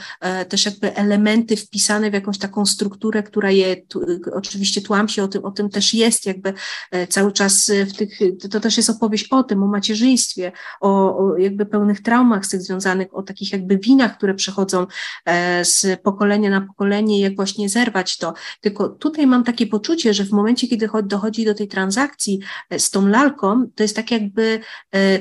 też 0.49 0.65
jakby 0.65 0.95
elementy 0.95 1.58
wpisane 1.60 2.12
w 2.12 2.13
jakąś 2.13 2.38
taką 2.38 2.65
strukturę, 2.65 3.24
która 3.24 3.52
je, 3.52 3.78
tu, 3.78 4.02
oczywiście 4.34 4.82
tłam 4.82 5.08
się 5.08 5.24
o 5.24 5.28
tym, 5.28 5.45
o 5.45 5.52
tym 5.52 5.69
też 5.69 5.93
jest 5.93 6.26
jakby 6.26 6.54
e, 6.91 7.08
cały 7.08 7.32
czas 7.32 7.72
w 7.89 7.93
tych, 7.93 8.19
to 8.52 8.60
też 8.60 8.78
jest 8.78 8.89
opowieść 8.89 9.28
o 9.32 9.43
tym, 9.43 9.63
o 9.63 9.67
macierzyństwie, 9.67 10.52
o, 10.82 11.17
o 11.17 11.38
jakby 11.38 11.65
pełnych 11.65 12.02
traumach 12.02 12.45
z 12.45 12.50
tych 12.50 12.62
związanych, 12.62 13.08
o 13.12 13.24
takich 13.24 13.52
jakby 13.52 13.78
winach, 13.78 14.17
które 14.17 14.34
przechodzą 14.34 14.88
e, 15.26 15.65
z 15.65 16.02
pokolenia 16.02 16.50
na 16.50 16.62
pokolenie, 16.62 17.22
jak 17.22 17.36
właśnie 17.36 17.69
zerwać 17.69 18.17
to. 18.17 18.34
Tylko 18.62 18.89
tutaj 18.89 19.28
mam 19.28 19.43
takie 19.43 19.67
poczucie, 19.67 20.13
że 20.13 20.24
w 20.24 20.32
momencie, 20.32 20.67
kiedy 20.67 20.89
dochodzi 21.04 21.45
do 21.45 21.54
tej 21.54 21.67
transakcji 21.67 22.39
e, 22.69 22.80
z 22.80 22.89
tą 22.89 23.08
lalką, 23.08 23.67
to 23.76 23.84
jest 23.84 23.95
tak 23.95 24.12
jakby 24.12 24.60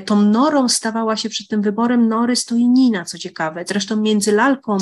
tą 0.05 0.21
norą 0.21 0.69
stawała 0.69 1.15
się 1.15 1.29
przed 1.29 1.47
tym 1.47 1.61
wyborem 1.61 2.07
nory 2.07 2.35
stoi 2.35 2.67
Nina, 2.67 3.05
co 3.05 3.17
ciekawe. 3.17 3.63
Zresztą 3.67 3.95
między 4.01 4.31
lalką 4.31 4.77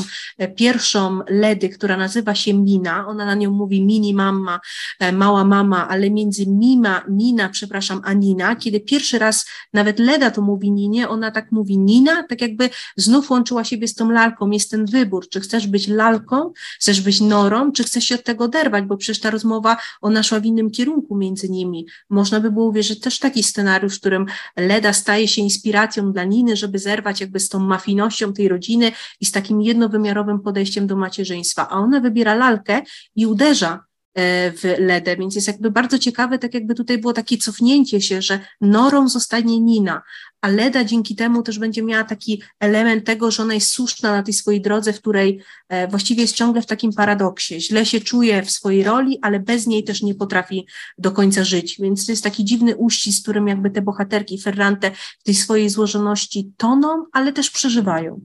pierwszą 0.56 1.20
Ledy, 1.48 1.70
która 1.70 1.98
nazywa 1.98 2.36
się 2.36 2.54
Mina, 2.54 3.08
ona 3.08 3.26
na 3.26 3.36
nią 3.36 3.52
mówi 3.52 3.86
mini 3.86 4.14
mama, 4.14 4.60
e, 5.00 5.12
mała 5.12 5.44
mama, 5.44 5.88
ale 5.88 6.10
między 6.10 6.48
Mima, 6.48 7.04
Nina, 7.10 7.50
przepraszam, 7.50 8.02
a 8.04 8.14
Nina, 8.14 8.56
kiedy 8.56 8.80
pierwszy 8.80 9.20
raz 9.20 9.46
nawet 9.74 10.00
Leda 10.00 10.32
to 10.32 10.42
mówi 10.42 10.72
Ninie, 10.72 11.10
ona 11.10 11.32
tak 11.32 11.52
mówi 11.52 11.78
Nina, 11.78 12.24
tak 12.24 12.42
jakby 12.42 12.70
znów 12.98 13.30
łączyła 13.30 13.64
siebie 13.64 13.88
z 13.88 13.96
tą 13.96 14.10
lalką. 14.10 14.52
Jest 14.52 14.72
ten 14.72 14.86
wybór, 14.86 15.30
czy 15.30 15.40
chcesz 15.40 15.68
być 15.68 15.88
lalką, 15.88 16.54
chcesz 16.80 17.02
być 17.02 17.22
norą, 17.22 17.72
czy 17.72 17.84
chcesz 17.84 18.04
się 18.04 18.16
od 18.16 18.24
tego 18.24 18.44
oderwać, 18.44 18.86
bo 18.86 18.98
przecież 18.98 19.20
ta 19.20 19.30
rozmowa, 19.30 19.78
ona 20.02 20.24
szła 20.24 20.40
w 20.40 20.46
innym 20.46 20.72
kierunku 20.72 21.16
między 21.16 21.50
nimi. 21.50 21.86
Można 22.10 22.40
by 22.40 22.52
było 22.52 22.66
uwierzyć 22.66 23.00
też 23.00 23.20
taki 23.20 23.44
scenariusz, 23.44 23.96
w 23.96 24.00
którym 24.00 24.26
Leda 24.58 24.94
staje 24.94 25.28
się 25.28 25.42
inspiracją 25.42 26.12
dla 26.12 26.24
Niny, 26.24 26.56
żeby 26.56 26.80
zerwać 26.80 27.22
jakby 27.22 27.40
z 27.40 27.50
tą 27.50 27.60
mafijnością 27.60 28.34
tej 28.34 28.48
rodziny 28.48 28.92
i 29.22 29.26
z 29.26 29.32
takim 29.32 29.62
jednowymiarowym 29.62 30.40
podejściem 30.40 30.88
do 30.88 30.96
macierzyństwa 30.96 31.27
macierzyństwa, 31.28 31.70
a 31.70 31.76
ona 31.76 32.00
wybiera 32.00 32.36
lalkę 32.36 32.82
i 33.16 33.26
uderza 33.26 33.80
e, 34.14 34.52
w 34.52 34.64
Ledę, 34.80 35.18
więc 35.18 35.36
jest 35.36 35.48
jakby 35.48 35.72
bardzo 35.72 36.00
ciekawe, 36.00 36.40
tak 36.40 36.54
jakby 36.54 36.76
tutaj 36.76 36.98
było 36.98 37.14
takie 37.14 37.38
cofnięcie 37.38 38.02
się, 38.02 38.22
że 38.22 38.40
norą 38.62 39.10
zostanie 39.10 39.60
Nina, 39.60 40.02
a 40.42 40.48
Leda 40.48 40.84
dzięki 40.84 41.16
temu 41.16 41.44
też 41.44 41.60
będzie 41.60 41.84
miała 41.84 42.04
taki 42.04 42.42
element 42.60 43.06
tego, 43.06 43.32
że 43.32 43.44
ona 43.44 43.54
jest 43.54 43.70
słuszna 43.70 44.12
na 44.12 44.24
tej 44.24 44.34
swojej 44.34 44.62
drodze, 44.62 44.94
w 44.94 45.00
której 45.00 45.42
e, 45.70 45.88
właściwie 45.88 46.22
jest 46.22 46.36
ciągle 46.36 46.62
w 46.62 46.66
takim 46.66 46.94
paradoksie. 46.94 47.62
Źle 47.62 47.86
się 47.86 48.02
czuje 48.02 48.44
w 48.44 48.52
swojej 48.52 48.84
roli, 48.84 49.20
ale 49.22 49.40
bez 49.40 49.68
niej 49.68 49.84
też 49.84 50.02
nie 50.02 50.16
potrafi 50.16 50.68
do 50.98 51.12
końca 51.12 51.44
żyć. 51.44 51.78
Więc 51.80 52.06
to 52.06 52.12
jest 52.12 52.24
taki 52.24 52.46
dziwny 52.46 52.76
uścisk, 52.76 53.20
z 53.20 53.22
którym 53.22 53.48
jakby 53.48 53.70
te 53.70 53.82
bohaterki 53.82 54.42
Ferrante 54.42 54.92
w 55.20 55.24
tej 55.24 55.36
swojej 55.36 55.70
złożoności 55.70 56.52
toną, 56.58 57.06
ale 57.14 57.34
też 57.34 57.52
przeżywają. 57.52 58.22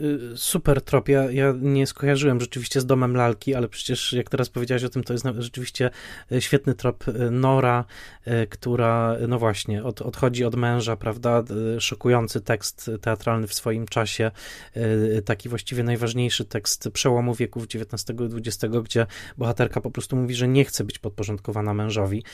Y, 0.00 0.36
super 0.36 0.82
trop. 0.82 1.08
Ja, 1.08 1.30
ja 1.30 1.54
nie 1.60 1.86
skojarzyłem 1.86 2.40
rzeczywiście 2.40 2.80
z 2.80 2.86
domem 2.86 3.16
lalki, 3.16 3.54
ale 3.54 3.68
przecież 3.68 4.12
jak 4.12 4.30
teraz 4.30 4.48
powiedziałeś 4.48 4.84
o 4.84 4.88
tym, 4.88 5.04
to 5.04 5.12
jest 5.12 5.26
rzeczywiście 5.38 5.90
y, 6.32 6.40
świetny 6.40 6.74
trop 6.74 7.08
y, 7.08 7.30
Nora, 7.30 7.84
która, 8.50 9.16
no 9.28 9.38
właśnie, 9.38 9.84
od, 9.84 10.02
odchodzi 10.02 10.44
od 10.44 10.54
męża, 10.54 10.96
prawda? 10.96 11.42
Szokujący 11.78 12.40
tekst 12.40 12.90
teatralny 13.00 13.46
w 13.46 13.54
swoim 13.54 13.86
czasie, 13.86 14.30
taki 15.24 15.48
właściwie 15.48 15.82
najważniejszy 15.82 16.44
tekst 16.44 16.88
przełomu 16.92 17.34
wieków 17.34 17.64
XIX 17.64 18.20
i 18.20 18.36
XX, 18.36 18.74
gdzie 18.84 19.06
bohaterka 19.38 19.80
po 19.80 19.90
prostu 19.90 20.16
mówi, 20.16 20.34
że 20.34 20.48
nie 20.48 20.64
chce 20.64 20.84
być 20.84 20.98
podporządkowana 20.98 21.74
mężowi. 21.74 22.24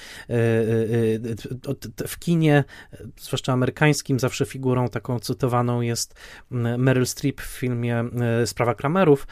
W 2.07 2.19
kinie, 2.19 2.65
zwłaszcza 3.21 3.53
amerykańskim, 3.53 4.21
zawsze 4.21 4.47
figurą 4.47 4.89
taką 4.89 5.21
cytowaną 5.21 5.81
jest 5.81 6.15
Meryl 6.51 7.07
Streep 7.07 7.41
filmie 7.53 8.05
Sprawa 8.47 8.75
Kramerów, 8.75 9.27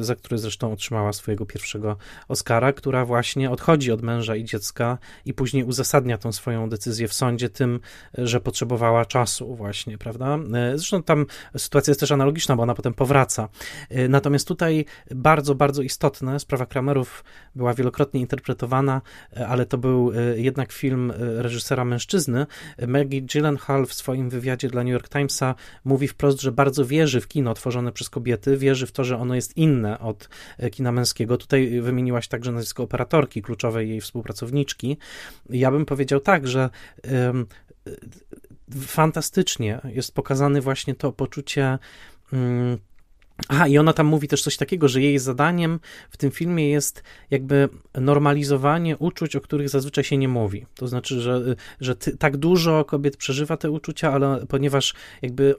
za 0.00 0.14
który 0.14 0.38
zresztą 0.38 0.72
otrzymała 0.72 1.12
swojego 1.12 1.46
pierwszego 1.46 1.96
Oscara, 2.28 2.72
która 2.72 3.04
właśnie 3.04 3.50
odchodzi 3.50 3.92
od 3.92 4.02
męża 4.02 4.36
i 4.36 4.44
dziecka 4.44 4.98
i 5.24 5.34
później 5.34 5.64
uzasadnia 5.64 6.18
tą 6.18 6.32
swoją 6.32 6.68
decyzję 6.68 7.08
w 7.08 7.14
sądzie 7.14 7.48
tym, 7.48 7.80
że 8.18 8.40
potrzebowała 8.40 9.04
czasu 9.04 9.56
właśnie, 9.56 9.98
prawda? 9.98 10.38
Zresztą 10.74 11.02
tam 11.02 11.26
sytuacja 11.56 11.90
jest 11.90 12.00
też 12.00 12.12
analogiczna, 12.12 12.56
bo 12.56 12.62
ona 12.62 12.74
potem 12.74 12.94
powraca. 12.94 13.48
Natomiast 14.08 14.48
tutaj 14.48 14.84
bardzo, 15.10 15.54
bardzo 15.54 15.82
istotne, 15.82 16.40
sprawa 16.40 16.66
Kramerów 16.66 17.24
była 17.54 17.74
wielokrotnie 17.74 18.20
interpretowana, 18.20 19.02
ale 19.48 19.66
to 19.66 19.78
był 19.78 20.12
jednak 20.36 20.72
film 20.72 21.12
reżysera 21.16 21.84
mężczyzny. 21.84 22.46
Maggie 22.86 23.22
Gyllenhaal 23.22 23.86
w 23.86 23.94
swoim 23.94 24.30
wywiadzie 24.30 24.68
dla 24.68 24.82
New 24.82 24.92
York 24.92 25.08
Timesa 25.08 25.54
mówi 25.84 26.08
wprost, 26.08 26.40
że 26.40 26.52
bardzo 26.52 26.84
wierzy 26.84 27.20
w 27.20 27.28
kino 27.28 27.39
tworzone 27.54 27.92
przez 27.92 28.10
kobiety, 28.10 28.56
wierzy 28.56 28.86
w 28.86 28.92
to, 28.92 29.04
że 29.04 29.18
ono 29.18 29.34
jest 29.34 29.56
inne 29.56 29.98
od 29.98 30.28
kina 30.72 30.92
męskiego. 30.92 31.36
Tutaj 31.36 31.80
wymieniłaś 31.80 32.28
także 32.28 32.52
nazwisko 32.52 32.82
operatorki, 32.82 33.42
kluczowej 33.42 33.88
jej 33.88 34.00
współpracowniczki. 34.00 34.96
Ja 35.50 35.70
bym 35.70 35.86
powiedział 35.86 36.20
tak, 36.20 36.48
że 36.48 36.70
fantastycznie 38.86 39.80
jest 39.84 40.14
pokazane 40.14 40.60
właśnie 40.60 40.94
to 40.94 41.12
poczucie 41.12 41.78
mm, 42.32 42.78
Aha, 43.48 43.68
i 43.68 43.78
ona 43.78 43.92
tam 43.92 44.06
mówi 44.06 44.28
też 44.28 44.42
coś 44.42 44.56
takiego, 44.56 44.88
że 44.88 45.02
jej 45.02 45.18
zadaniem 45.18 45.80
w 46.10 46.16
tym 46.16 46.30
filmie 46.30 46.70
jest 46.70 47.02
jakby 47.30 47.68
normalizowanie 47.94 48.96
uczuć, 48.96 49.36
o 49.36 49.40
których 49.40 49.68
zazwyczaj 49.68 50.04
się 50.04 50.16
nie 50.16 50.28
mówi. 50.28 50.66
To 50.74 50.88
znaczy, 50.88 51.20
że, 51.20 51.54
że 51.80 51.96
ty, 51.96 52.16
tak 52.16 52.36
dużo 52.36 52.84
kobiet 52.84 53.16
przeżywa 53.16 53.56
te 53.56 53.70
uczucia, 53.70 54.12
ale 54.12 54.46
ponieważ 54.48 54.94
jakby 55.22 55.54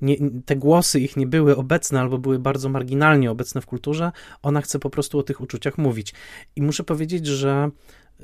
nie, 0.00 0.16
te 0.46 0.56
głosy 0.56 1.00
ich 1.00 1.16
nie 1.16 1.26
były 1.26 1.56
obecne 1.56 2.00
albo 2.00 2.18
były 2.18 2.38
bardzo 2.38 2.68
marginalnie 2.68 3.30
obecne 3.30 3.60
w 3.60 3.66
kulturze, 3.66 4.12
ona 4.42 4.60
chce 4.60 4.78
po 4.78 4.90
prostu 4.90 5.18
o 5.18 5.22
tych 5.22 5.40
uczuciach 5.40 5.78
mówić. 5.78 6.14
I 6.56 6.62
muszę 6.62 6.84
powiedzieć, 6.84 7.26
że 7.26 7.70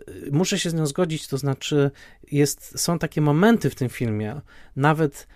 y, 0.08 0.28
muszę 0.32 0.58
się 0.58 0.70
z 0.70 0.74
nią 0.74 0.86
zgodzić, 0.86 1.28
to 1.28 1.38
znaczy 1.38 1.90
jest, 2.32 2.80
są 2.80 2.98
takie 2.98 3.20
momenty 3.20 3.70
w 3.70 3.74
tym 3.74 3.88
filmie, 3.88 4.40
nawet 4.76 5.26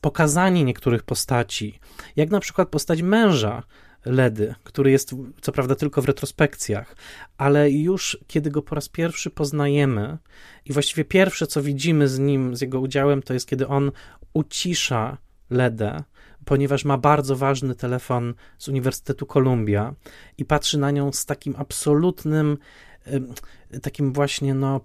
pokazanie 0.00 0.64
niektórych 0.64 1.02
postaci, 1.02 1.78
jak 2.16 2.30
na 2.30 2.40
przykład 2.40 2.68
postać 2.68 3.02
męża 3.02 3.62
Ledy, 4.06 4.54
który 4.64 4.90
jest 4.90 5.14
co 5.40 5.52
prawda 5.52 5.74
tylko 5.74 6.02
w 6.02 6.04
retrospekcjach, 6.04 6.96
ale 7.38 7.70
już 7.70 8.18
kiedy 8.26 8.50
go 8.50 8.62
po 8.62 8.74
raz 8.74 8.88
pierwszy 8.88 9.30
poznajemy 9.30 10.18
i 10.64 10.72
właściwie 10.72 11.04
pierwsze 11.04 11.46
co 11.46 11.62
widzimy 11.62 12.08
z 12.08 12.18
nim, 12.18 12.56
z 12.56 12.60
jego 12.60 12.80
udziałem, 12.80 13.22
to 13.22 13.34
jest 13.34 13.48
kiedy 13.48 13.68
on 13.68 13.92
ucisza 14.32 15.18
Ledę, 15.50 16.02
ponieważ 16.44 16.84
ma 16.84 16.98
bardzo 16.98 17.36
ważny 17.36 17.74
telefon 17.74 18.34
z 18.58 18.68
Uniwersytetu 18.68 19.26
Columbia 19.26 19.94
i 20.38 20.44
patrzy 20.44 20.78
na 20.78 20.90
nią 20.90 21.12
z 21.12 21.26
takim 21.26 21.54
absolutnym 21.58 22.58
takim 23.82 24.12
właśnie 24.12 24.54
no, 24.54 24.80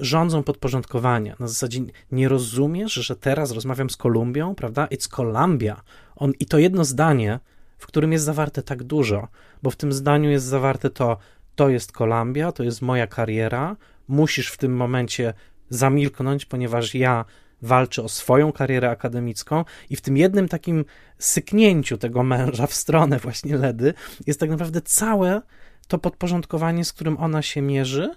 rządzą 0.00 0.42
podporządkowania. 0.42 1.36
Na 1.40 1.48
zasadzie 1.48 1.80
nie 2.12 2.28
rozumiesz, 2.28 2.92
że 2.92 3.16
teraz 3.16 3.50
rozmawiam 3.50 3.90
z 3.90 3.96
Kolumbią, 3.96 4.54
prawda? 4.54 4.86
It's 4.86 5.08
Columbia. 5.08 5.82
On, 6.16 6.32
I 6.40 6.46
to 6.46 6.58
jedno 6.58 6.84
zdanie, 6.84 7.40
w 7.78 7.86
którym 7.86 8.12
jest 8.12 8.24
zawarte 8.24 8.62
tak 8.62 8.82
dużo, 8.82 9.28
bo 9.62 9.70
w 9.70 9.76
tym 9.76 9.92
zdaniu 9.92 10.30
jest 10.30 10.46
zawarte 10.46 10.90
to, 10.90 11.16
to 11.54 11.68
jest 11.68 11.92
Kolumbia, 11.92 12.52
to 12.52 12.62
jest 12.62 12.82
moja 12.82 13.06
kariera, 13.06 13.76
musisz 14.08 14.48
w 14.48 14.56
tym 14.56 14.76
momencie 14.76 15.34
zamilknąć, 15.70 16.44
ponieważ 16.44 16.94
ja 16.94 17.24
walczę 17.62 18.02
o 18.02 18.08
swoją 18.08 18.52
karierę 18.52 18.90
akademicką 18.90 19.64
i 19.90 19.96
w 19.96 20.00
tym 20.00 20.16
jednym 20.16 20.48
takim 20.48 20.84
syknięciu 21.18 21.98
tego 21.98 22.22
męża 22.22 22.66
w 22.66 22.74
stronę 22.74 23.18
właśnie 23.18 23.56
Ledy 23.56 23.94
jest 24.26 24.40
tak 24.40 24.50
naprawdę 24.50 24.80
całe 24.80 25.42
to 25.90 25.98
podporządkowanie, 25.98 26.84
z 26.84 26.92
którym 26.92 27.16
ona 27.18 27.42
się 27.42 27.62
mierzy, 27.62 28.14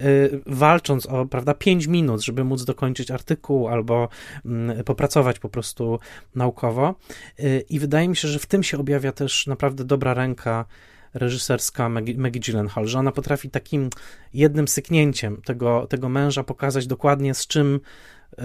y, 0.00 0.40
walcząc 0.46 1.06
o, 1.06 1.26
prawda, 1.26 1.54
5 1.54 1.86
minut, 1.86 2.20
żeby 2.20 2.44
móc 2.44 2.64
dokończyć 2.64 3.10
artykuł 3.10 3.68
albo 3.68 4.08
mm, 4.44 4.84
popracować 4.84 5.38
po 5.38 5.48
prostu 5.48 5.98
naukowo. 6.34 6.94
Y, 7.40 7.64
I 7.68 7.78
wydaje 7.78 8.08
mi 8.08 8.16
się, 8.16 8.28
że 8.28 8.38
w 8.38 8.46
tym 8.46 8.62
się 8.62 8.78
objawia 8.78 9.12
też 9.12 9.46
naprawdę 9.46 9.84
dobra 9.84 10.14
ręka 10.14 10.64
reżyserska 11.14 11.88
Maggie, 11.88 12.18
Maggie 12.18 12.40
Gyllenhaal, 12.40 12.86
że 12.86 12.98
ona 12.98 13.12
potrafi 13.12 13.50
takim 13.50 13.90
jednym 14.34 14.68
syknięciem 14.68 15.42
tego, 15.42 15.86
tego 15.86 16.08
męża 16.08 16.44
pokazać 16.44 16.86
dokładnie 16.86 17.34
z 17.34 17.46
czym 17.46 17.80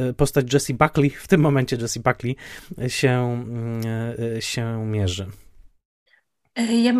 y, 0.10 0.14
postać 0.14 0.54
Jessie 0.54 0.74
Buckley, 0.74 1.10
w 1.10 1.28
tym 1.28 1.42
momencie 1.42 1.78
Jessie 1.82 2.00
Buckley 2.00 2.36
się, 2.88 3.12
mm, 3.12 3.82
się 4.40 4.86
mierzy. 4.86 5.28
E, 6.58 6.76
ja, 6.76 6.94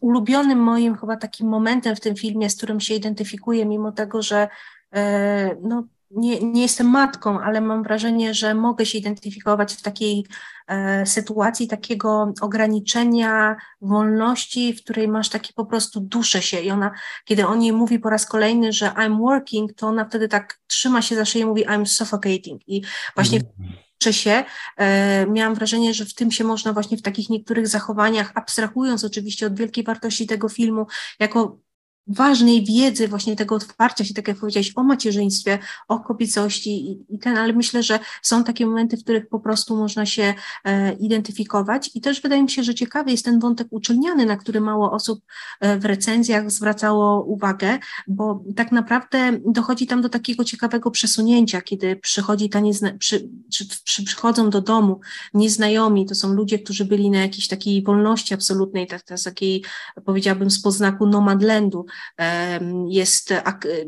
ulubionym 0.00 0.58
moim 0.58 0.96
chyba 0.96 1.16
takim 1.16 1.48
momentem 1.48 1.96
w 1.96 2.00
tym 2.00 2.16
filmie, 2.16 2.50
z 2.50 2.56
którym 2.56 2.80
się 2.80 2.94
identyfikuję, 2.94 3.66
mimo 3.66 3.92
tego, 3.92 4.22
że 4.22 4.48
e, 4.94 5.56
no, 5.62 5.84
nie, 6.10 6.40
nie 6.40 6.62
jestem 6.62 6.86
matką, 6.86 7.40
ale 7.40 7.60
mam 7.60 7.82
wrażenie, 7.82 8.34
że 8.34 8.54
mogę 8.54 8.86
się 8.86 8.98
identyfikować 8.98 9.74
w 9.74 9.82
takiej 9.82 10.26
e, 10.66 11.06
sytuacji 11.06 11.68
takiego 11.68 12.32
ograniczenia 12.40 13.56
wolności, 13.80 14.74
w 14.74 14.82
której 14.82 15.08
masz 15.08 15.28
taki 15.28 15.52
po 15.52 15.66
prostu 15.66 16.00
duszę 16.00 16.42
się. 16.42 16.60
I 16.60 16.70
ona, 16.70 16.90
kiedy 17.24 17.46
on 17.46 17.62
jej 17.62 17.72
mówi 17.72 17.98
po 17.98 18.10
raz 18.10 18.26
kolejny, 18.26 18.72
że 18.72 18.86
I'm 18.86 19.18
working, 19.18 19.72
to 19.72 19.86
ona 19.86 20.04
wtedy 20.04 20.28
tak 20.28 20.58
trzyma 20.66 21.02
się 21.02 21.16
za 21.16 21.24
szyję 21.24 21.44
i 21.44 21.46
mówi 21.46 21.66
I'm 21.66 21.86
suffocating. 21.86 22.68
I 22.68 22.82
właśnie 23.14 23.38
mm 23.38 23.89
się, 24.08 24.44
e, 24.76 25.26
miałam 25.26 25.54
wrażenie, 25.54 25.94
że 25.94 26.04
w 26.04 26.14
tym 26.14 26.30
się 26.32 26.44
można 26.44 26.72
właśnie 26.72 26.96
w 26.96 27.02
takich 27.02 27.30
niektórych 27.30 27.68
zachowaniach, 27.68 28.32
abstrahując 28.34 29.04
oczywiście 29.04 29.46
od 29.46 29.58
wielkiej 29.58 29.84
wartości 29.84 30.26
tego 30.26 30.48
filmu, 30.48 30.86
jako 31.18 31.58
ważnej 32.10 32.64
wiedzy, 32.64 33.08
właśnie 33.08 33.36
tego 33.36 33.54
otwarcia 33.54 34.04
się, 34.04 34.14
tak 34.14 34.28
jak 34.28 34.36
powiedziałeś, 34.36 34.72
o 34.76 34.82
macierzyństwie, 34.82 35.58
o 35.88 36.00
kobiecości 36.00 36.90
i, 36.90 37.14
i, 37.14 37.18
ten, 37.18 37.36
ale 37.36 37.52
myślę, 37.52 37.82
że 37.82 37.98
są 38.22 38.44
takie 38.44 38.66
momenty, 38.66 38.96
w 38.96 39.02
których 39.02 39.28
po 39.28 39.40
prostu 39.40 39.76
można 39.76 40.06
się 40.06 40.34
e, 40.64 40.92
identyfikować. 40.92 41.90
I 41.94 42.00
też 42.00 42.22
wydaje 42.22 42.42
mi 42.42 42.50
się, 42.50 42.62
że 42.62 42.74
ciekawy 42.74 43.10
jest 43.10 43.24
ten 43.24 43.40
wątek 43.40 43.68
uczelniany, 43.70 44.26
na 44.26 44.36
który 44.36 44.60
mało 44.60 44.92
osób 44.92 45.20
e, 45.60 45.78
w 45.78 45.84
recenzjach 45.84 46.50
zwracało 46.50 47.24
uwagę, 47.24 47.78
bo 48.08 48.44
tak 48.56 48.72
naprawdę 48.72 49.38
dochodzi 49.46 49.86
tam 49.86 50.02
do 50.02 50.08
takiego 50.08 50.44
ciekawego 50.44 50.90
przesunięcia, 50.90 51.60
kiedy 51.60 51.96
przychodzi 51.96 52.48
ta 52.48 52.60
niezna, 52.60 52.92
przy, 52.98 53.28
przy, 53.50 53.68
przy, 53.84 54.04
przychodzą 54.04 54.50
do 54.50 54.60
domu 54.60 55.00
nieznajomi, 55.34 56.06
to 56.06 56.14
są 56.14 56.32
ludzie, 56.32 56.58
którzy 56.58 56.84
byli 56.84 57.10
na 57.10 57.18
jakiejś 57.18 57.48
takiej 57.48 57.82
wolności 57.82 58.34
absolutnej, 58.34 58.86
tak, 58.86 59.02
tak, 59.02 59.20
takiej 59.22 59.64
powiedziałabym 60.04 60.50
z 60.50 60.62
poznaku 60.62 61.06
nomadlandu, 61.06 61.86
jest 62.88 63.34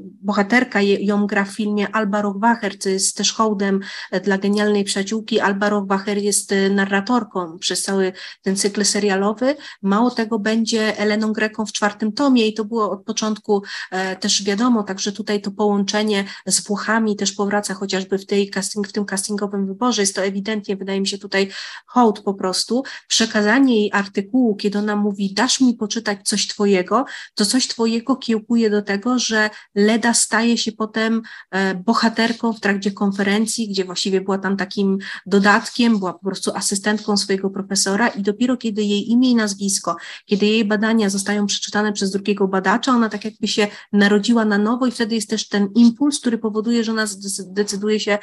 bohaterka, 0.00 0.80
ją 0.80 1.26
gra 1.26 1.44
w 1.44 1.48
filmie 1.48 1.88
Alba 1.88 2.22
Rochwacher, 2.22 2.78
co 2.78 2.88
jest 2.88 3.16
też 3.16 3.32
hołdem 3.32 3.80
dla 4.24 4.38
genialnej 4.38 4.84
przyjaciółki. 4.84 5.40
Alba 5.40 5.68
Rochwacher 5.68 6.18
jest 6.18 6.52
e, 6.52 6.70
narratorką 6.70 7.58
przez 7.58 7.82
cały 7.82 8.12
ten 8.42 8.56
cykl 8.56 8.84
serialowy. 8.84 9.56
Mało 9.82 10.10
tego, 10.10 10.38
będzie 10.38 10.98
Eleną 10.98 11.32
Greką 11.32 11.66
w 11.66 11.72
czwartym 11.72 12.12
tomie 12.12 12.46
i 12.46 12.54
to 12.54 12.64
było 12.64 12.90
od 12.90 13.04
początku 13.04 13.62
e, 13.90 14.16
też 14.16 14.42
wiadomo, 14.42 14.82
także 14.82 15.12
tutaj 15.12 15.40
to 15.40 15.50
połączenie 15.50 16.24
z 16.46 16.60
Włochami 16.60 17.16
też 17.16 17.32
powraca 17.32 17.74
chociażby 17.74 18.18
w, 18.18 18.26
tej 18.26 18.50
casting, 18.50 18.88
w 18.88 18.92
tym 18.92 19.04
castingowym 19.04 19.66
wyborze. 19.66 20.02
Jest 20.02 20.14
to 20.14 20.24
ewidentnie, 20.24 20.76
wydaje 20.76 21.00
mi 21.00 21.06
się, 21.06 21.18
tutaj 21.18 21.48
hołd 21.86 22.20
po 22.20 22.34
prostu. 22.34 22.82
Przekazanie 23.08 23.80
jej 23.80 23.90
artykułu, 23.92 24.56
kiedy 24.56 24.78
ona 24.78 24.96
mówi, 24.96 25.34
dasz 25.34 25.60
mi 25.60 25.74
poczytać 25.74 26.18
coś 26.24 26.48
twojego, 26.48 27.04
to 27.34 27.46
coś 27.46 27.68
twojego 27.68 28.01
człowieka 28.02 28.22
kiełkuje 28.26 28.70
do 28.70 28.82
tego, 28.82 29.18
że 29.18 29.50
Leda 29.74 30.14
staje 30.14 30.58
się 30.58 30.72
potem 30.72 31.22
e, 31.50 31.74
bohaterką 31.74 32.52
w 32.52 32.60
trakcie 32.60 32.90
konferencji, 32.90 33.68
gdzie 33.68 33.84
właściwie 33.84 34.20
była 34.20 34.38
tam 34.38 34.56
takim 34.56 34.98
dodatkiem, 35.26 35.98
była 35.98 36.12
po 36.12 36.24
prostu 36.24 36.50
asystentką 36.54 37.16
swojego 37.16 37.50
profesora 37.50 38.08
i 38.08 38.22
dopiero 38.22 38.56
kiedy 38.56 38.82
jej 38.82 39.10
imię 39.10 39.30
i 39.30 39.34
nazwisko, 39.34 39.96
kiedy 40.26 40.46
jej 40.46 40.64
badania 40.64 41.10
zostają 41.10 41.46
przeczytane 41.46 41.92
przez 41.92 42.10
drugiego 42.10 42.48
badacza, 42.48 42.92
ona 42.92 43.08
tak 43.08 43.24
jakby 43.24 43.48
się 43.48 43.68
narodziła 43.92 44.44
na 44.44 44.58
nowo 44.58 44.86
i 44.86 44.90
wtedy 44.90 45.14
jest 45.14 45.30
też 45.30 45.48
ten 45.48 45.68
impuls, 45.74 46.20
który 46.20 46.38
powoduje, 46.38 46.84
że 46.84 46.92
ona 46.92 47.06
decyduje 47.46 48.00
się 48.00 48.18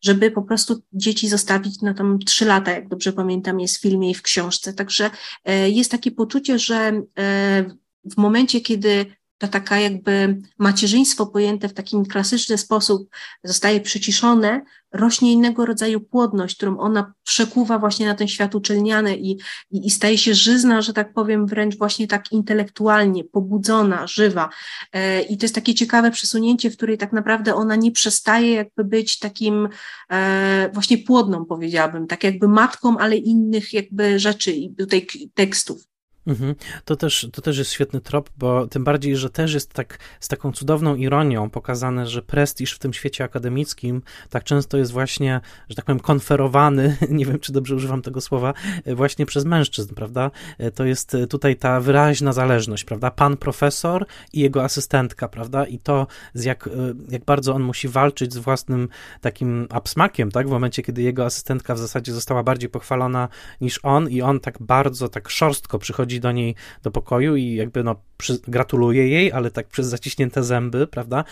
żeby 0.00 0.30
po 0.30 0.42
prostu 0.42 0.82
dzieci 0.92 1.28
zostawić 1.28 1.82
na 1.82 1.94
tam 1.94 2.18
trzy 2.18 2.44
lata, 2.44 2.70
jak 2.70 2.88
dobrze 2.88 3.12
pamiętam, 3.12 3.60
jest 3.60 3.78
w 3.78 3.80
filmie 3.80 4.10
i 4.10 4.14
w 4.14 4.22
książce. 4.22 4.72
Także 4.72 5.10
e, 5.44 5.70
jest 5.70 5.90
takie 5.90 6.10
poczucie, 6.10 6.58
że 6.58 7.02
e, 7.18 7.64
w 8.12 8.16
momencie, 8.16 8.60
kiedy 8.60 9.06
ta 9.38 9.48
taka 9.48 9.78
jakby 9.78 10.38
macierzyństwo 10.58 11.26
pojęte 11.26 11.68
w 11.68 11.74
takim 11.74 12.06
klasyczny 12.06 12.58
sposób 12.58 13.08
zostaje 13.44 13.80
przyciszone, 13.80 14.60
rośnie 14.92 15.32
innego 15.32 15.66
rodzaju 15.66 16.00
płodność, 16.00 16.56
którą 16.56 16.78
ona 16.78 17.12
przekuwa 17.22 17.78
właśnie 17.78 18.06
na 18.06 18.14
ten 18.14 18.28
świat 18.28 18.54
uczelniany 18.54 19.16
i, 19.16 19.30
i, 19.70 19.86
i 19.86 19.90
staje 19.90 20.18
się 20.18 20.34
żyzna, 20.34 20.82
że 20.82 20.92
tak 20.92 21.12
powiem, 21.12 21.46
wręcz 21.46 21.78
właśnie 21.78 22.08
tak 22.08 22.32
intelektualnie, 22.32 23.24
pobudzona, 23.24 24.06
żywa. 24.06 24.48
E, 24.92 25.22
I 25.22 25.38
to 25.38 25.44
jest 25.44 25.54
takie 25.54 25.74
ciekawe 25.74 26.10
przesunięcie, 26.10 26.70
w 26.70 26.76
której 26.76 26.98
tak 26.98 27.12
naprawdę 27.12 27.54
ona 27.54 27.76
nie 27.76 27.92
przestaje 27.92 28.52
jakby 28.52 28.84
być 28.84 29.18
takim 29.18 29.68
e, 30.10 30.70
właśnie 30.72 30.98
płodną, 30.98 31.44
powiedziałabym, 31.44 32.06
tak 32.06 32.24
jakby 32.24 32.48
matką, 32.48 32.98
ale 32.98 33.16
innych 33.16 33.72
jakby 33.72 34.18
rzeczy 34.18 34.52
i 34.52 34.74
tutaj 34.74 35.06
tekstów. 35.34 35.95
Mhm. 36.26 36.54
To, 36.84 36.96
też, 36.96 37.28
to 37.32 37.42
też 37.42 37.58
jest 37.58 37.72
świetny 37.72 38.00
trop, 38.00 38.30
bo 38.38 38.66
tym 38.66 38.84
bardziej, 38.84 39.16
że 39.16 39.30
też 39.30 39.54
jest 39.54 39.72
tak 39.72 39.98
z 40.20 40.28
taką 40.28 40.52
cudowną 40.52 40.94
ironią 40.94 41.50
pokazane, 41.50 42.06
że 42.06 42.22
prestiż 42.22 42.72
w 42.72 42.78
tym 42.78 42.92
świecie 42.92 43.24
akademickim 43.24 44.02
tak 44.30 44.44
często 44.44 44.76
jest 44.76 44.92
właśnie, 44.92 45.40
że 45.68 45.76
tak 45.76 45.84
powiem, 45.84 46.00
konferowany, 46.00 46.96
nie 47.10 47.26
wiem 47.26 47.38
czy 47.38 47.52
dobrze 47.52 47.74
używam 47.74 48.02
tego 48.02 48.20
słowa, 48.20 48.54
właśnie 48.86 49.26
przez 49.26 49.44
mężczyzn, 49.44 49.94
prawda? 49.94 50.30
To 50.74 50.84
jest 50.84 51.16
tutaj 51.30 51.56
ta 51.56 51.80
wyraźna 51.80 52.32
zależność, 52.32 52.84
prawda? 52.84 53.10
Pan 53.10 53.36
profesor 53.36 54.06
i 54.32 54.40
jego 54.40 54.64
asystentka, 54.64 55.28
prawda? 55.28 55.64
I 55.64 55.78
to, 55.78 56.06
z 56.34 56.44
jak, 56.44 56.68
jak 57.08 57.24
bardzo 57.24 57.54
on 57.54 57.62
musi 57.62 57.88
walczyć 57.88 58.32
z 58.32 58.38
własnym 58.38 58.88
takim 59.20 59.66
absmakiem, 59.70 60.30
tak? 60.30 60.48
W 60.48 60.50
momencie, 60.50 60.82
kiedy 60.82 61.02
jego 61.02 61.24
asystentka 61.24 61.74
w 61.74 61.78
zasadzie 61.78 62.12
została 62.12 62.42
bardziej 62.42 62.70
pochwalona 62.70 63.28
niż 63.60 63.80
on 63.82 64.08
i 64.10 64.22
on 64.22 64.40
tak 64.40 64.56
bardzo, 64.60 65.08
tak 65.08 65.28
szorstko 65.28 65.78
przychodzi 65.78 66.15
do 66.20 66.32
niej 66.32 66.54
do 66.82 66.90
pokoju 66.90 67.36
i 67.36 67.54
jakby 67.54 67.84
no 67.84 67.96
przy, 68.16 68.38
gratuluje 68.48 69.08
jej, 69.08 69.32
ale 69.32 69.50
tak 69.50 69.66
przez 69.66 69.86
zaciśnięte 69.86 70.44
zęby, 70.44 70.86
prawda? 70.86 71.24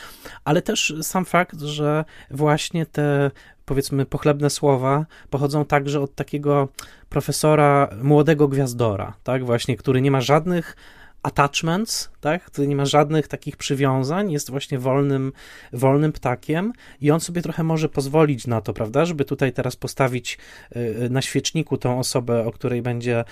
Ale 0.45 0.63
też 0.63 0.95
sam 1.03 1.25
fakt, 1.25 1.61
że 1.61 2.05
właśnie 2.31 2.87
te 2.87 3.31
powiedzmy 3.65 4.07
pochlebne 4.07 4.51
słowa 4.51 5.07
pochodzą 5.31 5.65
także 5.65 6.01
od 6.01 6.15
takiego 6.15 6.69
profesora 7.09 7.89
młodego 8.03 8.49
gwiazdora, 8.49 9.15
tak? 9.25 9.45
Właśnie, 9.45 9.77
który 9.77 10.01
nie 10.01 10.11
ma 10.11 10.21
żadnych 10.21 10.77
attachments, 11.25 12.11
tak? 12.21 12.45
który 12.45 12.69
nie 12.69 12.77
ma 12.77 12.87
żadnych 12.87 13.29
takich 13.29 13.57
przywiązań, 13.57 14.33
jest 14.33 14.51
właśnie 14.51 14.79
wolnym, 14.79 15.33
wolnym 15.73 16.13
ptakiem 16.13 16.73
i 17.01 17.11
on 17.11 17.21
sobie 17.21 17.43
trochę 17.43 17.63
może 17.63 17.89
pozwolić 17.89 18.47
na 18.47 18.61
to, 18.61 18.73
prawda, 18.73 19.05
żeby 19.05 19.25
tutaj 19.25 19.53
teraz 19.53 19.77
postawić 19.77 20.39
y, 20.77 20.79
y, 20.79 21.11
na 21.11 21.23
świeczniku 21.23 21.77
tą 21.77 21.99
osobę, 21.99 22.47
o 22.47 22.53
której 22.53 22.83
będzie, 22.83 23.25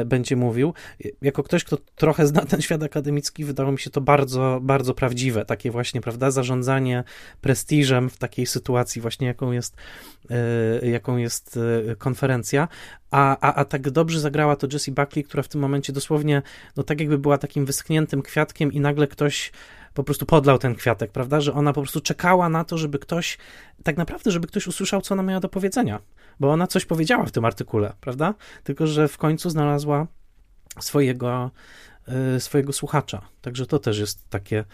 y, 0.00 0.04
będzie 0.04 0.36
mówił. 0.36 0.74
Jako 1.22 1.42
ktoś, 1.42 1.64
kto 1.64 1.78
trochę 1.94 2.26
zna 2.26 2.46
ten 2.46 2.62
świat 2.62 2.82
akademicki, 2.82 3.44
wydało 3.44 3.72
mi 3.72 3.78
się 3.78 3.90
to 3.90 4.00
bardzo, 4.00 4.58
bardzo 4.62 4.94
prawdziwe, 4.94 5.44
takie 5.44 5.70
właśnie, 5.70 6.00
prawda, 6.00 6.30
zarządzanie 6.30 7.04
prestiżem 7.40 8.10
w 8.10 8.18
takiej 8.18 8.46
sytuacji 8.46 9.02
właśnie, 9.02 9.26
jaką 9.26 9.52
jest, 9.52 9.76
jaką 10.82 11.16
jest 11.16 11.58
konferencja, 11.98 12.68
a, 13.10 13.36
a, 13.40 13.54
a 13.54 13.64
tak 13.64 13.90
dobrze 13.90 14.20
zagrała 14.20 14.56
to 14.56 14.66
Jessie 14.72 14.92
Buckley, 14.92 15.24
która 15.24 15.42
w 15.42 15.48
tym 15.48 15.60
momencie 15.60 15.92
dosłownie, 15.92 16.42
no 16.76 16.82
tak 16.82 17.00
jakby 17.00 17.18
była 17.20 17.38
takim 17.38 17.66
wyschniętym 17.66 18.22
kwiatkiem 18.22 18.72
i 18.72 18.80
nagle 18.80 19.06
ktoś 19.06 19.52
po 19.94 20.04
prostu 20.04 20.26
podlał 20.26 20.58
ten 20.58 20.74
kwiatek, 20.74 21.12
prawda? 21.12 21.40
Że 21.40 21.52
ona 21.52 21.72
po 21.72 21.80
prostu 21.80 22.00
czekała 22.00 22.48
na 22.48 22.64
to, 22.64 22.78
żeby 22.78 22.98
ktoś, 22.98 23.38
tak 23.82 23.96
naprawdę, 23.96 24.30
żeby 24.30 24.46
ktoś 24.46 24.66
usłyszał, 24.66 25.00
co 25.00 25.14
ona 25.14 25.22
miała 25.22 25.40
do 25.40 25.48
powiedzenia, 25.48 26.00
bo 26.40 26.50
ona 26.52 26.66
coś 26.66 26.84
powiedziała 26.84 27.26
w 27.26 27.30
tym 27.30 27.44
artykule, 27.44 27.92
prawda? 28.00 28.34
Tylko, 28.64 28.86
że 28.86 29.08
w 29.08 29.18
końcu 29.18 29.50
znalazła 29.50 30.06
swojego, 30.80 31.50
y, 32.36 32.40
swojego 32.40 32.72
słuchacza. 32.72 33.22
Także 33.40 33.66
to 33.66 33.78
też 33.78 33.98
jest 33.98 34.30
takie 34.30 34.64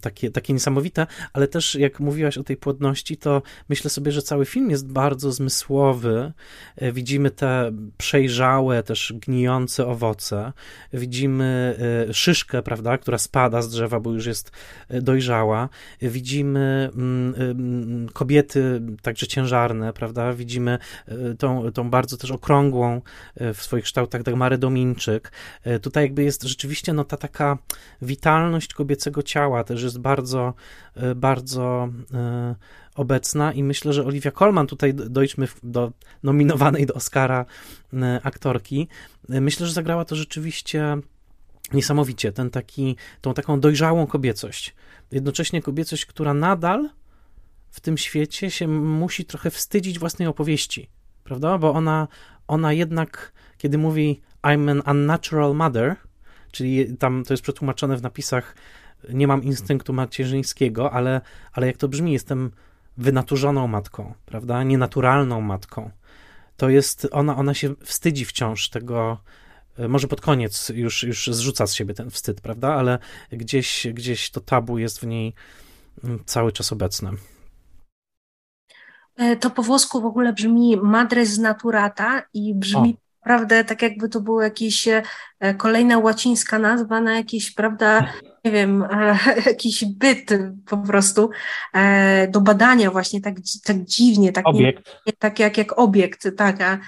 takie, 0.00 0.30
takie 0.30 0.52
niesamowite, 0.52 1.06
ale 1.32 1.48
też 1.48 1.74
jak 1.74 2.00
mówiłaś 2.00 2.38
o 2.38 2.44
tej 2.44 2.56
płodności, 2.56 3.16
to 3.16 3.42
myślę 3.68 3.90
sobie, 3.90 4.12
że 4.12 4.22
cały 4.22 4.46
film 4.46 4.70
jest 4.70 4.92
bardzo 4.92 5.32
zmysłowy. 5.32 6.32
E, 6.76 6.92
widzimy 6.92 7.30
te 7.30 7.72
przejrzałe, 7.98 8.82
też 8.82 9.14
gnijące 9.16 9.86
owoce. 9.86 10.52
Widzimy 10.92 11.76
e, 12.08 12.14
szyszkę, 12.14 12.62
prawda, 12.62 12.98
która 12.98 13.18
spada 13.18 13.62
z 13.62 13.68
drzewa, 13.68 14.00
bo 14.00 14.12
już 14.12 14.26
jest 14.26 14.50
e, 14.88 15.02
dojrzała. 15.02 15.68
Widzimy 16.02 16.90
mm, 16.94 18.08
kobiety 18.12 18.82
także 19.02 19.26
ciężarne, 19.26 19.92
prawda? 19.92 20.32
Widzimy 20.32 20.78
tą, 21.38 21.72
tą 21.72 21.90
bardzo 21.90 22.16
też 22.16 22.30
okrągłą 22.30 23.02
w 23.54 23.62
swoich 23.62 23.84
kształtach 23.84 24.22
Dagmarę 24.22 24.58
Dominczyk. 24.58 25.32
Tutaj 25.82 26.04
jakby 26.04 26.22
jest 26.22 26.42
rzeczywiście 26.42 26.92
no 26.92 27.04
ta 27.04 27.16
taka 27.16 27.58
witalność 28.02 28.74
kobiecego 28.74 29.09
ciała 29.22 29.64
też 29.64 29.82
jest 29.82 29.98
bardzo, 29.98 30.54
e, 30.94 31.14
bardzo 31.14 31.88
e, 32.14 32.54
obecna 32.94 33.52
i 33.52 33.62
myślę, 33.62 33.92
że 33.92 34.04
Olivia 34.04 34.30
Colman, 34.30 34.66
tutaj 34.66 34.94
dojdźmy 34.94 35.48
do 35.62 35.92
nominowanej 36.22 36.86
do 36.86 36.94
Oscara 36.94 37.44
e, 37.92 38.20
aktorki, 38.22 38.88
myślę, 39.28 39.66
że 39.66 39.72
zagrała 39.72 40.04
to 40.04 40.16
rzeczywiście 40.16 40.96
niesamowicie, 41.72 42.32
ten 42.32 42.50
taki, 42.50 42.96
tą 43.20 43.34
taką 43.34 43.60
dojrzałą 43.60 44.06
kobiecość. 44.06 44.74
Jednocześnie 45.12 45.62
kobiecość, 45.62 46.06
która 46.06 46.34
nadal 46.34 46.90
w 47.70 47.80
tym 47.80 47.98
świecie 47.98 48.50
się 48.50 48.68
musi 48.68 49.24
trochę 49.24 49.50
wstydzić 49.50 49.98
własnej 49.98 50.28
opowieści, 50.28 50.88
prawda? 51.24 51.58
Bo 51.58 51.72
ona, 51.72 52.08
ona 52.48 52.72
jednak, 52.72 53.32
kiedy 53.58 53.78
mówi 53.78 54.20
I'm 54.42 54.70
an 54.70 54.82
unnatural 54.96 55.54
mother, 55.54 55.96
czyli 56.52 56.96
tam 56.96 57.24
to 57.24 57.32
jest 57.32 57.42
przetłumaczone 57.42 57.96
w 57.96 58.02
napisach 58.02 58.54
nie 59.08 59.26
mam 59.26 59.42
instynktu 59.42 59.92
macierzyńskiego, 59.92 60.92
ale, 60.92 61.20
ale 61.52 61.66
jak 61.66 61.76
to 61.76 61.88
brzmi, 61.88 62.12
jestem 62.12 62.50
wynaturzoną 62.96 63.66
matką, 63.66 64.14
prawda? 64.26 64.62
Nienaturalną 64.62 65.40
matką. 65.40 65.90
To 66.56 66.68
jest, 66.68 67.08
ona, 67.12 67.36
ona 67.36 67.54
się 67.54 67.74
wstydzi 67.84 68.24
wciąż 68.24 68.68
tego, 68.68 69.18
e, 69.78 69.88
może 69.88 70.08
pod 70.08 70.20
koniec 70.20 70.68
już, 70.68 71.02
już 71.02 71.26
zrzuca 71.26 71.66
z 71.66 71.74
siebie 71.74 71.94
ten 71.94 72.10
wstyd, 72.10 72.40
prawda? 72.40 72.74
Ale 72.74 72.98
gdzieś, 73.32 73.86
gdzieś 73.94 74.30
to 74.30 74.40
tabu 74.40 74.78
jest 74.78 75.00
w 75.00 75.06
niej 75.06 75.34
mm, 76.04 76.22
cały 76.26 76.52
czas 76.52 76.72
obecne. 76.72 77.12
E, 79.16 79.36
to 79.36 79.50
po 79.50 79.62
włosku 79.62 80.00
w 80.00 80.04
ogóle 80.04 80.32
brzmi 80.32 80.76
madres 80.76 81.38
naturata 81.38 82.22
i 82.34 82.54
brzmi 82.54 82.96
o. 82.98 83.20
naprawdę 83.20 83.64
tak 83.64 83.82
jakby 83.82 84.08
to 84.08 84.20
było 84.20 84.42
jakieś 84.42 84.88
e, 84.88 85.02
kolejna 85.56 85.98
łacińska 85.98 86.58
nazwa 86.58 87.00
na 87.00 87.16
jakieś, 87.16 87.50
prawda, 87.50 88.12
nie 88.44 88.50
wiem, 88.50 88.82
e, 88.82 89.18
jakiś 89.46 89.84
byt 89.84 90.30
po 90.66 90.76
prostu 90.76 91.30
e, 91.74 92.28
do 92.28 92.40
badania 92.40 92.90
właśnie 92.90 93.20
tak, 93.20 93.34
tak 93.64 93.84
dziwnie, 93.84 94.32
tak. 94.32 94.44
Nie, 95.06 95.12
tak 95.12 95.38
jak, 95.38 95.58
jak 95.58 95.78
obiekt, 95.78 96.28
tak. 96.36 96.60
A, 96.62 96.78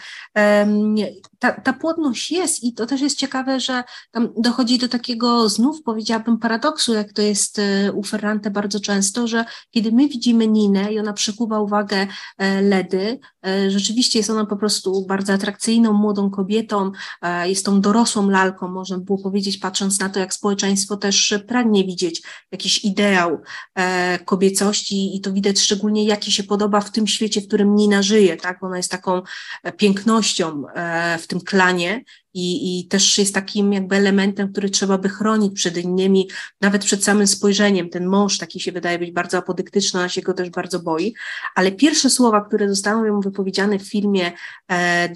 ta, 1.42 1.52
ta 1.52 1.72
płodność 1.72 2.30
jest 2.30 2.64
i 2.64 2.74
to 2.74 2.86
też 2.86 3.00
jest 3.00 3.18
ciekawe, 3.18 3.60
że 3.60 3.84
tam 4.10 4.28
dochodzi 4.36 4.78
do 4.78 4.88
takiego 4.88 5.48
znów 5.48 5.82
powiedziałabym 5.82 6.38
paradoksu, 6.38 6.94
jak 6.94 7.12
to 7.12 7.22
jest 7.22 7.58
e, 7.58 7.92
u 7.92 8.02
Ferrante 8.02 8.50
bardzo 8.50 8.80
często, 8.80 9.26
że 9.26 9.44
kiedy 9.70 9.92
my 9.92 10.08
widzimy 10.08 10.46
Ninę 10.46 10.92
i 10.92 10.98
ona 10.98 11.12
przykuwa 11.12 11.60
uwagę 11.60 12.06
Ledy, 12.62 13.18
rzeczywiście 13.68 14.18
jest 14.18 14.30
ona 14.30 14.46
po 14.46 14.56
prostu 14.56 15.06
bardzo 15.06 15.32
atrakcyjną, 15.32 15.92
młodą 15.92 16.30
kobietą, 16.30 16.92
jest 17.44 17.66
tą 17.66 17.80
dorosłą 17.80 18.30
lalką, 18.30 18.68
można 18.68 18.98
by 18.98 19.04
było 19.04 19.18
powiedzieć, 19.18 19.58
patrząc 19.58 20.00
na 20.00 20.08
to, 20.08 20.20
jak 20.20 20.34
społeczeństwo 20.34 20.96
też 20.96 21.34
pragnie 21.46 21.84
widzieć 21.84 22.22
jakiś 22.52 22.84
ideał 22.84 23.40
e, 23.74 24.18
kobiecości 24.18 25.16
i 25.16 25.20
to 25.20 25.32
widać 25.32 25.60
szczególnie, 25.60 26.04
jaki 26.04 26.32
się 26.32 26.42
podoba 26.42 26.80
w 26.80 26.90
tym 26.90 27.06
świecie, 27.06 27.40
w 27.40 27.46
którym 27.46 27.74
Nina 27.74 28.02
żyje, 28.02 28.36
tak? 28.36 28.62
Ona 28.62 28.76
jest 28.76 28.90
taką 28.90 29.22
e, 29.62 29.72
pięknością 29.72 30.62
e, 30.74 31.18
w 31.18 31.26
tym 31.32 31.40
klanie 31.40 32.04
i, 32.34 32.80
i 32.80 32.88
też 32.88 33.18
jest 33.18 33.34
takim 33.34 33.72
jakby 33.72 33.96
elementem, 33.96 34.52
który 34.52 34.70
trzeba 34.70 34.98
by 34.98 35.08
chronić 35.08 35.54
przed 35.54 35.76
innymi, 35.76 36.28
nawet 36.60 36.84
przed 36.84 37.04
samym 37.04 37.26
spojrzeniem. 37.26 37.90
Ten 37.90 38.06
mąż 38.06 38.38
taki 38.38 38.60
się 38.60 38.72
wydaje 38.72 38.98
być 38.98 39.12
bardzo 39.12 39.38
apodyktyczny, 39.38 40.00
ona 40.00 40.08
się 40.08 40.22
go 40.22 40.34
też 40.34 40.50
bardzo 40.50 40.80
boi, 40.80 41.14
ale 41.54 41.72
pierwsze 41.72 42.10
słowa, 42.10 42.40
które 42.40 42.68
zostały 42.68 43.12
mu 43.12 43.20
wypowiedziane 43.20 43.78
w 43.78 43.88
filmie 43.88 44.32
e, 44.72 45.08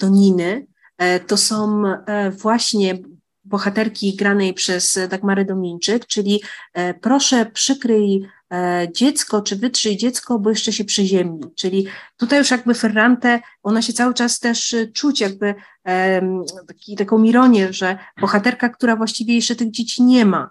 e, 0.99 1.21
to 1.21 1.37
są 1.37 1.83
e, 1.87 2.31
właśnie 2.31 2.99
bohaterki 3.45 4.17
granej 4.17 4.55
przez 4.55 4.99
Dagmarę 5.11 5.45
Dominczyk, 5.45 6.07
czyli 6.07 6.43
e, 6.73 6.95
proszę 6.95 7.47
przykryj 7.47 8.29
dziecko, 8.92 9.42
czy 9.42 9.57
wytrzyj 9.57 9.97
dziecko, 9.97 10.38
bo 10.38 10.51
jeszcze 10.51 10.72
się 10.72 10.84
przyziemni. 10.84 11.40
Czyli 11.55 11.86
tutaj 12.16 12.38
już 12.38 12.51
jakby 12.51 12.74
Ferrante, 12.74 13.40
ona 13.62 13.82
się 13.82 13.92
cały 13.92 14.14
czas 14.14 14.38
też 14.38 14.74
e, 14.74 14.86
czuć 14.86 15.20
jakby 15.20 15.55
taki, 16.68 16.97
taką 16.97 17.22
ironię, 17.22 17.72
że 17.72 17.99
bohaterka, 18.20 18.68
która 18.68 18.97
właściwie 18.97 19.34
jeszcze 19.34 19.57
tych 19.57 19.70
dzieci 19.70 20.03
nie 20.03 20.24
ma, 20.26 20.51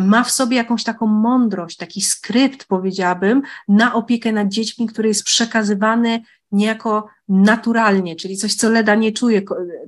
ma 0.00 0.24
w 0.24 0.30
sobie 0.30 0.56
jakąś 0.56 0.84
taką 0.84 1.06
mądrość, 1.06 1.76
taki 1.76 2.02
skrypt 2.02 2.64
powiedziałabym, 2.64 3.42
na 3.68 3.94
opiekę 3.94 4.32
nad 4.32 4.48
dziećmi, 4.48 4.86
który 4.86 5.08
jest 5.08 5.24
przekazywany 5.24 6.22
niejako 6.52 7.08
naturalnie, 7.28 8.16
czyli 8.16 8.36
coś, 8.36 8.54
co 8.54 8.70
Leda 8.70 8.94
nie 8.94 9.12
czuje 9.12 9.42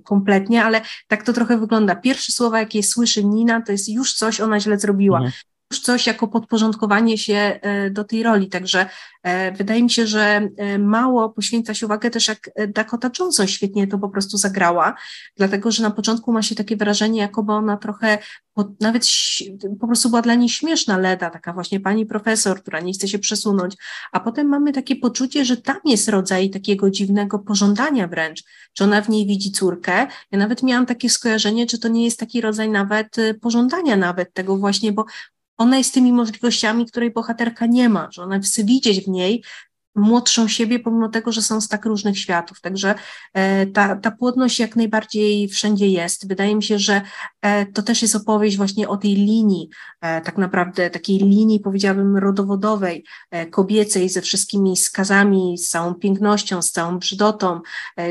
kompletnie, 0.04 0.64
ale 0.64 0.80
tak 1.08 1.22
to 1.22 1.32
trochę 1.32 1.58
wygląda. 1.58 1.96
Pierwsze 1.96 2.32
słowa, 2.32 2.58
jakie 2.58 2.82
słyszy 2.82 3.24
Nina, 3.24 3.60
to 3.60 3.72
jest 3.72 3.88
już 3.88 4.14
coś 4.14 4.40
ona 4.40 4.60
źle 4.60 4.78
zrobiła. 4.78 5.20
Coś 5.72 6.06
jako 6.06 6.28
podporządkowanie 6.28 7.18
się 7.18 7.34
e, 7.34 7.90
do 7.90 8.04
tej 8.04 8.22
roli. 8.22 8.48
Także 8.48 8.86
e, 9.22 9.52
wydaje 9.52 9.82
mi 9.82 9.90
się, 9.90 10.06
że 10.06 10.48
e, 10.56 10.78
mało 10.78 11.30
poświęca 11.30 11.74
się 11.74 11.86
uwagę 11.86 12.10
też, 12.10 12.28
jak 12.28 12.50
Dakota 12.68 13.10
Johnson 13.18 13.46
świetnie 13.46 13.86
to 13.86 13.98
po 13.98 14.08
prostu 14.08 14.38
zagrała, 14.38 14.94
dlatego 15.36 15.70
że 15.70 15.82
na 15.82 15.90
początku 15.90 16.32
ma 16.32 16.42
się 16.42 16.54
takie 16.54 16.76
wrażenie, 16.76 17.20
jakoby 17.20 17.52
ona 17.52 17.76
trochę 17.76 18.18
nawet 18.80 19.06
po 19.80 19.86
prostu 19.86 20.08
była 20.08 20.22
dla 20.22 20.34
niej 20.34 20.48
śmieszna 20.48 20.98
Leda, 20.98 21.30
taka 21.30 21.52
właśnie 21.52 21.80
pani 21.80 22.06
profesor, 22.06 22.60
która 22.60 22.80
nie 22.80 22.92
chce 22.92 23.08
się 23.08 23.18
przesunąć, 23.18 23.74
a 24.12 24.20
potem 24.20 24.46
mamy 24.46 24.72
takie 24.72 24.96
poczucie, 24.96 25.44
że 25.44 25.56
tam 25.56 25.76
jest 25.84 26.08
rodzaj 26.08 26.50
takiego 26.50 26.90
dziwnego 26.90 27.38
pożądania 27.38 28.08
wręcz, 28.08 28.44
czy 28.72 28.84
ona 28.84 29.02
w 29.02 29.08
niej 29.08 29.26
widzi 29.26 29.52
córkę. 29.52 30.06
Ja 30.30 30.38
nawet 30.38 30.62
miałam 30.62 30.86
takie 30.86 31.10
skojarzenie, 31.10 31.66
czy 31.66 31.78
to 31.78 31.88
nie 31.88 32.04
jest 32.04 32.18
taki 32.18 32.40
rodzaj 32.40 32.68
nawet 32.70 33.16
pożądania 33.40 33.96
nawet 33.96 34.34
tego 34.34 34.56
właśnie, 34.56 34.92
bo 34.92 35.04
ona 35.58 35.78
jest 35.78 35.94
tymi 35.94 36.12
możliwościami, 36.12 36.86
której 36.86 37.10
bohaterka 37.10 37.66
nie 37.66 37.88
ma, 37.88 38.08
że 38.12 38.22
ona 38.22 38.38
chce 38.38 38.64
widzieć 38.64 39.04
w 39.04 39.08
niej 39.08 39.44
młodszą 39.98 40.48
siebie, 40.48 40.78
pomimo 40.78 41.08
tego, 41.08 41.32
że 41.32 41.42
są 41.42 41.60
z 41.60 41.68
tak 41.68 41.84
różnych 41.84 42.18
światów. 42.18 42.60
Także 42.60 42.94
e, 43.34 43.66
ta, 43.66 43.96
ta 43.96 44.10
płodność 44.10 44.58
jak 44.58 44.76
najbardziej 44.76 45.48
wszędzie 45.48 45.88
jest. 45.88 46.28
Wydaje 46.28 46.56
mi 46.56 46.62
się, 46.62 46.78
że 46.78 47.02
e, 47.42 47.66
to 47.66 47.82
też 47.82 48.02
jest 48.02 48.16
opowieść 48.16 48.56
właśnie 48.56 48.88
o 48.88 48.96
tej 48.96 49.14
linii, 49.14 49.68
e, 50.00 50.20
tak 50.20 50.38
naprawdę 50.38 50.90
takiej 50.90 51.18
linii, 51.18 51.60
powiedziałabym, 51.60 52.16
rodowodowej, 52.16 53.04
kobiecej, 53.50 54.08
ze 54.08 54.22
wszystkimi 54.22 54.76
skazami, 54.76 55.58
z 55.58 55.68
całą 55.68 55.94
pięknością, 55.94 56.62
z 56.62 56.70
całą 56.70 56.98
brzydotą, 56.98 57.60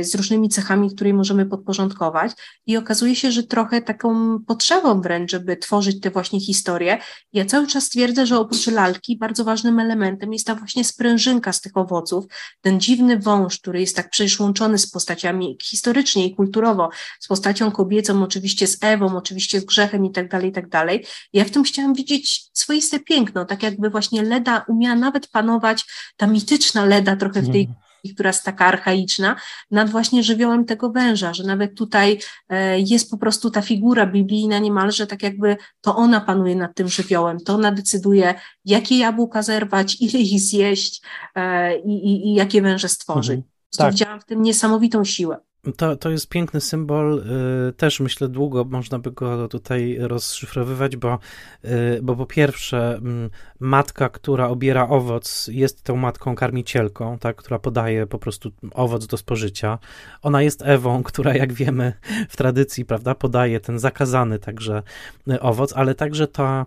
z 0.02 0.16
różnymi 0.16 0.50
cechami, 0.50 0.96
które 0.96 1.14
możemy 1.14 1.46
podporządkować. 1.46 2.32
I 2.66 2.78
okazuje 2.78 3.16
się, 3.16 3.32
że 3.32 3.44
trochę 3.44 3.82
taką 3.82 4.40
potrzebą 4.48 5.02
wręcz, 5.02 5.32
żeby 5.32 5.58
tworzyć 5.58 6.00
te 6.02 6.12
właśnie 6.12 6.40
historie. 6.40 6.98
Ja 7.34 7.46
cały 7.46 7.68
czas 7.68 7.90
twierdzę, 7.90 8.26
że 8.26 8.40
oprócz 8.40 8.68
lalki 8.68 9.18
bardzo 9.18 9.44
ważnym 9.44 9.80
elementem 9.80 10.34
jest 10.34 10.48
ta 10.48 10.56
właśnie 10.56 10.84
sprężynka 10.84 11.54
z 11.54 11.62
tych 11.62 11.77
owoców, 11.78 12.26
ten 12.62 12.80
dziwny 12.80 13.20
wąż, 13.20 13.60
który 13.60 13.80
jest 13.80 13.96
tak 13.96 14.10
przecież 14.10 14.40
łączony 14.40 14.78
z 14.78 14.92
postaciami 14.92 15.58
historycznie 15.64 16.26
i 16.26 16.36
kulturowo, 16.36 16.90
z 17.20 17.28
postacią 17.28 17.72
kobiecą, 17.72 18.24
oczywiście 18.24 18.68
z 18.68 18.78
Ewą, 18.82 19.18
oczywiście 19.18 19.60
z 19.60 19.66
grzechem 19.66 20.06
i 20.06 20.12
tak 20.12 20.30
dalej, 20.30 20.50
i 20.50 20.54
tak 20.54 20.70
dalej. 20.70 21.06
Ja 21.34 21.46
w 21.46 21.52
tym 21.52 21.64
chciałam 21.64 21.94
widzieć 21.94 22.50
swoiste 22.54 23.00
piękno, 23.00 23.46
tak 23.46 23.64
jakby 23.64 23.90
właśnie 23.90 24.24
Leda 24.24 24.66
umiała 24.68 24.96
nawet 24.96 25.28
panować, 25.28 25.86
ta 26.18 26.28
mityczna 26.28 26.86
Leda 26.86 27.16
trochę 27.16 27.42
w 27.42 27.52
tej 27.52 27.62
mhm 27.62 27.87
która 28.14 28.30
jest 28.30 28.44
taka 28.44 28.66
archaiczna, 28.66 29.36
nad 29.72 29.90
właśnie 29.90 30.24
żywiołem 30.24 30.66
tego 30.66 30.92
węża, 30.92 31.34
że 31.34 31.44
nawet 31.44 31.78
tutaj 31.78 32.20
e, 32.50 32.80
jest 32.80 33.12
po 33.12 33.18
prostu 33.18 33.52
ta 33.52 33.62
figura 33.62 34.06
biblijna 34.06 34.60
niemalże 34.60 35.08
tak 35.08 35.24
jakby 35.24 35.58
to 35.82 35.96
ona 35.96 36.22
panuje 36.22 36.56
nad 36.56 36.76
tym 36.76 36.88
żywiołem, 36.88 37.40
to 37.40 37.54
ona 37.54 37.72
decyduje, 37.72 38.36
jakie 38.66 38.98
jabłka 38.98 39.42
zerwać, 39.42 39.98
ile 40.02 40.20
ich 40.20 40.40
zjeść 40.40 41.02
e, 41.36 41.78
i, 41.80 41.92
i, 41.92 42.28
i 42.28 42.34
jakie 42.34 42.62
węże 42.62 42.90
stworzyć. 42.90 43.36
Mhm. 43.36 43.52
Tak. 43.78 43.92
Widziałam 43.92 44.22
w 44.22 44.26
tym 44.26 44.42
niesamowitą 44.42 45.04
siłę. 45.04 45.38
To, 45.78 45.96
to 45.96 46.10
jest 46.10 46.30
piękny 46.30 46.62
symbol, 46.62 47.24
y, 47.70 47.74
też 47.74 48.00
myślę 48.00 48.28
długo 48.28 48.64
można 48.64 49.00
by 49.00 49.12
go 49.12 49.48
tutaj 49.48 49.98
rozszyfrowywać, 50.00 50.98
bo, 50.98 51.20
y, 51.66 52.00
bo 52.04 52.16
po 52.16 52.26
pierwsze 52.26 52.96
mm, 52.96 53.30
matka, 53.60 54.10
która 54.10 54.48
obiera 54.48 54.88
owoc 54.90 55.50
jest 55.52 55.84
tą 55.84 55.96
matką 55.96 56.36
karmicielką, 56.36 57.20
tak, 57.20 57.36
która 57.36 57.60
podaje 57.60 58.08
po 58.08 58.20
prostu 58.20 58.52
owoc 58.74 59.08
do 59.08 59.18
spożycia. 59.18 59.80
Ona 60.22 60.42
jest 60.42 60.62
Ewą, 60.66 61.04
która 61.10 61.36
jak 61.36 61.54
wiemy 61.54 61.94
w 62.30 62.38
tradycji, 62.38 62.86
prawda, 62.86 63.16
podaje 63.16 63.60
ten 63.60 63.80
zakazany 63.80 64.40
także 64.40 64.84
y, 65.28 65.40
owoc, 65.40 65.74
ale 65.74 65.96
także 65.96 66.28
ta 66.28 66.66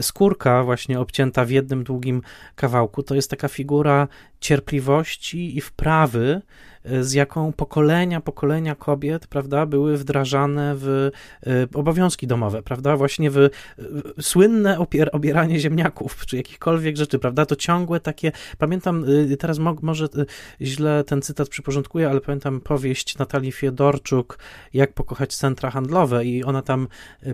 skórka 0.00 0.64
właśnie 0.64 1.00
obcięta 1.00 1.44
w 1.44 1.50
jednym 1.50 1.84
długim 1.84 2.22
kawałku, 2.54 3.02
to 3.02 3.14
jest 3.14 3.30
taka 3.30 3.48
figura 3.48 4.08
cierpliwości 4.46 5.56
i 5.56 5.60
wprawy, 5.60 6.42
z 7.00 7.12
jaką 7.12 7.52
pokolenia, 7.52 8.20
pokolenia 8.20 8.74
kobiet, 8.74 9.26
prawda, 9.26 9.66
były 9.66 9.96
wdrażane 9.96 10.74
w 10.76 11.10
e, 11.46 11.50
obowiązki 11.74 12.26
domowe, 12.26 12.62
prawda, 12.62 12.96
właśnie 12.96 13.30
w 13.30 13.48
słynne 14.20 14.78
opier, 14.78 15.10
obieranie 15.12 15.60
ziemniaków, 15.60 16.26
czy 16.26 16.36
jakichkolwiek 16.36 16.96
rzeczy, 16.96 17.18
prawda, 17.18 17.46
to 17.46 17.56
ciągłe 17.56 18.00
takie, 18.00 18.32
pamiętam, 18.58 19.04
teraz 19.38 19.58
mo, 19.58 19.76
może 19.82 20.08
źle 20.60 21.04
ten 21.04 21.22
cytat 21.22 21.48
przyporządkuję, 21.48 22.10
ale 22.10 22.20
pamiętam 22.20 22.60
powieść 22.60 23.18
Natalii 23.18 23.52
Fiedorczuk, 23.52 24.38
Jak 24.74 24.92
pokochać 24.92 25.36
centra 25.36 25.70
handlowe 25.70 26.24
i 26.24 26.44
ona 26.44 26.62
tam 26.62 26.88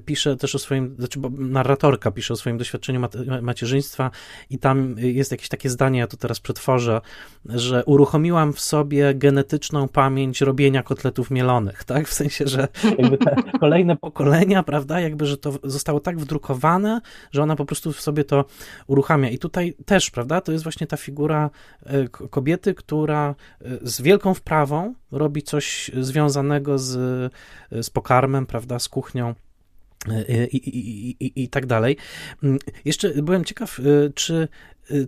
pisze 0.04 0.36
też 0.36 0.54
o 0.54 0.58
swoim, 0.58 0.96
znaczy 0.98 1.20
narratorka 1.38 2.10
pisze 2.10 2.34
o 2.34 2.36
swoim 2.36 2.58
doświadczeniu 2.58 3.00
macierzyństwa 3.42 4.10
i 4.50 4.58
tam 4.58 4.94
jest 4.98 5.30
jakieś 5.30 5.48
takie 5.48 5.70
zdanie, 5.70 5.98
ja 5.98 6.06
to 6.06 6.16
teraz 6.16 6.40
przetworzę, 6.40 7.00
że 7.44 7.84
uruchomiłam 7.84 8.52
w 8.52 8.60
sobie 8.60 9.14
genetyczną 9.14 9.88
pamięć 9.88 10.40
robienia 10.40 10.82
kotletów 10.82 11.30
mielonych, 11.30 11.84
tak? 11.92 12.08
W 12.08 12.12
sensie, 12.12 12.46
że 12.46 12.68
jakby 12.98 13.18
te 13.18 13.36
kolejne 13.60 13.96
pokolenia, 13.96 14.62
prawda, 14.62 15.00
jakby, 15.00 15.26
że 15.26 15.36
to 15.36 15.52
zostało 15.64 16.00
tak 16.00 16.18
wdrukowane, 16.18 17.00
że 17.32 17.42
ona 17.42 17.56
po 17.56 17.64
prostu 17.64 17.92
w 17.92 18.00
sobie 18.00 18.24
to 18.24 18.44
uruchamia. 18.86 19.30
I 19.30 19.38
tutaj 19.38 19.74
też, 19.86 20.10
prawda, 20.10 20.40
to 20.40 20.52
jest 20.52 20.64
właśnie 20.64 20.86
ta 20.86 20.96
figura 20.96 21.50
e, 21.86 22.08
kobiety, 22.08 22.74
która 22.74 23.34
e, 23.60 23.78
z 23.82 24.00
wielką 24.00 24.34
wprawą 24.34 24.94
robi 25.12 25.42
coś 25.42 25.90
związanego 26.00 26.78
z, 26.78 27.32
z 27.70 27.90
pokarmem, 27.90 28.46
prawda, 28.46 28.78
z 28.78 28.88
kuchnią. 28.88 29.34
E, 30.08 30.46
I, 30.46 30.68
i, 30.68 31.10
i, 31.26 31.42
I 31.42 31.48
tak 31.48 31.66
dalej. 31.66 31.96
Mm, 32.42 32.58
jeszcze 32.84 33.22
byłem 33.22 33.44
ciekaw, 33.44 33.80
czy 34.14 34.48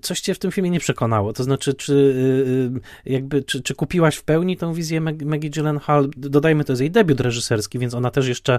coś 0.03 0.21
cię 0.21 0.35
w 0.35 0.39
tym 0.39 0.53
filmie 0.53 0.71
nie 0.71 0.81
przekonało? 0.81 1.33
To 1.33 1.45
znaczy, 1.45 1.75
czy 1.75 1.93
y, 1.93 3.09
y, 3.09 3.13
jakby, 3.13 3.43
czy, 3.43 3.63
czy 3.63 3.75
kupiłaś 3.75 4.17
w 4.17 4.25
pełni 4.25 4.57
tą 4.57 4.73
wizję 4.73 5.01
Maggie 5.01 5.51
Gyllenhaal? 5.51 6.11
Dodajmy, 6.17 6.65
to 6.65 6.73
jest 6.73 6.81
jej 6.81 6.91
debiut 6.91 7.21
reżyserski, 7.21 7.79
więc 7.79 7.95
ona 7.95 8.11
też 8.11 8.29
jeszcze, 8.29 8.59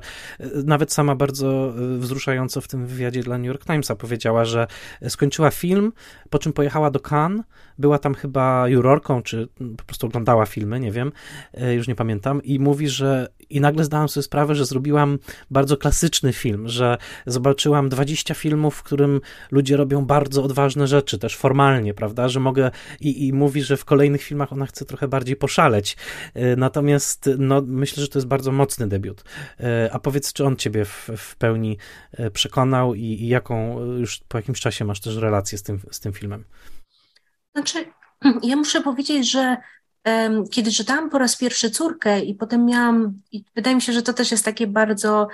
nawet 0.65 0.93
sama 0.93 1.15
bardzo 1.15 1.73
wzruszająco 1.97 2.61
w 2.61 2.67
tym 2.67 2.87
wywiadzie 2.87 3.23
dla 3.23 3.37
New 3.37 3.47
York 3.47 3.65
Timesa 3.65 3.95
powiedziała, 3.95 4.45
że 4.45 4.67
skończyła 5.09 5.51
film, 5.51 5.93
po 6.29 6.39
czym 6.39 6.53
pojechała 6.53 6.91
do 6.91 6.99
Cannes, 6.99 7.45
była 7.77 7.99
tam 7.99 8.13
chyba 8.13 8.67
jurorką, 8.67 9.21
czy 9.21 9.47
po 9.77 9.83
prostu 9.83 10.07
oglądała 10.07 10.45
filmy, 10.45 10.79
nie 10.79 10.91
wiem, 10.91 11.11
już 11.75 11.87
nie 11.87 11.95
pamiętam, 11.95 12.43
i 12.43 12.59
mówi, 12.59 12.89
że 12.89 13.27
i 13.49 13.61
nagle 13.61 13.83
zdałam 13.83 14.09
sobie 14.09 14.23
sprawę, 14.23 14.55
że 14.55 14.65
zrobiłam 14.65 15.19
bardzo 15.51 15.77
klasyczny 15.77 16.33
film, 16.33 16.67
że 16.67 16.97
zobaczyłam 17.25 17.89
20 17.89 18.33
filmów, 18.33 18.75
w 18.75 18.83
którym 18.83 19.21
ludzie 19.51 19.77
robią 19.77 20.05
bardzo 20.05 20.43
odważne 20.43 20.87
rzeczy, 20.87 21.15
czy 21.15 21.19
też 21.19 21.37
formalnie, 21.37 21.93
prawda, 21.93 22.29
że 22.29 22.39
mogę 22.39 22.71
i, 22.99 23.27
i 23.27 23.33
mówi, 23.33 23.61
że 23.61 23.77
w 23.77 23.85
kolejnych 23.85 24.21
filmach 24.21 24.53
ona 24.53 24.65
chce 24.65 24.85
trochę 24.85 25.07
bardziej 25.07 25.35
poszaleć. 25.35 25.97
E, 26.33 26.55
natomiast 26.55 27.29
no, 27.37 27.61
myślę, 27.67 28.01
że 28.01 28.07
to 28.07 28.19
jest 28.19 28.27
bardzo 28.27 28.51
mocny 28.51 28.87
debiut. 28.87 29.23
E, 29.59 29.89
a 29.93 29.99
powiedz, 29.99 30.33
czy 30.33 30.45
on 30.45 30.55
ciebie 30.55 30.85
w, 30.85 31.09
w 31.17 31.35
pełni 31.35 31.77
e, 32.11 32.31
przekonał 32.31 32.95
i, 32.95 33.01
i 33.01 33.27
jaką 33.27 33.79
już 33.81 34.19
po 34.27 34.37
jakimś 34.37 34.59
czasie 34.59 34.85
masz 34.85 34.99
też 34.99 35.15
relację 35.15 35.57
z 35.57 35.63
tym, 35.63 35.79
z 35.91 35.99
tym 35.99 36.13
filmem? 36.13 36.43
Znaczy, 37.55 37.85
ja 38.49 38.55
muszę 38.55 38.81
powiedzieć, 38.81 39.31
że 39.31 39.57
kiedy 40.51 40.71
czytałam 40.71 41.09
po 41.09 41.17
raz 41.17 41.37
pierwszy 41.37 41.69
córkę 41.69 42.19
i 42.19 42.35
potem 42.35 42.65
miałam, 42.65 43.21
i 43.31 43.43
wydaje 43.55 43.75
mi 43.75 43.81
się, 43.81 43.93
że 43.93 44.01
to 44.01 44.13
też 44.13 44.31
jest 44.31 44.45
takie 44.45 44.67
bardzo 44.67 45.27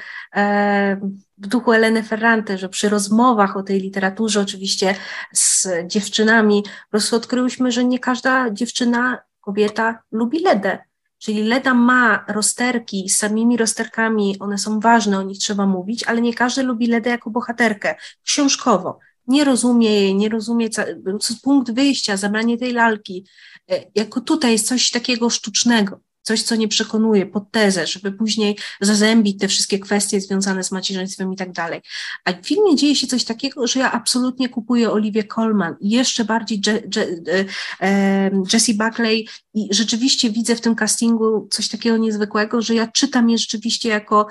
w 1.38 1.48
duchu 1.48 1.72
Eleny 1.72 2.04
Ferrante, 2.04 2.58
że 2.58 2.70
przy 2.70 2.90
rozmowach 2.90 3.58
o 3.58 3.64
tej 3.64 3.80
literaturze, 3.80 4.42
oczywiście 4.42 4.96
z 5.34 5.68
dziewczynami, 5.88 6.64
po 6.64 6.90
prostu 6.90 7.16
odkryłyśmy, 7.16 7.72
że 7.72 7.86
nie 7.86 8.00
każda 8.00 8.50
dziewczyna, 8.50 9.22
kobieta 9.42 10.04
lubi 10.12 10.40
Ledę. 10.40 10.80
Czyli 11.18 11.44
Leda 11.44 11.74
ma 11.74 12.26
rozterki 12.28 13.10
z 13.10 13.18
samymi 13.18 13.58
rozterkami, 13.58 14.40
one 14.40 14.58
są 14.58 14.80
ważne, 14.80 15.20
o 15.20 15.24
nich 15.24 15.40
trzeba 15.40 15.66
mówić, 15.66 16.04
ale 16.04 16.22
nie 16.22 16.34
każdy 16.34 16.64
lubi 16.64 16.88
Ledę 16.88 17.10
jako 17.10 17.30
bohaterkę, 17.30 17.96
książkowo 18.24 19.00
nie 19.32 19.44
rozumie 19.44 19.90
jej, 19.92 20.16
nie 20.16 20.30
rozumie, 20.30 20.70
punkt 21.44 21.72
wyjścia, 21.72 22.18
zabranie 22.18 22.58
tej 22.58 22.74
lalki, 22.74 23.26
e, 23.72 23.84
jako 23.96 24.22
tutaj 24.22 24.52
jest 24.52 24.68
coś 24.68 24.92
takiego 24.92 25.30
sztucznego, 25.30 26.00
coś, 26.22 26.44
co 26.44 26.56
nie 26.56 26.68
przekonuje, 26.68 27.26
pod 27.26 27.52
tezę, 27.52 27.88
żeby 27.88 28.12
później 28.12 28.58
zazębić 28.82 29.40
te 29.40 29.48
wszystkie 29.48 29.80
kwestie 29.80 30.22
związane 30.22 30.64
z 30.64 30.72
macierzyństwem 30.72 31.34
i 31.34 31.36
tak 31.36 31.52
dalej. 31.52 31.82
A 32.26 32.34
w 32.34 32.46
filmie 32.46 32.76
dzieje 32.76 32.96
się 32.96 33.08
coś 33.08 33.24
takiego, 33.24 33.68
że 33.68 33.80
ja 33.80 33.92
absolutnie 33.92 34.50
kupuję 34.50 34.92
Oliwię 34.92 35.24
Colman 35.24 35.76
i 35.80 35.90
jeszcze 35.90 36.26
bardziej 36.26 36.62
Je, 36.68 36.74
Je, 36.96 37.46
e, 37.82 38.32
Jessie 38.54 38.74
Buckley 38.74 39.28
i 39.54 39.68
rzeczywiście 39.72 40.30
widzę 40.30 40.56
w 40.56 40.62
tym 40.62 40.76
castingu 40.76 41.48
coś 41.52 41.70
takiego 41.70 41.98
niezwykłego, 41.98 42.62
że 42.62 42.76
ja 42.76 42.88
czytam 42.88 43.30
je 43.30 43.38
rzeczywiście 43.38 43.90
jako 43.90 44.28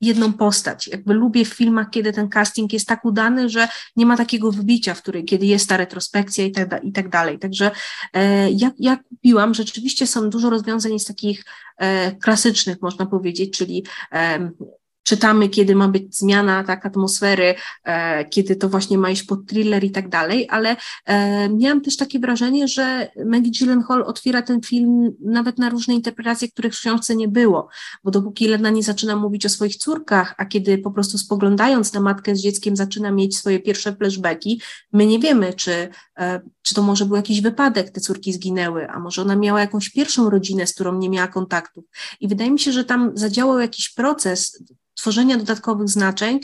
jedną 0.00 0.32
postać. 0.32 0.88
Jakby 0.88 1.14
lubię 1.14 1.44
w 1.44 1.54
filmach, 1.54 1.90
kiedy 1.90 2.12
ten 2.12 2.28
casting 2.28 2.72
jest 2.72 2.88
tak 2.88 3.04
udany, 3.04 3.48
że 3.48 3.68
nie 3.96 4.06
ma 4.06 4.16
takiego 4.16 4.52
wybicia, 4.52 4.94
w 4.94 5.02
której, 5.02 5.24
kiedy 5.24 5.46
jest 5.46 5.68
ta 5.68 5.76
retrospekcja 5.76 6.44
i 6.44 6.52
tak, 6.52 6.84
i 6.84 6.92
tak 6.92 7.08
dalej. 7.08 7.38
Także 7.38 7.70
e, 8.12 8.50
ja, 8.50 8.70
ja 8.78 8.96
kupiłam, 8.96 9.54
rzeczywiście 9.54 10.06
są 10.06 10.30
dużo 10.30 10.50
rozwiązań 10.50 10.98
z 10.98 11.04
takich 11.04 11.44
e, 11.78 12.12
klasycznych, 12.12 12.82
można 12.82 13.06
powiedzieć, 13.06 13.58
czyli 13.58 13.84
e, 14.12 14.50
czytamy, 15.06 15.48
kiedy 15.48 15.74
ma 15.74 15.88
być 15.88 16.16
zmiana 16.16 16.64
tak 16.64 16.86
atmosfery, 16.86 17.54
e, 17.84 18.24
kiedy 18.24 18.56
to 18.56 18.68
właśnie 18.68 18.98
ma 18.98 19.10
iść 19.10 19.22
pod 19.22 19.46
thriller 19.46 19.84
i 19.84 19.90
tak 19.90 20.08
dalej, 20.08 20.46
ale 20.50 20.76
e, 21.04 21.48
miałam 21.48 21.80
też 21.80 21.96
takie 21.96 22.18
wrażenie, 22.18 22.68
że 22.68 23.10
Maggie 23.26 23.52
Gyllenhaal 23.58 24.02
otwiera 24.02 24.42
ten 24.42 24.60
film 24.60 25.12
nawet 25.20 25.58
na 25.58 25.68
różne 25.68 25.94
interpretacje, 25.94 26.48
których 26.48 26.74
w 26.74 26.78
książce 26.78 27.16
nie 27.16 27.28
było, 27.28 27.68
bo 28.04 28.10
dopóki 28.10 28.48
Lena 28.48 28.70
nie 28.70 28.82
zaczyna 28.82 29.16
mówić 29.16 29.46
o 29.46 29.48
swoich 29.48 29.76
córkach, 29.76 30.34
a 30.38 30.46
kiedy 30.46 30.78
po 30.78 30.90
prostu 30.90 31.18
spoglądając 31.18 31.92
na 31.92 32.00
matkę 32.00 32.36
z 32.36 32.42
dzieckiem 32.42 32.76
zaczyna 32.76 33.10
mieć 33.10 33.36
swoje 33.36 33.60
pierwsze 33.60 33.96
flashbacki, 33.96 34.60
my 34.92 35.06
nie 35.06 35.18
wiemy, 35.18 35.54
czy, 35.54 35.88
e, 36.18 36.40
czy 36.62 36.74
to 36.74 36.82
może 36.82 37.06
był 37.06 37.16
jakiś 37.16 37.40
wypadek, 37.40 37.90
te 37.90 38.00
córki 38.00 38.32
zginęły, 38.32 38.90
a 38.90 38.98
może 38.98 39.22
ona 39.22 39.36
miała 39.36 39.60
jakąś 39.60 39.90
pierwszą 39.90 40.30
rodzinę, 40.30 40.66
z 40.66 40.74
którą 40.74 40.98
nie 40.98 41.10
miała 41.10 41.28
kontaktów. 41.28 41.84
I 42.20 42.28
wydaje 42.28 42.50
mi 42.50 42.58
się, 42.58 42.72
że 42.72 42.84
tam 42.84 43.12
zadziałał 43.14 43.58
jakiś 43.58 43.88
proces, 43.88 44.62
tworzenia 44.96 45.36
dodatkowych 45.36 45.88
znaczeń, 45.88 46.40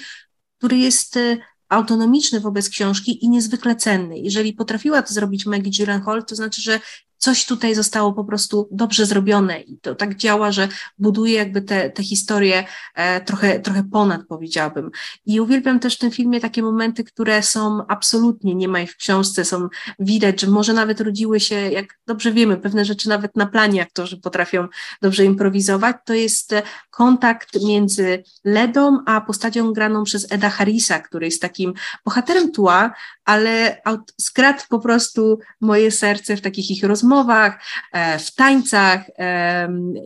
który 0.58 0.78
jest 0.78 1.16
e, 1.16 1.36
autonomiczny 1.68 2.40
wobec 2.40 2.68
książki 2.68 3.24
i 3.24 3.28
niezwykle 3.28 3.76
cenny. 3.76 4.18
Jeżeli 4.18 4.52
potrafiła 4.52 5.02
to 5.02 5.14
zrobić 5.14 5.46
Maggie 5.46 5.70
Gyllenhaal, 5.78 6.24
to 6.24 6.36
znaczy, 6.36 6.62
że 6.62 6.80
coś 7.22 7.46
tutaj 7.46 7.74
zostało 7.74 8.12
po 8.12 8.24
prostu 8.24 8.68
dobrze 8.70 9.06
zrobione 9.06 9.60
i 9.60 9.78
to 9.78 9.94
tak 9.94 10.16
działa, 10.16 10.52
że 10.52 10.68
buduje 10.98 11.34
jakby 11.34 11.62
te, 11.62 11.90
te 11.90 12.02
historie 12.02 12.64
e, 12.94 13.20
trochę, 13.20 13.60
trochę 13.60 13.84
ponad, 13.84 14.20
powiedziałabym. 14.28 14.90
I 15.26 15.40
uwielbiam 15.40 15.80
też 15.80 15.96
w 15.96 15.98
tym 15.98 16.10
filmie 16.10 16.40
takie 16.40 16.62
momenty, 16.62 17.04
które 17.04 17.42
są 17.42 17.86
absolutnie, 17.86 18.54
nie 18.54 18.68
ma 18.68 18.80
ich 18.80 18.92
w 18.92 18.96
książce, 18.96 19.44
są 19.44 19.68
widać, 19.98 20.40
że 20.40 20.46
może 20.46 20.72
nawet 20.72 21.00
rodziły 21.00 21.40
się, 21.40 21.54
jak 21.54 21.98
dobrze 22.06 22.32
wiemy, 22.32 22.56
pewne 22.56 22.84
rzeczy 22.84 23.08
nawet 23.08 23.36
na 23.36 23.46
planie 23.46 23.82
aktorzy 23.82 24.16
potrafią 24.16 24.68
dobrze 25.02 25.24
improwizować, 25.24 25.96
to 26.04 26.14
jest 26.14 26.54
kontakt 26.92 27.64
między 27.64 28.22
Ledą 28.44 28.98
a 29.06 29.20
postacią 29.20 29.72
graną 29.72 30.04
przez 30.04 30.32
Eda 30.32 30.50
Harrisa, 30.50 31.00
który 31.00 31.26
jest 31.26 31.42
takim 31.42 31.72
bohaterem 32.04 32.52
tła, 32.52 32.94
ale 33.24 33.82
skradł 34.20 34.62
po 34.68 34.78
prostu 34.78 35.38
moje 35.60 35.90
serce 35.90 36.36
w 36.36 36.40
takich 36.40 36.70
ich 36.70 36.84
rozmowach, 36.84 37.62
e, 37.92 38.18
w 38.18 38.34
tańcach, 38.34 39.00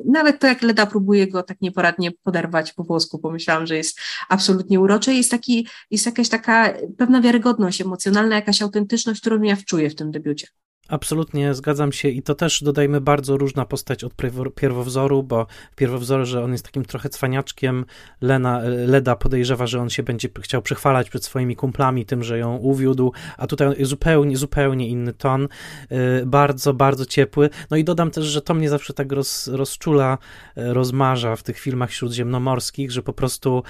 nawet 0.05 0.41
to 0.41 0.47
jak 0.47 0.63
Leda 0.63 0.87
próbuje 0.87 1.29
go 1.29 1.43
tak 1.43 1.61
nieporadnie 1.61 2.11
poderwać 2.23 2.73
po 2.73 2.85
włosku, 2.85 3.19
pomyślałam, 3.19 3.67
że 3.67 3.77
jest 3.77 4.01
absolutnie 4.29 4.81
urocze, 4.81 5.15
jest, 5.15 5.31
taki, 5.31 5.69
jest 5.91 6.07
jakaś 6.07 6.29
taka 6.29 6.75
pewna 6.99 7.21
wiarygodność 7.21 7.81
emocjonalna, 7.81 8.37
jakaś 8.37 8.63
autentyczność, 8.63 9.21
którą 9.21 9.43
ja 9.43 9.57
wczuję 9.57 9.91
w 9.91 9.95
tym 9.95 10.11
debiucie. 10.11 10.47
Absolutnie 10.89 11.55
zgadzam 11.55 11.93
się 11.93 12.09
i 12.09 12.23
to 12.23 12.35
też 12.35 12.63
dodajmy 12.63 13.01
bardzo 13.01 13.37
różna 13.37 13.65
postać 13.65 14.05
od 14.05 14.13
pierwowzoru, 14.55 15.23
bo 15.23 15.47
w 15.73 15.77
pierwowzorze 15.77 16.45
on 16.45 16.53
jest 16.53 16.65
takim 16.65 16.85
trochę 16.85 17.09
cwaniaczkiem, 17.09 17.85
Lena, 18.21 18.61
Leda 18.87 19.17
podejrzewa, 19.17 19.67
że 19.67 19.81
on 19.81 19.91
się 19.91 20.03
będzie 20.03 20.29
chciał 20.41 20.63
przychwalać 20.63 21.11
przed 21.11 21.25
swoimi 21.25 21.57
kumplami 21.57 22.07
tym, 22.07 22.25
że 22.25 22.39
ją 22.39 22.57
uwiódł, 22.57 23.13
a 23.37 23.47
tutaj 23.47 23.85
zupełnie, 23.85 24.37
zupełnie 24.37 24.89
inny 24.89 25.13
ton, 25.13 25.49
y, 25.93 26.27
bardzo, 26.27 26.75
bardzo 26.75 27.07
ciepły. 27.07 27.51
No 27.71 27.77
i 27.77 27.85
dodam 27.85 28.11
też, 28.11 28.25
że 28.25 28.43
to 28.43 28.55
mnie 28.55 28.69
zawsze 28.69 28.95
tak 28.95 29.13
roz, 29.13 29.49
rozczula, 29.49 30.19
y, 30.59 30.75
rozmarza 30.75 31.37
w 31.37 31.43
tych 31.43 31.59
filmach 31.59 31.93
śródziemnomorskich, 31.93 32.91
że 32.91 33.03
po 33.03 33.13
prostu 33.13 33.63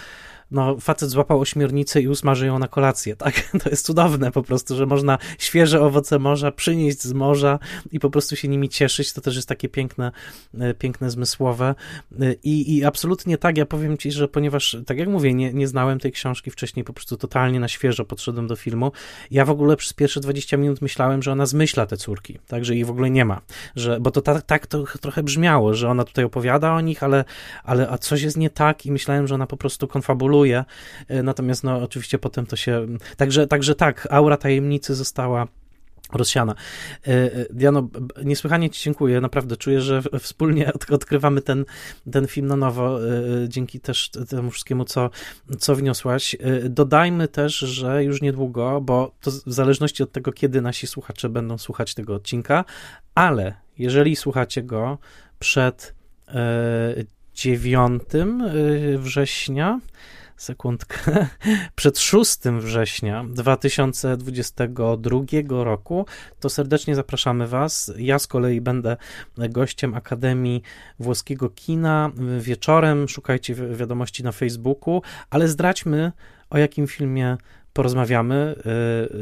no, 0.50 0.76
facet 0.80 1.10
złapał 1.10 1.40
ośmiornicę 1.40 2.00
i 2.00 2.08
usmaży 2.08 2.46
ją 2.46 2.58
na 2.58 2.68
kolację, 2.68 3.16
tak? 3.16 3.34
To 3.62 3.70
jest 3.70 3.86
cudowne 3.86 4.32
po 4.32 4.42
prostu, 4.42 4.76
że 4.76 4.86
można 4.86 5.18
świeże 5.38 5.80
owoce 5.80 6.18
morza 6.18 6.52
przynieść 6.52 7.02
z 7.02 7.12
morza 7.12 7.58
i 7.92 8.00
po 8.00 8.10
prostu 8.10 8.36
się 8.36 8.48
nimi 8.48 8.68
cieszyć. 8.68 9.12
To 9.12 9.20
też 9.20 9.36
jest 9.36 9.48
takie 9.48 9.68
piękne, 9.68 10.12
e, 10.58 10.74
piękne, 10.74 11.10
zmysłowe. 11.10 11.74
E, 12.20 12.32
I, 12.32 12.76
i 12.76 12.84
absolutnie 12.84 13.38
tak, 13.38 13.58
ja 13.58 13.66
powiem 13.66 13.98
ci, 13.98 14.12
że 14.12 14.28
ponieważ, 14.28 14.76
tak 14.86 14.98
jak 14.98 15.08
mówię, 15.08 15.34
nie, 15.34 15.52
nie 15.52 15.68
znałem 15.68 16.00
tej 16.00 16.12
książki 16.12 16.50
wcześniej, 16.50 16.84
po 16.84 16.92
prostu 16.92 17.16
totalnie 17.16 17.60
na 17.60 17.68
świeżo 17.68 18.04
podszedłem 18.04 18.46
do 18.46 18.56
filmu. 18.56 18.92
Ja 19.30 19.44
w 19.44 19.50
ogóle 19.50 19.76
przez 19.76 19.92
pierwsze 19.92 20.20
20 20.20 20.56
minut 20.56 20.82
myślałem, 20.82 21.22
że 21.22 21.32
ona 21.32 21.46
zmyśla 21.46 21.86
te 21.86 21.96
córki, 21.96 22.38
tak, 22.46 22.64
że 22.64 22.76
ich 22.76 22.86
w 22.86 22.90
ogóle 22.90 23.10
nie 23.10 23.24
ma, 23.24 23.40
że, 23.76 24.00
bo 24.00 24.10
to 24.10 24.22
tak, 24.22 24.42
tak 24.42 24.66
to 24.66 24.84
trochę 25.00 25.22
brzmiało, 25.22 25.74
że 25.74 25.88
ona 25.88 26.04
tutaj 26.04 26.24
opowiada 26.24 26.72
o 26.72 26.80
nich, 26.80 27.02
ale, 27.02 27.24
ale 27.64 27.88
a 27.90 27.98
coś 27.98 28.22
jest 28.22 28.36
nie 28.36 28.50
tak 28.50 28.86
i 28.86 28.92
myślałem, 28.92 29.26
że 29.26 29.34
ona 29.34 29.46
po 29.46 29.56
prostu 29.56 29.88
konfabuluje 29.88 30.35
E, 30.44 31.22
natomiast 31.22 31.64
no 31.64 31.82
oczywiście 31.82 32.18
potem 32.18 32.46
to 32.46 32.56
się... 32.56 32.86
Także, 33.16 33.46
także 33.46 33.74
tak, 33.74 34.08
aura 34.10 34.36
tajemnicy 34.36 34.94
została 34.94 35.46
rozsiana. 36.12 36.54
E, 37.06 37.10
e, 37.10 37.46
Diano, 37.50 37.88
niesłychanie 38.24 38.70
Ci 38.70 38.84
dziękuję, 38.84 39.20
naprawdę 39.20 39.56
czuję, 39.56 39.80
że 39.80 40.02
wspólnie 40.20 40.72
odkrywamy 40.90 41.42
ten, 41.42 41.64
ten 42.12 42.26
film 42.26 42.46
na 42.46 42.56
nowo, 42.56 42.98
dzięki 43.48 43.80
też 43.80 44.10
temu 44.28 44.50
wszystkiemu, 44.50 44.84
co, 44.84 45.10
co 45.58 45.74
wniosłaś. 45.74 46.36
Dodajmy 46.70 47.28
też, 47.28 47.58
że 47.58 48.04
już 48.04 48.22
niedługo, 48.22 48.80
bo 48.80 49.14
to 49.20 49.30
w 49.30 49.52
zależności 49.52 50.02
od 50.02 50.12
tego, 50.12 50.32
kiedy 50.32 50.60
nasi 50.60 50.86
słuchacze 50.86 51.28
będą 51.28 51.58
słuchać 51.58 51.94
tego 51.94 52.14
odcinka, 52.14 52.64
ale 53.14 53.54
jeżeli 53.78 54.16
słuchacie 54.16 54.62
go 54.62 54.98
przed 55.38 55.94
9 57.34 58.02
września, 58.98 59.80
sekundkę, 60.36 61.26
przed 61.76 61.98
6 61.98 62.38
września 62.60 63.24
2022 63.28 65.20
roku, 65.64 66.06
to 66.40 66.50
serdecznie 66.50 66.94
zapraszamy 66.94 67.46
Was. 67.46 67.92
Ja 67.98 68.18
z 68.18 68.26
kolei 68.26 68.60
będę 68.60 68.96
gościem 69.36 69.94
Akademii 69.94 70.62
Włoskiego 70.98 71.50
Kina 71.50 72.10
wieczorem. 72.38 73.08
Szukajcie 73.08 73.54
wiadomości 73.54 74.24
na 74.24 74.32
Facebooku, 74.32 75.02
ale 75.30 75.48
zdradźmy, 75.48 76.12
o 76.50 76.58
jakim 76.58 76.86
filmie 76.86 77.36
porozmawiamy. 77.72 78.54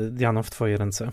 Y, 0.06 0.10
Diano, 0.10 0.42
w 0.42 0.50
Twoje 0.50 0.76
ręce. 0.76 1.10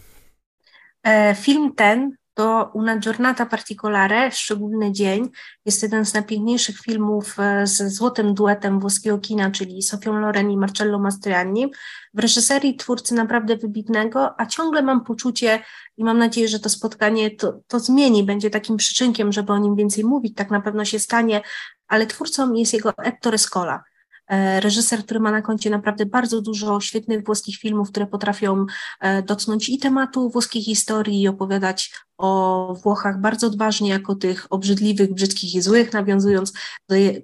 E, 1.03 1.35
film 1.35 1.75
ten 1.75 2.20
to 2.33 2.71
Una 2.73 2.97
giornata 2.97 3.45
particolare, 3.45 4.31
szczególny 4.31 4.91
dzień, 4.91 5.29
jest 5.65 5.83
jeden 5.83 6.05
z 6.05 6.13
najpiękniejszych 6.13 6.79
filmów 6.79 7.37
ze 7.63 7.89
złotym 7.89 8.33
duetem 8.33 8.79
włoskiego 8.79 9.17
kina, 9.17 9.51
czyli 9.51 9.81
Sofią 9.81 10.19
Loren 10.19 10.51
i 10.51 10.57
Marcello 10.57 10.99
Mastroianni, 10.99 11.71
w 12.13 12.19
reżyserii 12.19 12.75
twórcy 12.75 13.15
naprawdę 13.15 13.57
wybitnego, 13.57 14.39
a 14.39 14.45
ciągle 14.45 14.81
mam 14.81 15.03
poczucie 15.03 15.63
i 15.97 16.03
mam 16.03 16.17
nadzieję, 16.17 16.47
że 16.47 16.59
to 16.59 16.69
spotkanie 16.69 17.31
to, 17.31 17.59
to 17.67 17.79
zmieni, 17.79 18.23
będzie 18.23 18.49
takim 18.49 18.77
przyczynkiem, 18.77 19.31
żeby 19.31 19.53
o 19.53 19.57
nim 19.57 19.75
więcej 19.75 20.03
mówić, 20.03 20.35
tak 20.35 20.51
na 20.51 20.61
pewno 20.61 20.85
się 20.85 20.99
stanie, 20.99 21.41
ale 21.87 22.07
twórcą 22.07 22.53
jest 22.53 22.73
jego 22.73 22.93
Ettore 22.97 23.37
Scola. 23.37 23.83
E, 24.31 24.59
reżyser, 24.59 25.03
który 25.03 25.19
ma 25.19 25.31
na 25.31 25.41
koncie 25.41 25.69
naprawdę 25.69 26.05
bardzo 26.05 26.41
dużo 26.41 26.79
świetnych 26.79 27.25
włoskich 27.25 27.57
filmów, 27.57 27.89
które 27.89 28.07
potrafią 28.07 28.65
e, 28.99 29.23
dotknąć 29.23 29.69
i 29.69 29.77
tematu 29.77 30.29
włoskiej 30.29 30.61
historii 30.61 31.21
i 31.21 31.27
opowiadać 31.27 31.91
o 32.17 32.75
Włochach 32.83 33.21
bardzo 33.21 33.47
odważnie, 33.47 33.89
jako 33.89 34.15
tych 34.15 34.47
obrzydliwych, 34.49 35.13
brzydkich 35.13 35.55
i 35.55 35.61
złych, 35.61 35.93
nawiązując, 35.93 36.53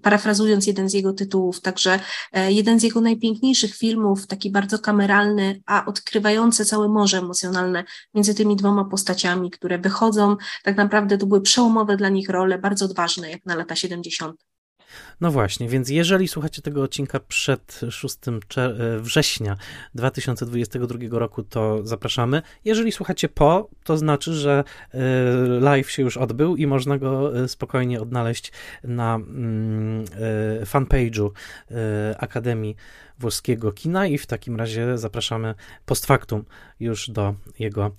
parafrazując 0.01 0.67
jeden 0.67 0.89
z 0.89 0.93
jego 0.93 1.13
tytułów. 1.13 1.61
Także 1.61 1.99
e, 2.33 2.51
jeden 2.51 2.79
z 2.79 2.83
jego 2.83 3.01
najpiękniejszych 3.01 3.75
filmów, 3.75 4.27
taki 4.27 4.51
bardzo 4.51 4.79
kameralny, 4.79 5.61
a 5.65 5.85
odkrywający 5.85 6.65
całe 6.65 6.89
morze 6.89 7.17
emocjonalne 7.17 7.83
między 8.13 8.35
tymi 8.35 8.55
dwoma 8.55 8.85
postaciami, 8.85 9.51
które 9.51 9.77
wychodzą. 9.77 10.35
Tak 10.63 10.77
naprawdę 10.77 11.17
to 11.17 11.25
były 11.25 11.41
przełomowe 11.41 11.97
dla 11.97 12.09
nich 12.09 12.29
role, 12.29 12.57
bardzo 12.57 12.85
odważne, 12.85 13.31
jak 13.31 13.45
na 13.45 13.55
lata 13.55 13.75
70. 13.75 14.56
No 15.21 15.31
właśnie, 15.31 15.69
więc 15.69 15.89
jeżeli 15.89 16.27
słuchacie 16.27 16.61
tego 16.61 16.83
odcinka 16.83 17.19
przed 17.19 17.81
6 17.89 18.17
e, 18.27 18.39
września 18.99 19.57
2022 19.95 20.99
roku, 21.11 21.43
to 21.43 21.79
zapraszamy. 21.83 22.41
Jeżeli 22.65 22.91
słuchacie 22.91 23.29
po, 23.29 23.69
to 23.83 23.97
znaczy, 23.97 24.33
że 24.33 24.63
e, 24.93 24.99
live 25.59 25.91
się 25.91 26.03
już 26.03 26.17
odbył 26.17 26.55
i 26.55 26.67
można 26.67 26.97
go 26.97 27.37
e, 27.43 27.47
spokojnie 27.47 28.01
odnaleźć 28.01 28.51
na 28.83 29.15
mm, 29.15 30.05
fanpage'u 30.65 31.29
Akademii 32.17 32.75
Włoskiego 33.19 33.71
Kina 33.71 34.07
i 34.07 34.17
w 34.17 34.25
takim 34.25 34.55
razie 34.55 34.97
zapraszamy 34.97 35.55
post 35.85 36.05
factum 36.05 36.45
już 36.79 37.09
do 37.09 37.35
jego 37.59 37.91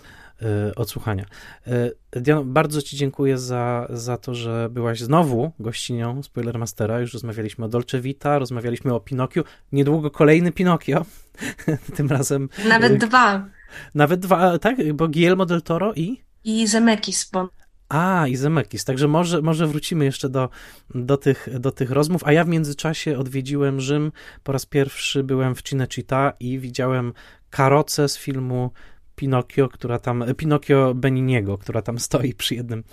odsłuchania. 0.77 1.25
E, 1.67 2.21
Diano, 2.21 2.45
bardzo 2.45 2.83
Ci 2.83 2.97
dziękuję 2.97 3.39
za, 3.39 3.87
za 3.91 4.17
to, 4.17 4.35
że 4.35 4.69
byłaś 4.71 5.01
znowu 5.01 5.53
gościnią 5.61 6.23
Spoilermastera. 6.23 7.01
Już 7.01 7.13
rozmawialiśmy 7.13 7.65
o 7.65 7.69
Dolce 7.69 8.01
Vita, 8.01 8.39
rozmawialiśmy 8.39 8.95
o 8.95 9.01
Pinokiu. 9.01 9.45
Niedługo 9.73 10.11
kolejny 10.11 10.53
Pinokio. 10.53 11.05
Tym 11.97 12.09
razem. 12.09 12.49
Nawet 12.69 12.97
dwa. 12.97 13.49
Nawet 13.95 14.21
dwa, 14.21 14.59
tak? 14.59 14.93
Bo 14.95 15.09
Guillermo 15.09 15.47
del 15.47 15.63
Toro 15.63 15.95
i? 15.95 16.23
I 16.45 16.67
Zemeckis, 16.67 17.31
bo 17.31 17.49
A, 17.89 18.27
i 18.27 18.37
Zemekis. 18.37 18.85
Także 18.85 19.09
może, 19.09 19.43
może 19.43 19.67
wrócimy 19.67 20.05
jeszcze 20.05 20.29
do, 20.29 20.49
do, 20.95 21.17
tych, 21.17 21.49
do 21.61 21.73
tych 21.73 21.91
rozmów. 21.91 22.25
A 22.25 22.33
ja 22.33 22.45
w 22.45 22.49
międzyczasie 22.49 23.19
odwiedziłem 23.19 23.81
Rzym. 23.81 24.13
Po 24.43 24.53
raz 24.53 24.67
pierwszy 24.67 25.25
byłem 25.25 25.55
w 25.55 25.63
Cinecittà 25.63 26.33
i 26.41 26.59
widziałem 26.59 27.13
karocę 27.51 28.09
z 28.09 28.19
filmu 28.19 28.71
Pinokio, 29.19 29.69
która 29.69 29.99
tam, 29.99 30.25
Pinokio 30.37 30.95
Beniniego, 30.95 31.59
która 31.59 31.83
tam 31.83 31.99
stoi 31.99 32.35
przy 32.35 32.55
jednym, 32.55 32.85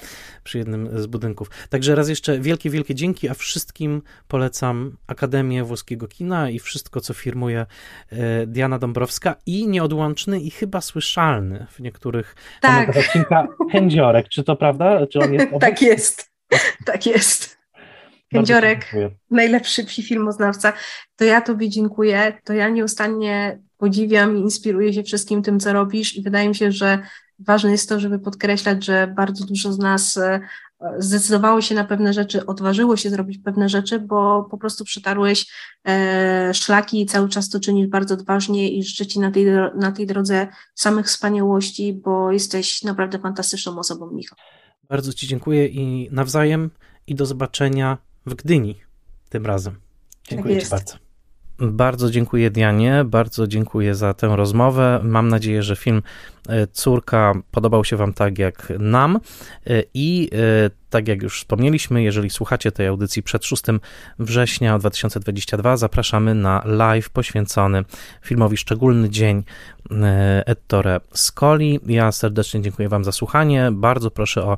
przy 0.43 0.57
jednym 0.57 1.01
z 1.01 1.07
budynków. 1.07 1.49
Także 1.69 1.95
raz 1.95 2.09
jeszcze 2.09 2.39
wielkie, 2.39 2.69
wielkie 2.69 2.95
dzięki, 2.95 3.29
a 3.29 3.33
wszystkim 3.33 4.01
polecam 4.27 4.97
Akademię 5.07 5.63
Włoskiego 5.63 6.07
Kina 6.07 6.49
i 6.49 6.59
wszystko, 6.59 7.01
co 7.01 7.13
firmuje 7.13 7.65
e, 8.09 8.47
Diana 8.47 8.79
Dąbrowska 8.79 9.35
i 9.45 9.67
nieodłączny 9.67 10.39
i 10.39 10.51
chyba 10.51 10.81
słyszalny 10.81 11.65
w 11.69 11.79
niektórych 11.79 12.35
tak. 12.61 12.97
odcinka 12.97 13.47
Kędziorek. 13.71 14.29
Czy 14.29 14.43
to 14.43 14.55
prawda? 14.55 15.07
Czy 15.07 15.19
on 15.19 15.33
jest 15.33 15.47
tak 15.59 15.81
jest, 15.81 16.31
tak 16.85 17.05
jest. 17.05 17.57
Kędziorek, 18.31 18.91
najlepszy 19.31 19.85
filmoznawca. 19.85 20.73
To 21.15 21.25
ja 21.25 21.41
Tobie 21.41 21.69
dziękuję. 21.69 22.33
To 22.43 22.53
ja 22.53 22.69
nieustannie 22.69 23.59
podziwiam 23.77 24.37
i 24.37 24.39
inspiruję 24.39 24.93
się 24.93 25.03
wszystkim 25.03 25.41
tym, 25.41 25.59
co 25.59 25.73
robisz 25.73 26.15
i 26.15 26.21
wydaje 26.21 26.49
mi 26.49 26.55
się, 26.55 26.71
że 26.71 26.99
ważne 27.39 27.71
jest 27.71 27.89
to, 27.89 27.99
żeby 27.99 28.19
podkreślać, 28.19 28.85
że 28.85 29.13
bardzo 29.15 29.45
dużo 29.45 29.73
z 29.73 29.77
nas 29.77 30.17
e, 30.17 30.39
zdecydowało 30.97 31.61
się 31.61 31.75
na 31.75 31.83
pewne 31.83 32.13
rzeczy, 32.13 32.45
odważyło 32.45 32.97
się 32.97 33.09
zrobić 33.09 33.37
pewne 33.37 33.69
rzeczy, 33.69 33.99
bo 33.99 34.47
po 34.51 34.57
prostu 34.57 34.85
przetarłeś 34.85 35.47
e, 35.87 36.53
szlaki 36.53 37.01
i 37.01 37.05
cały 37.05 37.29
czas 37.29 37.49
to 37.49 37.59
czynisz 37.59 37.87
bardzo 37.87 38.13
odważnie 38.13 38.69
i 38.69 38.83
życzę 38.83 39.05
Ci 39.05 39.19
na 39.19 39.31
tej, 39.31 39.45
na 39.75 39.91
tej 39.91 40.07
drodze 40.07 40.47
samych 40.75 41.05
wspaniałości, 41.05 41.93
bo 41.93 42.31
jesteś 42.31 42.83
naprawdę 42.83 43.19
fantastyczną 43.19 43.79
osobą, 43.79 44.11
Michał. 44.11 44.37
Bardzo 44.89 45.13
Ci 45.13 45.27
dziękuję 45.27 45.67
i 45.67 46.09
nawzajem 46.11 46.69
i 47.07 47.15
do 47.15 47.25
zobaczenia 47.25 47.97
w 48.25 48.35
Gdyni 48.35 48.75
tym 49.29 49.45
razem. 49.45 49.75
Dziękuję 50.29 50.55
tak 50.55 50.63
Ci 50.63 50.69
bardzo. 50.69 51.04
Bardzo 51.59 52.09
dziękuję 52.09 52.51
Dianie, 52.51 53.03
bardzo 53.05 53.47
dziękuję 53.47 53.95
za 53.95 54.13
tę 54.13 54.35
rozmowę. 54.35 54.99
Mam 55.03 55.27
nadzieję, 55.27 55.63
że 55.63 55.75
film 55.75 56.01
e, 56.49 56.67
Córka 56.67 57.33
podobał 57.51 57.85
się 57.85 57.97
Wam 57.97 58.13
tak 58.13 58.39
jak 58.39 58.73
nam 58.79 59.15
e, 59.15 59.83
i 59.93 60.29
e, 60.33 60.69
tak 60.95 61.07
jak 61.07 61.23
już 61.23 61.39
wspomnieliśmy, 61.39 62.03
jeżeli 62.03 62.29
słuchacie 62.29 62.71
tej 62.71 62.87
audycji 62.87 63.23
przed 63.23 63.45
6 63.45 63.63
września 64.19 64.79
2022, 64.79 65.77
zapraszamy 65.77 66.35
na 66.35 66.61
live 66.65 67.09
poświęcony 67.09 67.83
filmowi 68.21 68.57
Szczególny 68.57 69.09
Dzień 69.09 69.43
Ettore 70.45 70.99
Scoli. 71.13 71.79
Ja 71.85 72.11
serdecznie 72.11 72.61
dziękuję 72.61 72.89
Wam 72.89 73.03
za 73.03 73.11
słuchanie. 73.11 73.69
Bardzo 73.71 74.11
proszę 74.11 74.43
o 74.43 74.57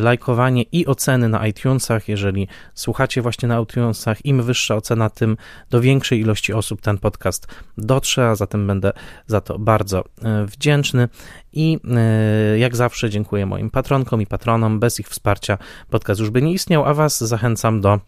lajkowanie 0.00 0.62
i 0.62 0.86
oceny 0.86 1.28
na 1.28 1.46
iTunesach. 1.46 2.08
Jeżeli 2.08 2.48
słuchacie 2.74 3.22
właśnie 3.22 3.48
na 3.48 3.60
iTunesach, 3.60 4.24
im 4.26 4.42
wyższa 4.42 4.76
ocena, 4.76 5.10
tym 5.10 5.36
do 5.70 5.80
większej 5.80 6.20
ilości 6.20 6.52
osób 6.52 6.80
ten 6.80 6.98
podcast 6.98 7.46
dotrze, 7.78 8.28
a 8.28 8.34
zatem 8.34 8.66
będę 8.66 8.92
za 9.26 9.40
to 9.40 9.58
bardzo 9.58 10.04
wdzięczny. 10.46 11.08
I 11.52 11.78
e, 11.96 12.58
jak 12.58 12.76
zawsze 12.76 13.10
dziękuję 13.10 13.46
moim 13.46 13.70
patronkom 13.70 14.22
i 14.22 14.26
patronom. 14.26 14.80
Bez 14.80 15.00
ich 15.00 15.08
wsparcia 15.08 15.58
podcast 15.90 16.20
już 16.20 16.30
by 16.30 16.42
nie 16.42 16.52
istniał, 16.52 16.84
a 16.84 16.94
Was 16.94 17.24
zachęcam 17.24 17.80
do 17.80 18.00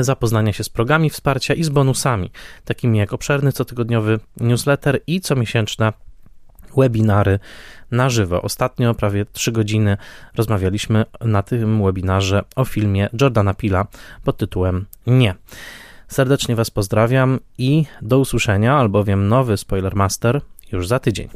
zapoznania 0.00 0.52
się 0.52 0.64
z 0.64 0.68
programami 0.68 1.10
wsparcia 1.10 1.54
i 1.54 1.64
z 1.64 1.68
bonusami, 1.68 2.30
takimi 2.64 2.98
jak 2.98 3.12
obszerny 3.12 3.52
cotygodniowy 3.52 4.20
newsletter 4.40 5.00
i 5.06 5.20
comiesięczne 5.20 5.92
webinary 6.76 7.38
na 7.90 8.10
żywo. 8.10 8.42
Ostatnio 8.42 8.94
prawie 8.94 9.26
3 9.32 9.52
godziny 9.52 9.96
rozmawialiśmy 10.36 11.04
na 11.20 11.42
tym 11.42 11.84
webinarze 11.84 12.42
o 12.56 12.64
filmie 12.64 13.08
Jordana 13.20 13.54
Pila 13.54 13.86
pod 14.24 14.36
tytułem 14.36 14.86
Nie. 15.06 15.34
Serdecznie 16.08 16.56
Was 16.56 16.70
pozdrawiam 16.70 17.38
i 17.58 17.84
do 18.02 18.18
usłyszenia, 18.18 18.76
albowiem 18.76 19.28
nowy 19.28 19.56
Spoilermaster 19.56 20.40
już 20.72 20.88
za 20.88 20.98
tydzień. 20.98 21.28